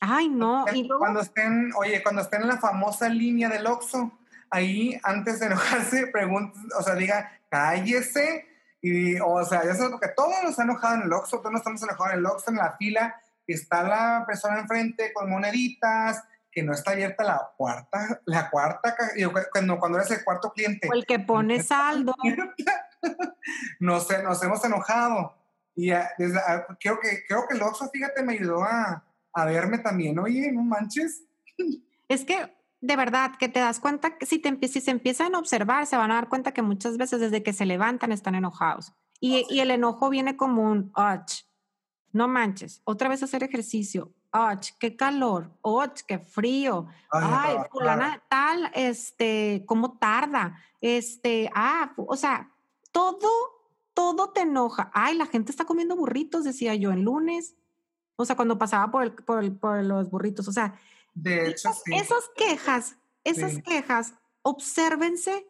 Ay, 0.00 0.28
no. 0.28 0.66
Y 0.74 0.82
luego, 0.84 0.98
Cuando 1.00 1.20
estén, 1.20 1.72
oye, 1.76 2.02
cuando 2.02 2.20
estén 2.22 2.42
en 2.42 2.48
la 2.48 2.58
famosa 2.58 3.08
línea 3.08 3.48
del 3.48 3.66
Oxxo, 3.66 4.12
ahí 4.50 4.98
antes 5.02 5.40
de 5.40 5.46
enojarse, 5.46 6.08
pregunten, 6.08 6.62
o 6.78 6.82
sea, 6.82 6.94
diga, 6.94 7.40
cállese 7.48 8.46
Y, 8.86 9.18
o 9.18 9.42
sea, 9.46 9.64
ya 9.64 9.74
sabes, 9.74 9.92
porque 9.92 10.12
todos 10.14 10.34
nos 10.42 10.58
han 10.58 10.68
enojado 10.68 10.96
en 10.96 11.02
el 11.04 11.12
Oxxo, 11.14 11.38
todos 11.38 11.52
nos 11.52 11.60
estamos 11.60 11.82
enojados 11.82 12.12
en 12.12 12.18
el 12.18 12.26
Oxxo, 12.26 12.50
en 12.50 12.56
la 12.56 12.76
fila, 12.76 13.18
está 13.46 13.82
la 13.82 14.24
persona 14.26 14.60
enfrente 14.60 15.10
con 15.14 15.30
moneditas, 15.30 16.22
que 16.52 16.62
no 16.62 16.74
está 16.74 16.90
abierta 16.90 17.24
la 17.24 17.50
cuarta, 17.56 18.20
la 18.26 18.50
cuarta, 18.50 18.94
cuando, 19.50 19.78
cuando 19.78 19.96
eres 19.96 20.10
el 20.10 20.22
cuarto 20.22 20.52
cliente. 20.52 20.86
O 20.90 20.92
el 20.92 21.06
que 21.06 21.18
pone 21.18 21.62
saldo. 21.62 22.14
nos, 23.80 24.06
nos 24.22 24.42
hemos 24.42 24.62
enojado. 24.62 25.34
Y 25.74 25.88
desde, 26.18 26.38
ah, 26.46 26.66
creo, 26.78 27.00
que, 27.00 27.24
creo 27.26 27.48
que 27.48 27.56
el 27.56 27.62
Oxxo, 27.62 27.88
fíjate, 27.88 28.22
me 28.22 28.34
ayudó 28.34 28.64
a, 28.64 29.02
a 29.32 29.44
verme 29.46 29.78
también. 29.78 30.18
Oye, 30.18 30.52
no 30.52 30.60
manches. 30.60 31.22
Es 32.06 32.22
que 32.26 32.54
de 32.86 32.96
verdad 32.96 33.32
que 33.38 33.48
te 33.48 33.60
das 33.60 33.80
cuenta 33.80 34.18
que 34.18 34.26
si, 34.26 34.38
te, 34.38 34.68
si 34.68 34.80
se 34.80 34.90
empiezan 34.90 35.34
a 35.34 35.38
observar, 35.38 35.86
se 35.86 35.96
van 35.96 36.10
a 36.10 36.14
dar 36.14 36.28
cuenta 36.28 36.52
que 36.52 36.62
muchas 36.62 36.96
veces 36.96 37.20
desde 37.20 37.42
que 37.42 37.52
se 37.52 37.66
levantan 37.66 38.12
están 38.12 38.34
enojados. 38.34 38.92
Y, 39.20 39.46
y 39.48 39.60
el 39.60 39.70
enojo 39.70 40.10
viene 40.10 40.36
como 40.36 40.62
un, 40.70 40.90
ach, 40.94 41.42
no 42.12 42.28
manches, 42.28 42.80
otra 42.84 43.08
vez 43.08 43.22
hacer 43.22 43.42
ejercicio, 43.42 44.12
ach, 44.32 44.70
qué 44.78 44.96
calor, 44.96 45.50
ach, 45.64 46.02
qué 46.06 46.18
frío, 46.18 46.86
Ay, 47.10 47.56
ay, 47.58 47.66
fulana 47.70 48.22
tal, 48.28 48.70
este, 48.74 49.62
cómo 49.66 49.96
tarda, 49.98 50.56
este, 50.80 51.50
ah, 51.54 51.92
o 51.96 52.16
sea, 52.16 52.50
todo, 52.92 53.28
todo 53.94 54.30
te 54.30 54.42
enoja. 54.42 54.90
Ay, 54.92 55.16
la 55.16 55.26
gente 55.26 55.50
está 55.52 55.64
comiendo 55.64 55.96
burritos, 55.96 56.44
decía 56.44 56.74
yo, 56.74 56.92
el 56.92 57.02
lunes. 57.02 57.54
O 58.16 58.24
sea, 58.24 58.36
cuando 58.36 58.58
pasaba 58.58 58.90
por, 58.92 59.02
el- 59.04 59.12
por, 59.12 59.42
el- 59.42 59.56
por 59.56 59.82
los 59.82 60.10
burritos. 60.10 60.46
O 60.46 60.52
sea, 60.52 60.74
De 61.14 61.48
hecho, 61.48 61.68
esas, 61.70 61.82
sí. 61.84 61.94
esas 61.94 62.24
quejas, 62.36 62.96
esas 63.24 63.52
Sí. 63.54 63.62
quejas, 63.62 64.14
obsérvense 64.42 65.46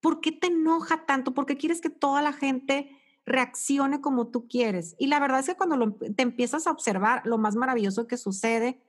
por 0.00 0.20
qué 0.20 0.32
te 0.32 0.48
enoja 0.48 1.04
tanto, 1.06 1.34
por 1.34 1.46
qué 1.46 1.56
quieres 1.56 1.80
que 1.80 1.90
toda 1.90 2.22
la 2.22 2.32
gente 2.32 2.96
reaccione 3.24 4.00
como 4.00 4.28
tú 4.28 4.48
quieres. 4.48 4.96
Y 4.98 5.06
la 5.06 5.20
verdad 5.20 5.40
es 5.40 5.46
que 5.46 5.54
cuando 5.56 5.76
lo- 5.76 5.92
te 5.94 6.22
empiezas 6.22 6.66
a 6.66 6.70
observar, 6.72 7.22
lo 7.24 7.38
más 7.38 7.54
maravilloso 7.54 8.06
que 8.08 8.16
sucede 8.16 8.80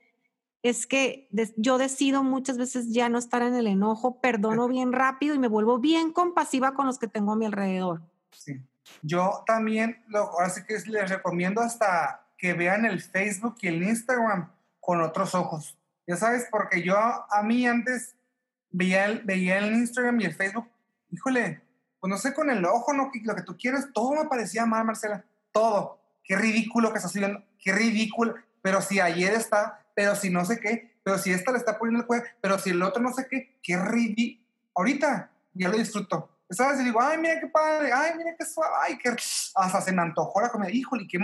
es 0.63 0.87
que 0.87 1.27
des- 1.29 1.53
yo 1.57 1.77
decido 1.77 2.23
muchas 2.23 2.57
veces 2.57 2.91
ya 2.91 3.09
no 3.09 3.17
estar 3.19 3.41
en 3.43 3.53
el 3.53 3.67
enojo, 3.67 4.21
perdono 4.21 4.67
bien 4.67 4.91
rápido 4.93 5.35
y 5.35 5.39
me 5.39 5.47
vuelvo 5.49 5.77
bien 5.77 6.11
compasiva 6.13 6.73
con 6.73 6.85
los 6.87 6.97
que 6.97 7.07
tengo 7.07 7.33
a 7.33 7.35
mi 7.35 7.45
alrededor. 7.45 8.01
Sí. 8.31 8.59
Yo 9.01 9.43
también, 9.45 10.01
lo, 10.07 10.19
ahora 10.19 10.49
sí 10.49 10.61
que 10.67 10.77
les 10.89 11.09
recomiendo 11.09 11.61
hasta 11.61 12.25
que 12.37 12.53
vean 12.53 12.85
el 12.85 13.01
Facebook 13.01 13.55
y 13.61 13.67
el 13.67 13.83
Instagram 13.83 14.51
con 14.79 15.01
otros 15.01 15.35
ojos. 15.35 15.77
Ya 16.07 16.17
sabes, 16.17 16.47
porque 16.51 16.81
yo 16.81 16.95
a 16.97 17.43
mí 17.43 17.65
antes 17.65 18.15
veía 18.73 19.05
el, 19.05 19.73
Instagram 19.73 20.19
y 20.19 20.25
el 20.25 20.35
Facebook, 20.35 20.67
híjole, 21.09 21.61
pues 21.99 22.09
no 22.09 22.17
sé, 22.17 22.33
con 22.33 22.49
el 22.49 22.65
ojo, 22.65 22.91
¿no? 22.91 23.11
Lo 23.23 23.35
que 23.35 23.43
tú 23.43 23.55
quieras, 23.57 23.87
todo 23.93 24.13
me 24.13 24.27
parecía 24.27 24.65
mal, 24.65 24.83
Marcela, 24.83 25.23
todo. 25.51 26.01
Qué 26.23 26.35
ridículo 26.35 26.91
que 26.91 26.97
estás 26.97 27.13
viendo, 27.13 27.43
qué 27.59 27.71
ridículo, 27.71 28.35
pero 28.61 28.81
si 28.81 28.99
ayer 28.99 29.33
está, 29.33 29.85
pero 29.95 30.15
si 30.15 30.29
no 30.29 30.43
sé 30.43 30.59
qué, 30.59 30.97
pero 31.03 31.17
si 31.17 31.31
esta 31.31 31.51
le 31.51 31.57
está 31.57 31.77
poniendo 31.77 32.01
el 32.01 32.07
cuello, 32.07 32.23
pero 32.41 32.57
si 32.57 32.71
el 32.71 32.81
otro 32.81 33.01
no 33.01 33.13
sé 33.13 33.27
qué, 33.29 33.59
qué 33.61 33.77
ridículo. 33.77 34.43
Ahorita 34.75 35.29
ya 35.53 35.69
lo 35.69 35.77
disfruto. 35.77 36.29
¿Sabes? 36.49 36.81
Y 36.81 36.83
digo, 36.83 37.01
ay, 37.01 37.17
mira 37.17 37.39
qué 37.39 37.47
padre, 37.47 37.91
ay, 37.91 38.11
mira 38.17 38.35
qué 38.37 38.45
suave, 38.45 38.73
ay, 38.81 38.97
qué... 38.97 39.09
Hasta 39.55 39.81
se 39.81 39.91
me 39.91 40.01
antojó 40.01 40.41
la 40.41 40.49
comida, 40.49 40.69
híjole, 40.69 41.07
qué... 41.07 41.17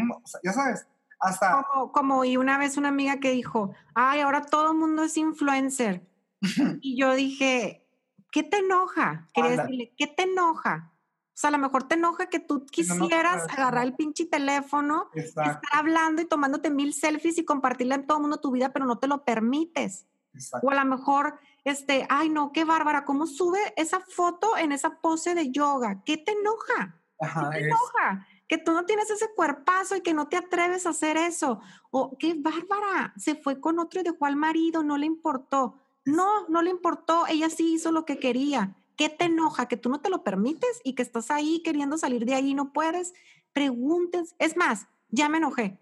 ya 0.43 0.53
sabes, 0.53 0.87
hasta... 1.19 1.63
Como, 1.71 1.91
como 1.91 2.25
y 2.25 2.37
una 2.37 2.57
vez 2.57 2.77
una 2.77 2.89
amiga 2.89 3.19
que 3.19 3.31
dijo, 3.31 3.73
ay, 3.93 4.21
ahora 4.21 4.41
todo 4.41 4.71
el 4.71 4.77
mundo 4.77 5.03
es 5.03 5.17
influencer. 5.17 6.07
y 6.81 6.99
yo 6.99 7.13
dije, 7.15 7.85
¿qué 8.31 8.43
te 8.43 8.57
enoja? 8.57 9.27
Quería 9.33 9.51
Anda. 9.51 9.63
decirle, 9.63 9.93
¿qué 9.97 10.07
te 10.07 10.23
enoja? 10.23 10.93
O 10.93 11.41
sea, 11.41 11.49
a 11.49 11.51
lo 11.51 11.57
mejor 11.57 11.83
te 11.87 11.95
enoja 11.95 12.27
que 12.27 12.39
tú 12.39 12.59
no 12.59 12.65
quisieras 12.65 13.43
puedes, 13.43 13.53
agarrar 13.57 13.83
no. 13.85 13.89
el 13.89 13.95
pinche 13.95 14.25
teléfono, 14.25 15.09
Exacto, 15.13 15.51
estar 15.65 15.79
hablando 15.79 16.21
y 16.21 16.25
tomándote 16.25 16.69
mil 16.69 16.93
selfies 16.93 17.37
y 17.37 17.45
compartirle 17.45 17.95
a 17.95 18.05
todo 18.05 18.17
el 18.17 18.21
mundo 18.23 18.41
tu 18.41 18.51
vida, 18.51 18.73
pero 18.73 18.85
no 18.85 18.97
te 18.99 19.07
lo 19.07 19.23
permites. 19.23 20.05
exacto. 20.33 20.67
O 20.67 20.71
a 20.71 20.75
lo 20.75 20.83
mejor, 20.83 21.39
este, 21.63 22.05
ay, 22.09 22.29
no, 22.29 22.51
qué 22.51 22.65
bárbara, 22.65 23.05
¿cómo 23.05 23.25
sube 23.25 23.59
esa 23.77 24.01
foto 24.01 24.57
en 24.57 24.73
esa 24.73 24.99
pose 24.99 25.33
de 25.33 25.49
yoga? 25.49 26.01
¿Qué 26.05 26.17
te 26.17 26.33
enoja? 26.33 26.99
Ajá, 27.21 27.49
¿Qué 27.51 27.59
te 27.59 27.61
es- 27.61 27.67
enoja? 27.67 28.27
Que 28.49 28.57
tú 28.57 28.73
no 28.73 28.85
tienes 28.85 29.09
ese 29.09 29.29
cuerpazo 29.33 29.95
y 29.95 30.01
que 30.01 30.13
no 30.13 30.27
te 30.27 30.35
atreves 30.35 30.85
a 30.85 30.89
hacer 30.89 31.15
eso. 31.15 31.61
O 31.91 32.17
qué 32.17 32.33
bárbara, 32.37 33.13
se 33.15 33.35
fue 33.35 33.61
con 33.61 33.79
otro 33.79 34.01
y 34.01 34.03
dejó 34.03 34.25
al 34.25 34.35
marido, 34.35 34.83
no 34.83 34.97
le 34.97 35.05
importó. 35.05 35.77
No, 36.03 36.47
no 36.49 36.61
le 36.61 36.71
importó, 36.71 37.25
ella 37.27 37.49
sí 37.49 37.75
hizo 37.75 37.93
lo 37.93 38.03
que 38.03 38.19
quería. 38.19 38.75
¿Qué 38.97 39.07
te 39.07 39.25
enoja? 39.25 39.67
Que 39.67 39.77
tú 39.77 39.89
no 39.89 40.01
te 40.01 40.09
lo 40.09 40.23
permites 40.23 40.81
y 40.83 40.93
que 40.93 41.03
estás 41.03 41.31
ahí 41.31 41.61
queriendo 41.63 41.97
salir 41.97 42.25
de 42.25 42.33
ahí 42.33 42.49
y 42.49 42.53
no 42.53 42.73
puedes. 42.73 43.13
Preguntes. 43.53 44.35
Es 44.39 44.57
más, 44.57 44.87
ya 45.09 45.29
me 45.29 45.37
enojé. 45.37 45.79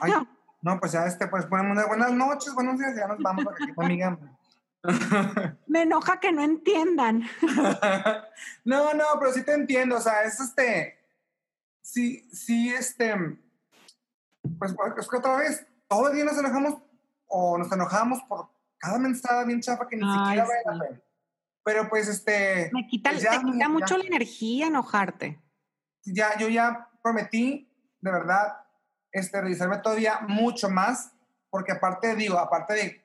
Ay, 0.00 0.12
no, 0.62 0.80
pues 0.80 0.92
ya 0.92 1.06
este, 1.06 1.28
pues 1.28 1.46
ponemos 1.46 1.72
una 1.72 1.86
buenas 1.86 2.12
noches, 2.12 2.52
buenos 2.54 2.78
días, 2.78 2.94
ya 2.96 3.06
nos 3.06 3.18
vamos 3.18 3.44
porque 3.44 3.72
amiga. 3.76 4.18
Me 5.66 5.82
enoja 5.82 6.20
que 6.20 6.32
no 6.32 6.42
entiendan. 6.42 7.24
no, 8.64 8.94
no, 8.94 9.04
pero 9.18 9.32
sí 9.32 9.44
te 9.44 9.52
entiendo, 9.52 9.96
o 9.96 10.00
sea, 10.00 10.22
es 10.22 10.40
este, 10.40 10.97
sí, 11.92 12.28
sí, 12.32 12.72
este, 12.74 13.14
pues 14.58 14.74
es 14.98 15.08
que 15.08 15.16
otra 15.16 15.36
vez, 15.36 15.66
todo 15.88 16.08
el 16.08 16.14
día 16.14 16.24
nos 16.24 16.38
enojamos 16.38 16.74
o 17.26 17.58
nos 17.58 17.70
enojamos 17.72 18.20
por 18.28 18.48
cada 18.78 18.98
mensaje 18.98 19.46
bien 19.46 19.60
chafa 19.60 19.88
que 19.88 19.96
ni 19.96 20.02
Ay, 20.04 20.38
siquiera 20.38 20.44
vale 20.46 20.60
sí. 20.62 20.64
la 20.66 20.78
pena. 20.86 21.00
Pero 21.64 21.88
pues 21.88 22.08
este, 22.08 22.70
Me 22.72 22.86
quita, 22.86 23.10
Pues 23.10 23.22
te 23.22 23.28
quita 23.38 23.58
ya. 23.58 23.68
mucho 23.68 23.96
la 23.98 24.04
energía 24.06 24.66
enojarte. 24.68 25.40
ya, 26.04 26.36
yo 26.38 26.48
ya 26.48 26.88
prometí, 27.02 27.68
de 28.00 28.10
verdad, 28.10 28.58
este, 29.12 29.40
revisarme 29.40 29.78
todavía 29.78 30.20
mucho 30.28 30.70
más, 30.70 31.12
porque 31.50 31.72
aparte, 31.72 32.14
digo, 32.14 32.38
aparte 32.38 32.74
de, 32.74 33.04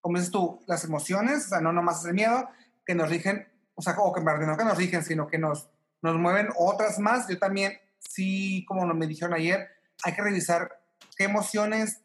como 0.00 0.16
dices 0.18 0.30
tú, 0.32 0.60
las 0.66 0.84
emociones, 0.84 1.46
o 1.46 1.48
sea, 1.50 1.60
no 1.60 1.72
nomás 1.72 2.00
es 2.00 2.06
el 2.06 2.14
miedo, 2.14 2.48
que 2.86 2.94
nos 2.94 3.08
rigen, 3.10 3.46
o 3.74 3.82
sea, 3.82 3.94
o 3.98 4.12
que 4.12 4.20
no 4.22 4.56
que 4.56 4.64
nos 4.64 4.78
rigen, 4.78 5.02
sino 5.04 5.26
que 5.26 5.38
nos, 5.38 5.68
nos 6.02 6.16
mueven 6.16 6.48
otras 6.56 6.98
más. 6.98 7.28
Yo 7.28 7.38
también, 7.38 7.78
sí, 8.00 8.64
como 8.66 8.86
me 8.94 9.06
dijeron 9.06 9.34
ayer, 9.34 9.68
hay 10.02 10.14
que 10.14 10.22
revisar 10.22 10.80
qué 11.16 11.24
emociones 11.24 12.02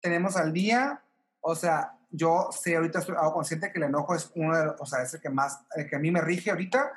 tenemos 0.00 0.36
al 0.36 0.52
día, 0.52 1.02
o 1.40 1.54
sea, 1.54 1.98
yo 2.10 2.50
sé, 2.52 2.76
ahorita 2.76 3.00
estoy 3.00 3.16
hago 3.18 3.32
consciente 3.32 3.72
que 3.72 3.78
el 3.78 3.84
enojo 3.84 4.14
es 4.14 4.30
uno 4.34 4.56
de 4.56 4.66
los, 4.66 4.80
o 4.80 4.86
sea, 4.86 5.02
es 5.02 5.14
el 5.14 5.20
que 5.20 5.30
más, 5.30 5.60
el 5.74 5.88
que 5.88 5.96
a 5.96 5.98
mí 5.98 6.10
me 6.10 6.20
rige 6.20 6.50
ahorita, 6.50 6.92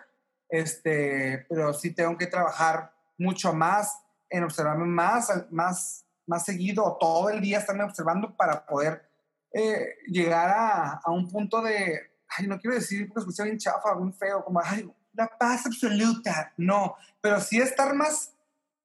este, 0.50 1.46
pero 1.50 1.74
sí 1.74 1.94
tengo 1.94 2.18
que 2.18 2.28
trabajar 2.28 2.94
mucho 3.18 3.54
más 3.54 4.00
en 4.30 4.44
observarme 4.44 4.86
más, 4.86 5.32
más, 5.50 6.06
más 6.26 6.46
seguido, 6.46 6.98
todo 7.00 7.30
el 7.30 7.42
día 7.42 7.60
estarme 7.60 7.84
observando 7.84 8.36
para 8.36 8.66
poder 8.66 9.10
eh, 9.54 9.96
llegar 10.08 10.50
a, 10.50 11.02
a 11.04 11.12
un 11.12 11.30
punto 11.30 11.62
de, 11.62 12.00
ay, 12.28 12.48
no 12.48 12.60
quiero 12.60 12.76
decir 12.76 13.08
porque 13.08 13.22
escuché 13.22 13.44
bien 13.44 13.58
chafa, 13.58 13.96
bien 13.96 14.14
feo, 14.14 14.44
como, 14.44 14.62
ay, 14.64 14.90
la 15.18 15.28
paz 15.38 15.66
absoluta, 15.66 16.54
no, 16.58 16.96
pero 17.22 17.42
sí 17.42 17.60
estar 17.60 17.94
más, 17.96 18.34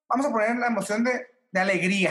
vamos 0.09 0.27
a 0.27 0.31
poner 0.31 0.57
la 0.57 0.67
emoción 0.69 1.05
de, 1.05 1.27
de 1.53 1.61
alegría, 1.61 2.11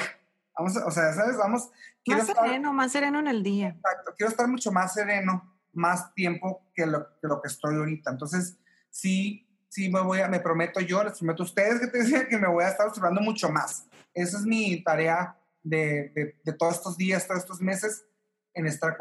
vamos, 0.57 0.77
a- 0.77 0.85
o 0.85 0.91
sea, 0.91 1.11
¿sabes? 1.13 1.35
Vamos, 1.37 1.69
quiero 2.05 2.19
Más 2.21 2.29
estar- 2.29 2.45
sereno, 2.45 2.71
más 2.73 2.91
sereno 2.91 3.19
en 3.19 3.27
el 3.27 3.41
día. 3.43 3.69
Exacto, 3.69 4.13
quiero 4.15 4.29
estar 4.29 4.47
mucho 4.47 4.71
más 4.71 4.93
sereno, 4.93 5.57
más 5.73 6.13
tiempo 6.13 6.61
que 6.75 6.85
lo 6.85 7.07
que, 7.19 7.27
lo 7.27 7.41
que 7.41 7.47
estoy 7.47 7.75
ahorita. 7.75 8.11
Entonces, 8.11 8.57
sí, 8.89 9.47
sí 9.69 9.89
me 9.89 10.01
voy 10.01 10.19
a, 10.19 10.27
me 10.27 10.39
prometo 10.39 10.79
yo, 10.81 11.03
les 11.03 11.17
prometo 11.17 11.43
a 11.43 11.45
ustedes 11.47 11.79
que 11.79 11.87
te 11.87 11.97
decía 12.03 12.27
que 12.27 12.37
me 12.37 12.47
voy 12.47 12.63
a 12.63 12.69
estar 12.69 12.87
observando 12.87 13.21
mucho 13.21 13.49
más. 13.49 13.87
Esa 14.13 14.37
es 14.37 14.43
mi 14.43 14.83
tarea 14.83 15.35
de, 15.63 16.09
de, 16.13 16.39
de 16.43 16.53
todos 16.53 16.75
estos 16.75 16.97
días, 16.97 17.25
todos 17.27 17.39
estos 17.41 17.59
meses, 17.61 18.05
en 18.53 18.67
estar, 18.67 18.97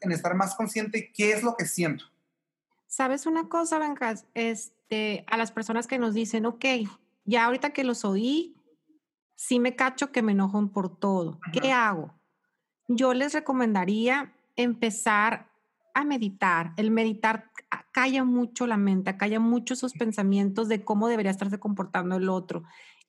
en 0.00 0.12
estar 0.12 0.34
más 0.34 0.54
consciente 0.56 0.98
de 0.98 1.12
qué 1.12 1.32
es 1.32 1.42
lo 1.42 1.54
que 1.56 1.64
siento. 1.66 2.04
¿Sabes 2.88 3.26
una 3.26 3.48
cosa, 3.48 3.78
Bancas? 3.78 4.26
Este, 4.34 5.24
a 5.28 5.36
las 5.36 5.52
personas 5.52 5.86
que 5.86 5.98
nos 5.98 6.14
dicen, 6.14 6.46
ok, 6.46 6.64
ya 7.24 7.44
ahorita 7.44 7.70
que 7.70 7.84
los 7.84 8.04
oí, 8.04 8.56
sí 9.36 9.60
me 9.60 9.76
cacho 9.76 10.10
que 10.10 10.22
me 10.22 10.32
enojan 10.32 10.70
por 10.70 10.96
todo. 10.98 11.38
¿Qué 11.52 11.70
hago? 11.70 12.14
Yo 12.88 13.12
les 13.12 13.34
recomendaría 13.34 14.32
empezar 14.56 15.50
a 15.94 16.04
meditar. 16.04 16.72
El 16.78 16.90
meditar 16.90 17.50
ca- 17.68 17.86
calla 17.92 18.24
mucho 18.24 18.66
la 18.66 18.78
mente, 18.78 19.16
calla 19.18 19.38
mucho 19.38 19.74
esos 19.74 19.92
pensamientos 19.92 20.68
de 20.68 20.82
cómo 20.82 21.08
debería 21.08 21.30
estarse 21.30 21.60
comportando 21.60 22.16
el 22.16 22.30
otro. 22.30 22.62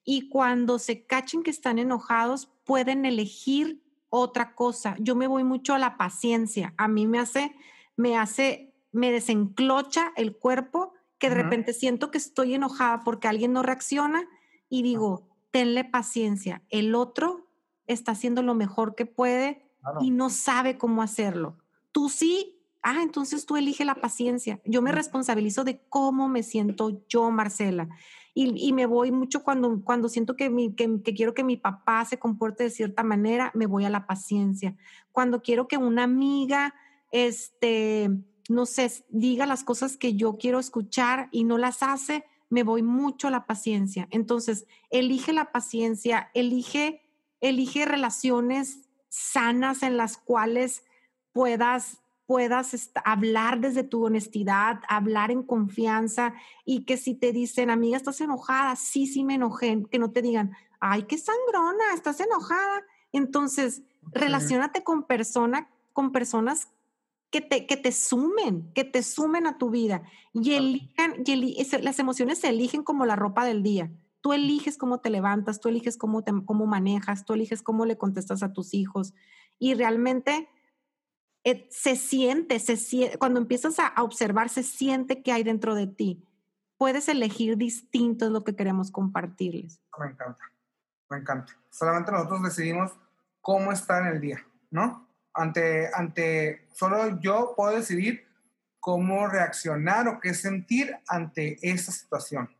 Y 0.04 0.28
cuando 0.28 0.78
se 0.78 1.06
cachen 1.06 1.42
que 1.42 1.50
están 1.50 1.78
enojados, 1.78 2.50
pueden 2.64 3.06
elegir 3.06 3.82
otra 4.10 4.54
cosa. 4.54 4.94
Yo 4.98 5.16
me 5.16 5.26
voy 5.26 5.44
mucho 5.44 5.72
a 5.72 5.78
la 5.78 5.96
paciencia. 5.96 6.74
A 6.76 6.86
mí 6.88 7.06
me 7.06 7.18
hace, 7.18 7.54
me 7.96 8.18
hace, 8.18 8.69
me 8.92 9.12
desenclocha 9.12 10.12
el 10.16 10.36
cuerpo 10.36 10.92
que 11.18 11.28
de 11.28 11.34
repente 11.34 11.72
siento 11.74 12.10
que 12.10 12.18
estoy 12.18 12.54
enojada 12.54 13.02
porque 13.04 13.28
alguien 13.28 13.52
no 13.52 13.62
reacciona 13.62 14.26
y 14.68 14.82
digo, 14.82 15.28
tenle 15.50 15.84
paciencia. 15.84 16.62
El 16.70 16.94
otro 16.94 17.48
está 17.86 18.12
haciendo 18.12 18.42
lo 18.42 18.54
mejor 18.54 18.94
que 18.94 19.06
puede 19.06 19.70
y 20.00 20.10
no 20.10 20.30
sabe 20.30 20.78
cómo 20.78 21.02
hacerlo. 21.02 21.58
Tú 21.92 22.08
sí, 22.08 22.60
Ah, 22.82 23.02
entonces 23.02 23.44
tú 23.44 23.56
elige 23.56 23.84
la 23.84 23.94
paciencia. 23.94 24.60
Yo 24.64 24.80
me 24.80 24.92
responsabilizo 24.92 25.64
de 25.64 25.82
cómo 25.88 26.28
me 26.28 26.42
siento 26.42 27.04
yo, 27.08 27.30
Marcela. 27.30 27.88
Y, 28.32 28.68
y 28.68 28.72
me 28.72 28.86
voy 28.86 29.10
mucho 29.10 29.42
cuando, 29.42 29.82
cuando 29.84 30.08
siento 30.08 30.34
que, 30.34 30.48
mi, 30.48 30.74
que, 30.74 31.02
que 31.02 31.14
quiero 31.14 31.34
que 31.34 31.44
mi 31.44 31.56
papá 31.56 32.04
se 32.04 32.18
comporte 32.18 32.64
de 32.64 32.70
cierta 32.70 33.02
manera, 33.02 33.50
me 33.54 33.66
voy 33.66 33.84
a 33.84 33.90
la 33.90 34.06
paciencia. 34.06 34.76
Cuando 35.12 35.42
quiero 35.42 35.68
que 35.68 35.76
una 35.76 36.04
amiga, 36.04 36.74
este, 37.10 38.08
no 38.48 38.66
sé, 38.66 39.04
diga 39.08 39.46
las 39.46 39.64
cosas 39.64 39.96
que 39.96 40.14
yo 40.14 40.36
quiero 40.38 40.58
escuchar 40.58 41.28
y 41.30 41.44
no 41.44 41.58
las 41.58 41.82
hace, 41.82 42.24
me 42.48 42.62
voy 42.62 42.82
mucho 42.82 43.28
a 43.28 43.30
la 43.30 43.46
paciencia. 43.46 44.08
Entonces, 44.10 44.66
elige 44.90 45.32
la 45.32 45.52
paciencia, 45.52 46.30
elige, 46.34 47.02
elige 47.40 47.84
relaciones 47.84 48.88
sanas 49.08 49.82
en 49.82 49.96
las 49.96 50.16
cuales 50.16 50.84
puedas 51.32 52.00
puedas 52.30 52.92
hablar 53.04 53.58
desde 53.58 53.82
tu 53.82 54.04
honestidad, 54.04 54.82
hablar 54.88 55.32
en 55.32 55.42
confianza 55.42 56.32
y 56.64 56.84
que 56.84 56.96
si 56.96 57.16
te 57.16 57.32
dicen, 57.32 57.70
amiga, 57.70 57.96
estás 57.96 58.20
enojada, 58.20 58.76
sí, 58.76 59.08
sí 59.08 59.24
me 59.24 59.34
enojé, 59.34 59.82
que 59.90 59.98
no 59.98 60.12
te 60.12 60.22
digan, 60.22 60.52
ay, 60.78 61.02
qué 61.08 61.18
sangrona, 61.18 61.92
estás 61.92 62.20
enojada. 62.20 62.84
Entonces, 63.10 63.82
relacionate 64.12 64.84
con, 64.84 65.08
persona, 65.08 65.68
con 65.92 66.12
personas 66.12 66.68
que 67.30 67.40
te, 67.40 67.66
que 67.66 67.76
te 67.76 67.92
sumen, 67.92 68.72
que 68.74 68.84
te 68.84 69.02
sumen 69.02 69.46
a 69.46 69.56
tu 69.56 69.70
vida 69.70 70.02
y 70.32 70.54
elijan, 70.54 71.22
y 71.24 71.64
las 71.82 71.98
emociones 71.98 72.40
se 72.40 72.48
eligen 72.48 72.82
como 72.82 73.06
la 73.06 73.16
ropa 73.16 73.44
del 73.44 73.62
día. 73.62 73.90
Tú 74.20 74.32
eliges 74.32 74.76
cómo 74.76 75.00
te 75.00 75.10
levantas, 75.10 75.60
tú 75.60 75.68
eliges 75.68 75.96
cómo, 75.96 76.22
te, 76.22 76.32
cómo 76.44 76.66
manejas, 76.66 77.24
tú 77.24 77.32
eliges 77.32 77.62
cómo 77.62 77.86
le 77.86 77.96
contestas 77.96 78.42
a 78.42 78.52
tus 78.52 78.74
hijos 78.74 79.14
y 79.58 79.74
realmente 79.74 80.48
eh, 81.44 81.68
se 81.70 81.96
siente, 81.96 82.58
se 82.58 83.16
cuando 83.18 83.40
empiezas 83.40 83.78
a, 83.78 84.02
observar, 84.02 84.48
se 84.48 84.62
siente 84.62 85.22
que 85.22 85.32
hay 85.32 85.42
dentro 85.42 85.74
de 85.74 85.86
ti. 85.86 86.26
Puedes 86.76 87.08
elegir 87.08 87.56
distinto 87.56 88.26
es 88.26 88.30
lo 88.30 88.42
que 88.42 88.56
queremos 88.56 88.90
compartirles. 88.90 89.80
Me 89.98 90.06
encanta, 90.06 90.44
me 91.08 91.18
encanta. 91.18 91.52
Solamente 91.70 92.10
nosotros 92.10 92.42
decidimos 92.42 92.92
cómo 93.40 93.70
estar 93.70 94.06
en 94.06 94.14
el 94.14 94.20
día, 94.20 94.46
¿no? 94.70 95.09
Ante, 95.34 95.88
ante, 95.94 96.66
solo 96.72 97.20
yo 97.20 97.54
puedo 97.56 97.76
decidir 97.76 98.26
cómo 98.80 99.28
reaccionar 99.28 100.08
o 100.08 100.20
qué 100.20 100.34
sentir 100.34 100.96
ante 101.06 101.58
esa 101.62 101.92
situación. 101.92 102.50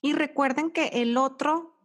Y 0.00 0.14
recuerden 0.14 0.70
que 0.70 0.88
el 0.88 1.16
otro, 1.16 1.76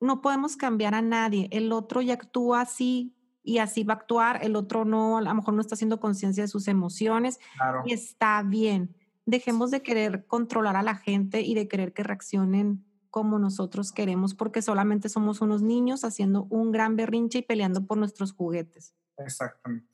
no 0.00 0.20
podemos 0.20 0.56
cambiar 0.56 0.94
a 0.94 1.02
nadie, 1.02 1.48
el 1.52 1.72
otro 1.72 2.02
ya 2.02 2.14
actúa 2.14 2.60
así 2.60 3.16
y 3.42 3.58
así 3.58 3.84
va 3.84 3.94
a 3.94 3.96
actuar, 3.96 4.44
el 4.44 4.56
otro 4.56 4.84
no, 4.84 5.16
a 5.16 5.22
lo 5.22 5.34
mejor 5.34 5.54
no 5.54 5.60
está 5.60 5.74
haciendo 5.74 6.00
conciencia 6.00 6.42
de 6.42 6.48
sus 6.48 6.68
emociones 6.68 7.38
y 7.86 7.92
está 7.92 8.42
bien. 8.42 8.94
Dejemos 9.24 9.70
de 9.70 9.82
querer 9.82 10.26
controlar 10.26 10.76
a 10.76 10.82
la 10.82 10.96
gente 10.96 11.40
y 11.40 11.54
de 11.54 11.68
querer 11.68 11.92
que 11.92 12.02
reaccionen 12.02 12.84
como 13.10 13.38
nosotros 13.38 13.92
queremos, 13.92 14.34
porque 14.34 14.62
solamente 14.62 15.08
somos 15.08 15.40
unos 15.40 15.62
niños 15.62 16.02
haciendo 16.02 16.46
un 16.50 16.72
gran 16.72 16.96
berrinche 16.96 17.40
y 17.40 17.42
peleando 17.42 17.86
por 17.86 17.98
nuestros 17.98 18.32
juguetes. 18.32 18.94
Exactamente. 19.24 19.92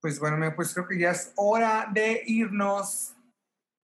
Pues 0.00 0.20
bueno, 0.20 0.54
pues 0.54 0.72
creo 0.72 0.86
que 0.86 0.98
ya 0.98 1.10
es 1.10 1.32
hora 1.36 1.88
de 1.92 2.22
irnos. 2.26 3.14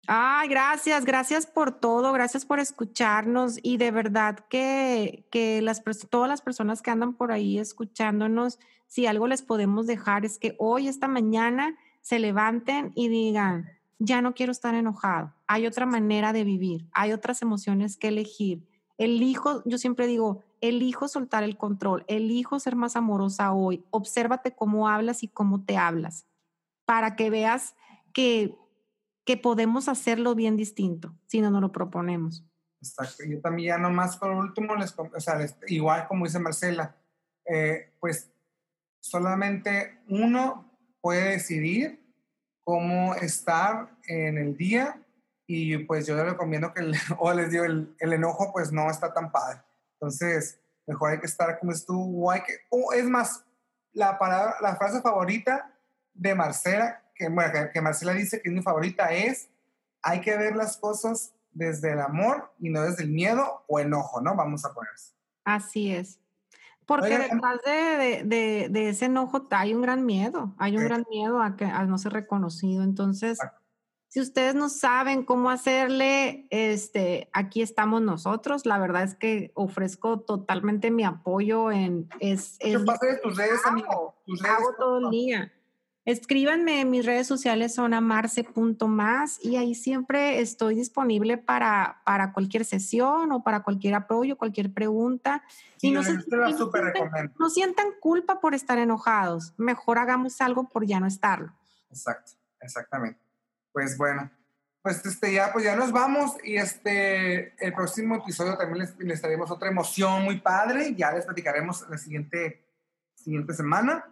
Ay, 0.05 0.49
gracias, 0.49 1.05
gracias 1.05 1.45
por 1.45 1.71
todo, 1.71 2.11
gracias 2.11 2.45
por 2.45 2.59
escucharnos 2.59 3.57
y 3.63 3.77
de 3.77 3.91
verdad 3.91 4.39
que, 4.49 5.25
que 5.31 5.61
las, 5.61 5.81
todas 6.09 6.27
las 6.27 6.41
personas 6.41 6.81
que 6.81 6.91
andan 6.91 7.13
por 7.13 7.31
ahí 7.31 7.57
escuchándonos, 7.57 8.59
si 8.87 9.07
algo 9.07 9.27
les 9.27 9.41
podemos 9.41 9.87
dejar 9.87 10.25
es 10.25 10.37
que 10.37 10.55
hoy, 10.59 10.89
esta 10.89 11.07
mañana, 11.07 11.77
se 12.01 12.19
levanten 12.19 12.91
y 12.95 13.07
digan, 13.07 13.71
ya 13.97 14.21
no 14.21 14.33
quiero 14.33 14.51
estar 14.51 14.75
enojado, 14.75 15.33
hay 15.47 15.67
otra 15.67 15.85
manera 15.85 16.33
de 16.33 16.43
vivir, 16.43 16.85
hay 16.91 17.13
otras 17.13 17.41
emociones 17.41 17.95
que 17.95 18.09
elegir. 18.09 18.67
Elijo, 19.03 19.63
yo 19.65 19.77
siempre 19.77 20.07
digo, 20.07 20.43
elijo 20.61 21.07
soltar 21.07 21.43
el 21.43 21.57
control, 21.57 22.05
elijo 22.07 22.59
ser 22.59 22.75
más 22.75 22.95
amorosa 22.95 23.53
hoy, 23.53 23.85
obsérvate 23.89 24.55
cómo 24.55 24.87
hablas 24.87 25.23
y 25.23 25.27
cómo 25.27 25.63
te 25.63 25.77
hablas, 25.77 26.25
para 26.85 27.15
que 27.15 27.29
veas 27.29 27.75
que 28.13 28.55
que 29.25 29.37
podemos 29.37 29.87
hacerlo 29.87 30.35
bien 30.35 30.57
distinto 30.57 31.15
si 31.27 31.41
no 31.41 31.49
nos 31.49 31.61
lo 31.61 31.71
proponemos. 31.71 32.45
Exacto. 32.81 33.23
Yo 33.25 33.39
también 33.39 33.69
ya 33.69 33.77
nomás 33.77 34.17
por 34.17 34.31
último, 34.31 34.75
les, 34.75 34.93
o 34.97 35.19
sea, 35.19 35.39
igual 35.67 36.07
como 36.07 36.25
dice 36.25 36.39
Marcela, 36.39 36.95
eh, 37.45 37.93
pues 37.99 38.31
solamente 39.01 39.99
uno 40.09 40.69
puede 41.01 41.31
decidir 41.31 42.01
cómo 42.63 43.15
estar 43.15 43.97
en 44.07 44.37
el 44.37 44.57
día 44.57 45.01
y 45.53 45.77
pues 45.85 46.07
yo 46.07 46.15
les 46.15 46.25
recomiendo 46.25 46.73
que, 46.73 46.81
el, 46.81 46.95
o 47.19 47.31
les 47.33 47.51
digo, 47.51 47.63
el, 47.63 47.95
el, 47.99 48.13
enojo 48.13 48.51
pues 48.51 48.71
no 48.71 48.89
está 48.89 49.13
tan 49.13 49.31
padre. 49.31 49.61
Entonces, 49.93 50.59
mejor 50.87 51.11
hay 51.11 51.19
que 51.19 51.27
estar 51.27 51.59
como 51.59 51.71
estuvo, 51.71 52.31
hay 52.31 52.41
que, 52.41 52.53
o 52.69 52.93
es 52.93 53.05
más, 53.05 53.45
la, 53.91 54.17
palabra, 54.17 54.55
la 54.61 54.75
frase 54.75 55.01
favorita 55.01 55.71
de 56.13 56.35
Marcela 56.35 57.03
que, 57.15 57.27
que, 57.71 57.81
Marcela 57.81 58.13
dice 58.13 58.41
que 58.41 58.49
es 58.49 58.55
mi 58.55 58.61
favorita 58.61 59.11
es, 59.11 59.49
hay 60.01 60.21
que 60.21 60.35
ver 60.35 60.55
las 60.55 60.77
cosas 60.77 61.33
desde 61.51 61.91
el 61.91 62.01
amor 62.01 62.51
y 62.59 62.69
no 62.69 62.81
desde 62.81 63.03
el 63.03 63.09
miedo 63.09 63.63
o 63.67 63.79
enojo, 63.79 64.21
¿no? 64.21 64.35
Vamos 64.35 64.65
a 64.65 64.73
ponerse. 64.73 65.13
Así 65.45 65.93
es. 65.93 66.19
Porque 66.85 67.17
detrás 67.17 67.59
de, 67.65 68.23
de, 68.25 68.67
de, 68.69 68.89
ese 68.89 69.05
enojo 69.05 69.47
hay 69.51 69.73
un 69.73 69.81
gran 69.81 70.05
miedo, 70.05 70.53
hay 70.57 70.75
un 70.75 70.83
gran 70.83 71.05
miedo 71.09 71.41
a, 71.41 71.55
que, 71.55 71.63
a 71.63 71.85
no 71.85 71.97
ser 71.97 72.11
reconocido. 72.11 72.83
Entonces, 72.83 73.39
si 74.13 74.21
ustedes 74.21 74.53
no 74.53 74.69
saben 74.69 75.25
cómo 75.25 75.49
hacerle, 75.49 76.45
este, 76.51 77.31
aquí 77.33 77.63
estamos 77.63 77.99
nosotros. 77.99 78.63
La 78.67 78.77
verdad 78.77 79.01
es 79.01 79.15
que 79.15 79.51
ofrezco 79.55 80.19
totalmente 80.19 80.91
mi 80.91 81.03
apoyo 81.03 81.71
en... 81.71 82.07
Es, 82.19 82.57
es, 82.59 82.77
¿Qué 82.77 83.17
tus 83.23 83.35
redes, 83.35 83.65
amigo? 83.65 84.13
Tus 84.27 84.39
redes, 84.39 84.55
hago 84.55 84.75
todo 84.77 84.97
el 84.99 85.09
día. 85.09 85.51
Escríbanme 86.05 86.81
en 86.81 86.91
mis 86.91 87.07
redes 87.07 87.25
sociales 87.25 87.73
son 87.73 87.95
amarse.más 87.95 89.43
y 89.43 89.55
ahí 89.55 89.73
siempre 89.73 90.41
estoy 90.41 90.75
disponible 90.75 91.39
para, 91.39 92.03
para 92.05 92.33
cualquier 92.33 92.65
sesión 92.65 93.31
o 93.31 93.41
para 93.41 93.63
cualquier 93.63 93.95
apoyo, 93.95 94.37
cualquier 94.37 94.71
pregunta. 94.71 95.43
y 95.81 95.89
no, 95.89 96.03
se, 96.03 96.19
no 97.39 97.49
sientan 97.49 97.87
culpa 97.99 98.39
por 98.39 98.53
estar 98.53 98.77
enojados. 98.77 99.55
Mejor 99.57 99.97
hagamos 99.97 100.39
algo 100.39 100.69
por 100.69 100.85
ya 100.85 100.99
no 100.99 101.07
estarlo. 101.07 101.51
Exacto, 101.89 102.33
exactamente. 102.61 103.22
Pues 103.73 103.97
bueno, 103.97 104.31
pues 104.81 105.05
este 105.05 105.33
ya, 105.33 105.51
pues 105.51 105.65
ya 105.65 105.75
nos 105.75 105.91
vamos 105.91 106.37
y 106.43 106.57
este, 106.57 107.53
el 107.65 107.73
próximo 107.73 108.15
episodio 108.15 108.57
también 108.57 108.79
les, 108.79 108.97
les 108.99 109.19
traeremos 109.19 109.51
otra 109.51 109.69
emoción 109.69 110.23
muy 110.23 110.39
padre. 110.39 110.93
Ya 110.95 111.11
les 111.11 111.25
platicaremos 111.25 111.85
la 111.89 111.97
siguiente, 111.97 112.65
siguiente 113.15 113.53
semana. 113.53 114.05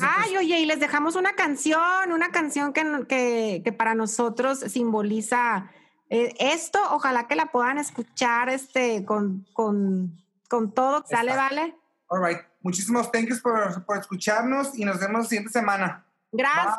Ay, 0.00 0.36
oye, 0.38 0.60
y 0.60 0.66
les 0.66 0.80
dejamos 0.80 1.14
una 1.14 1.34
canción, 1.34 2.10
una 2.10 2.30
canción 2.30 2.72
que, 2.72 3.04
que, 3.06 3.60
que 3.62 3.72
para 3.72 3.94
nosotros 3.94 4.60
simboliza 4.60 5.70
eh, 6.08 6.32
esto. 6.38 6.78
Ojalá 6.90 7.28
que 7.28 7.36
la 7.36 7.46
puedan 7.46 7.78
escuchar 7.78 8.48
este, 8.48 9.04
con, 9.04 9.46
con, 9.52 10.16
con 10.48 10.72
todo. 10.72 11.04
¿Sale, 11.06 11.36
vale? 11.36 11.76
All 12.08 12.24
right. 12.24 12.40
Muchísimos 12.62 13.12
thank 13.12 13.28
yous 13.28 13.40
por, 13.40 13.84
por 13.84 13.98
escucharnos 13.98 14.78
y 14.78 14.84
nos 14.84 14.98
vemos 14.98 15.24
la 15.24 15.28
siguiente 15.28 15.52
semana. 15.52 16.06
Gracias. 16.32 16.78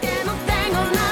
bye 0.00 0.37
tengo 0.68 0.84
nada. 0.90 1.07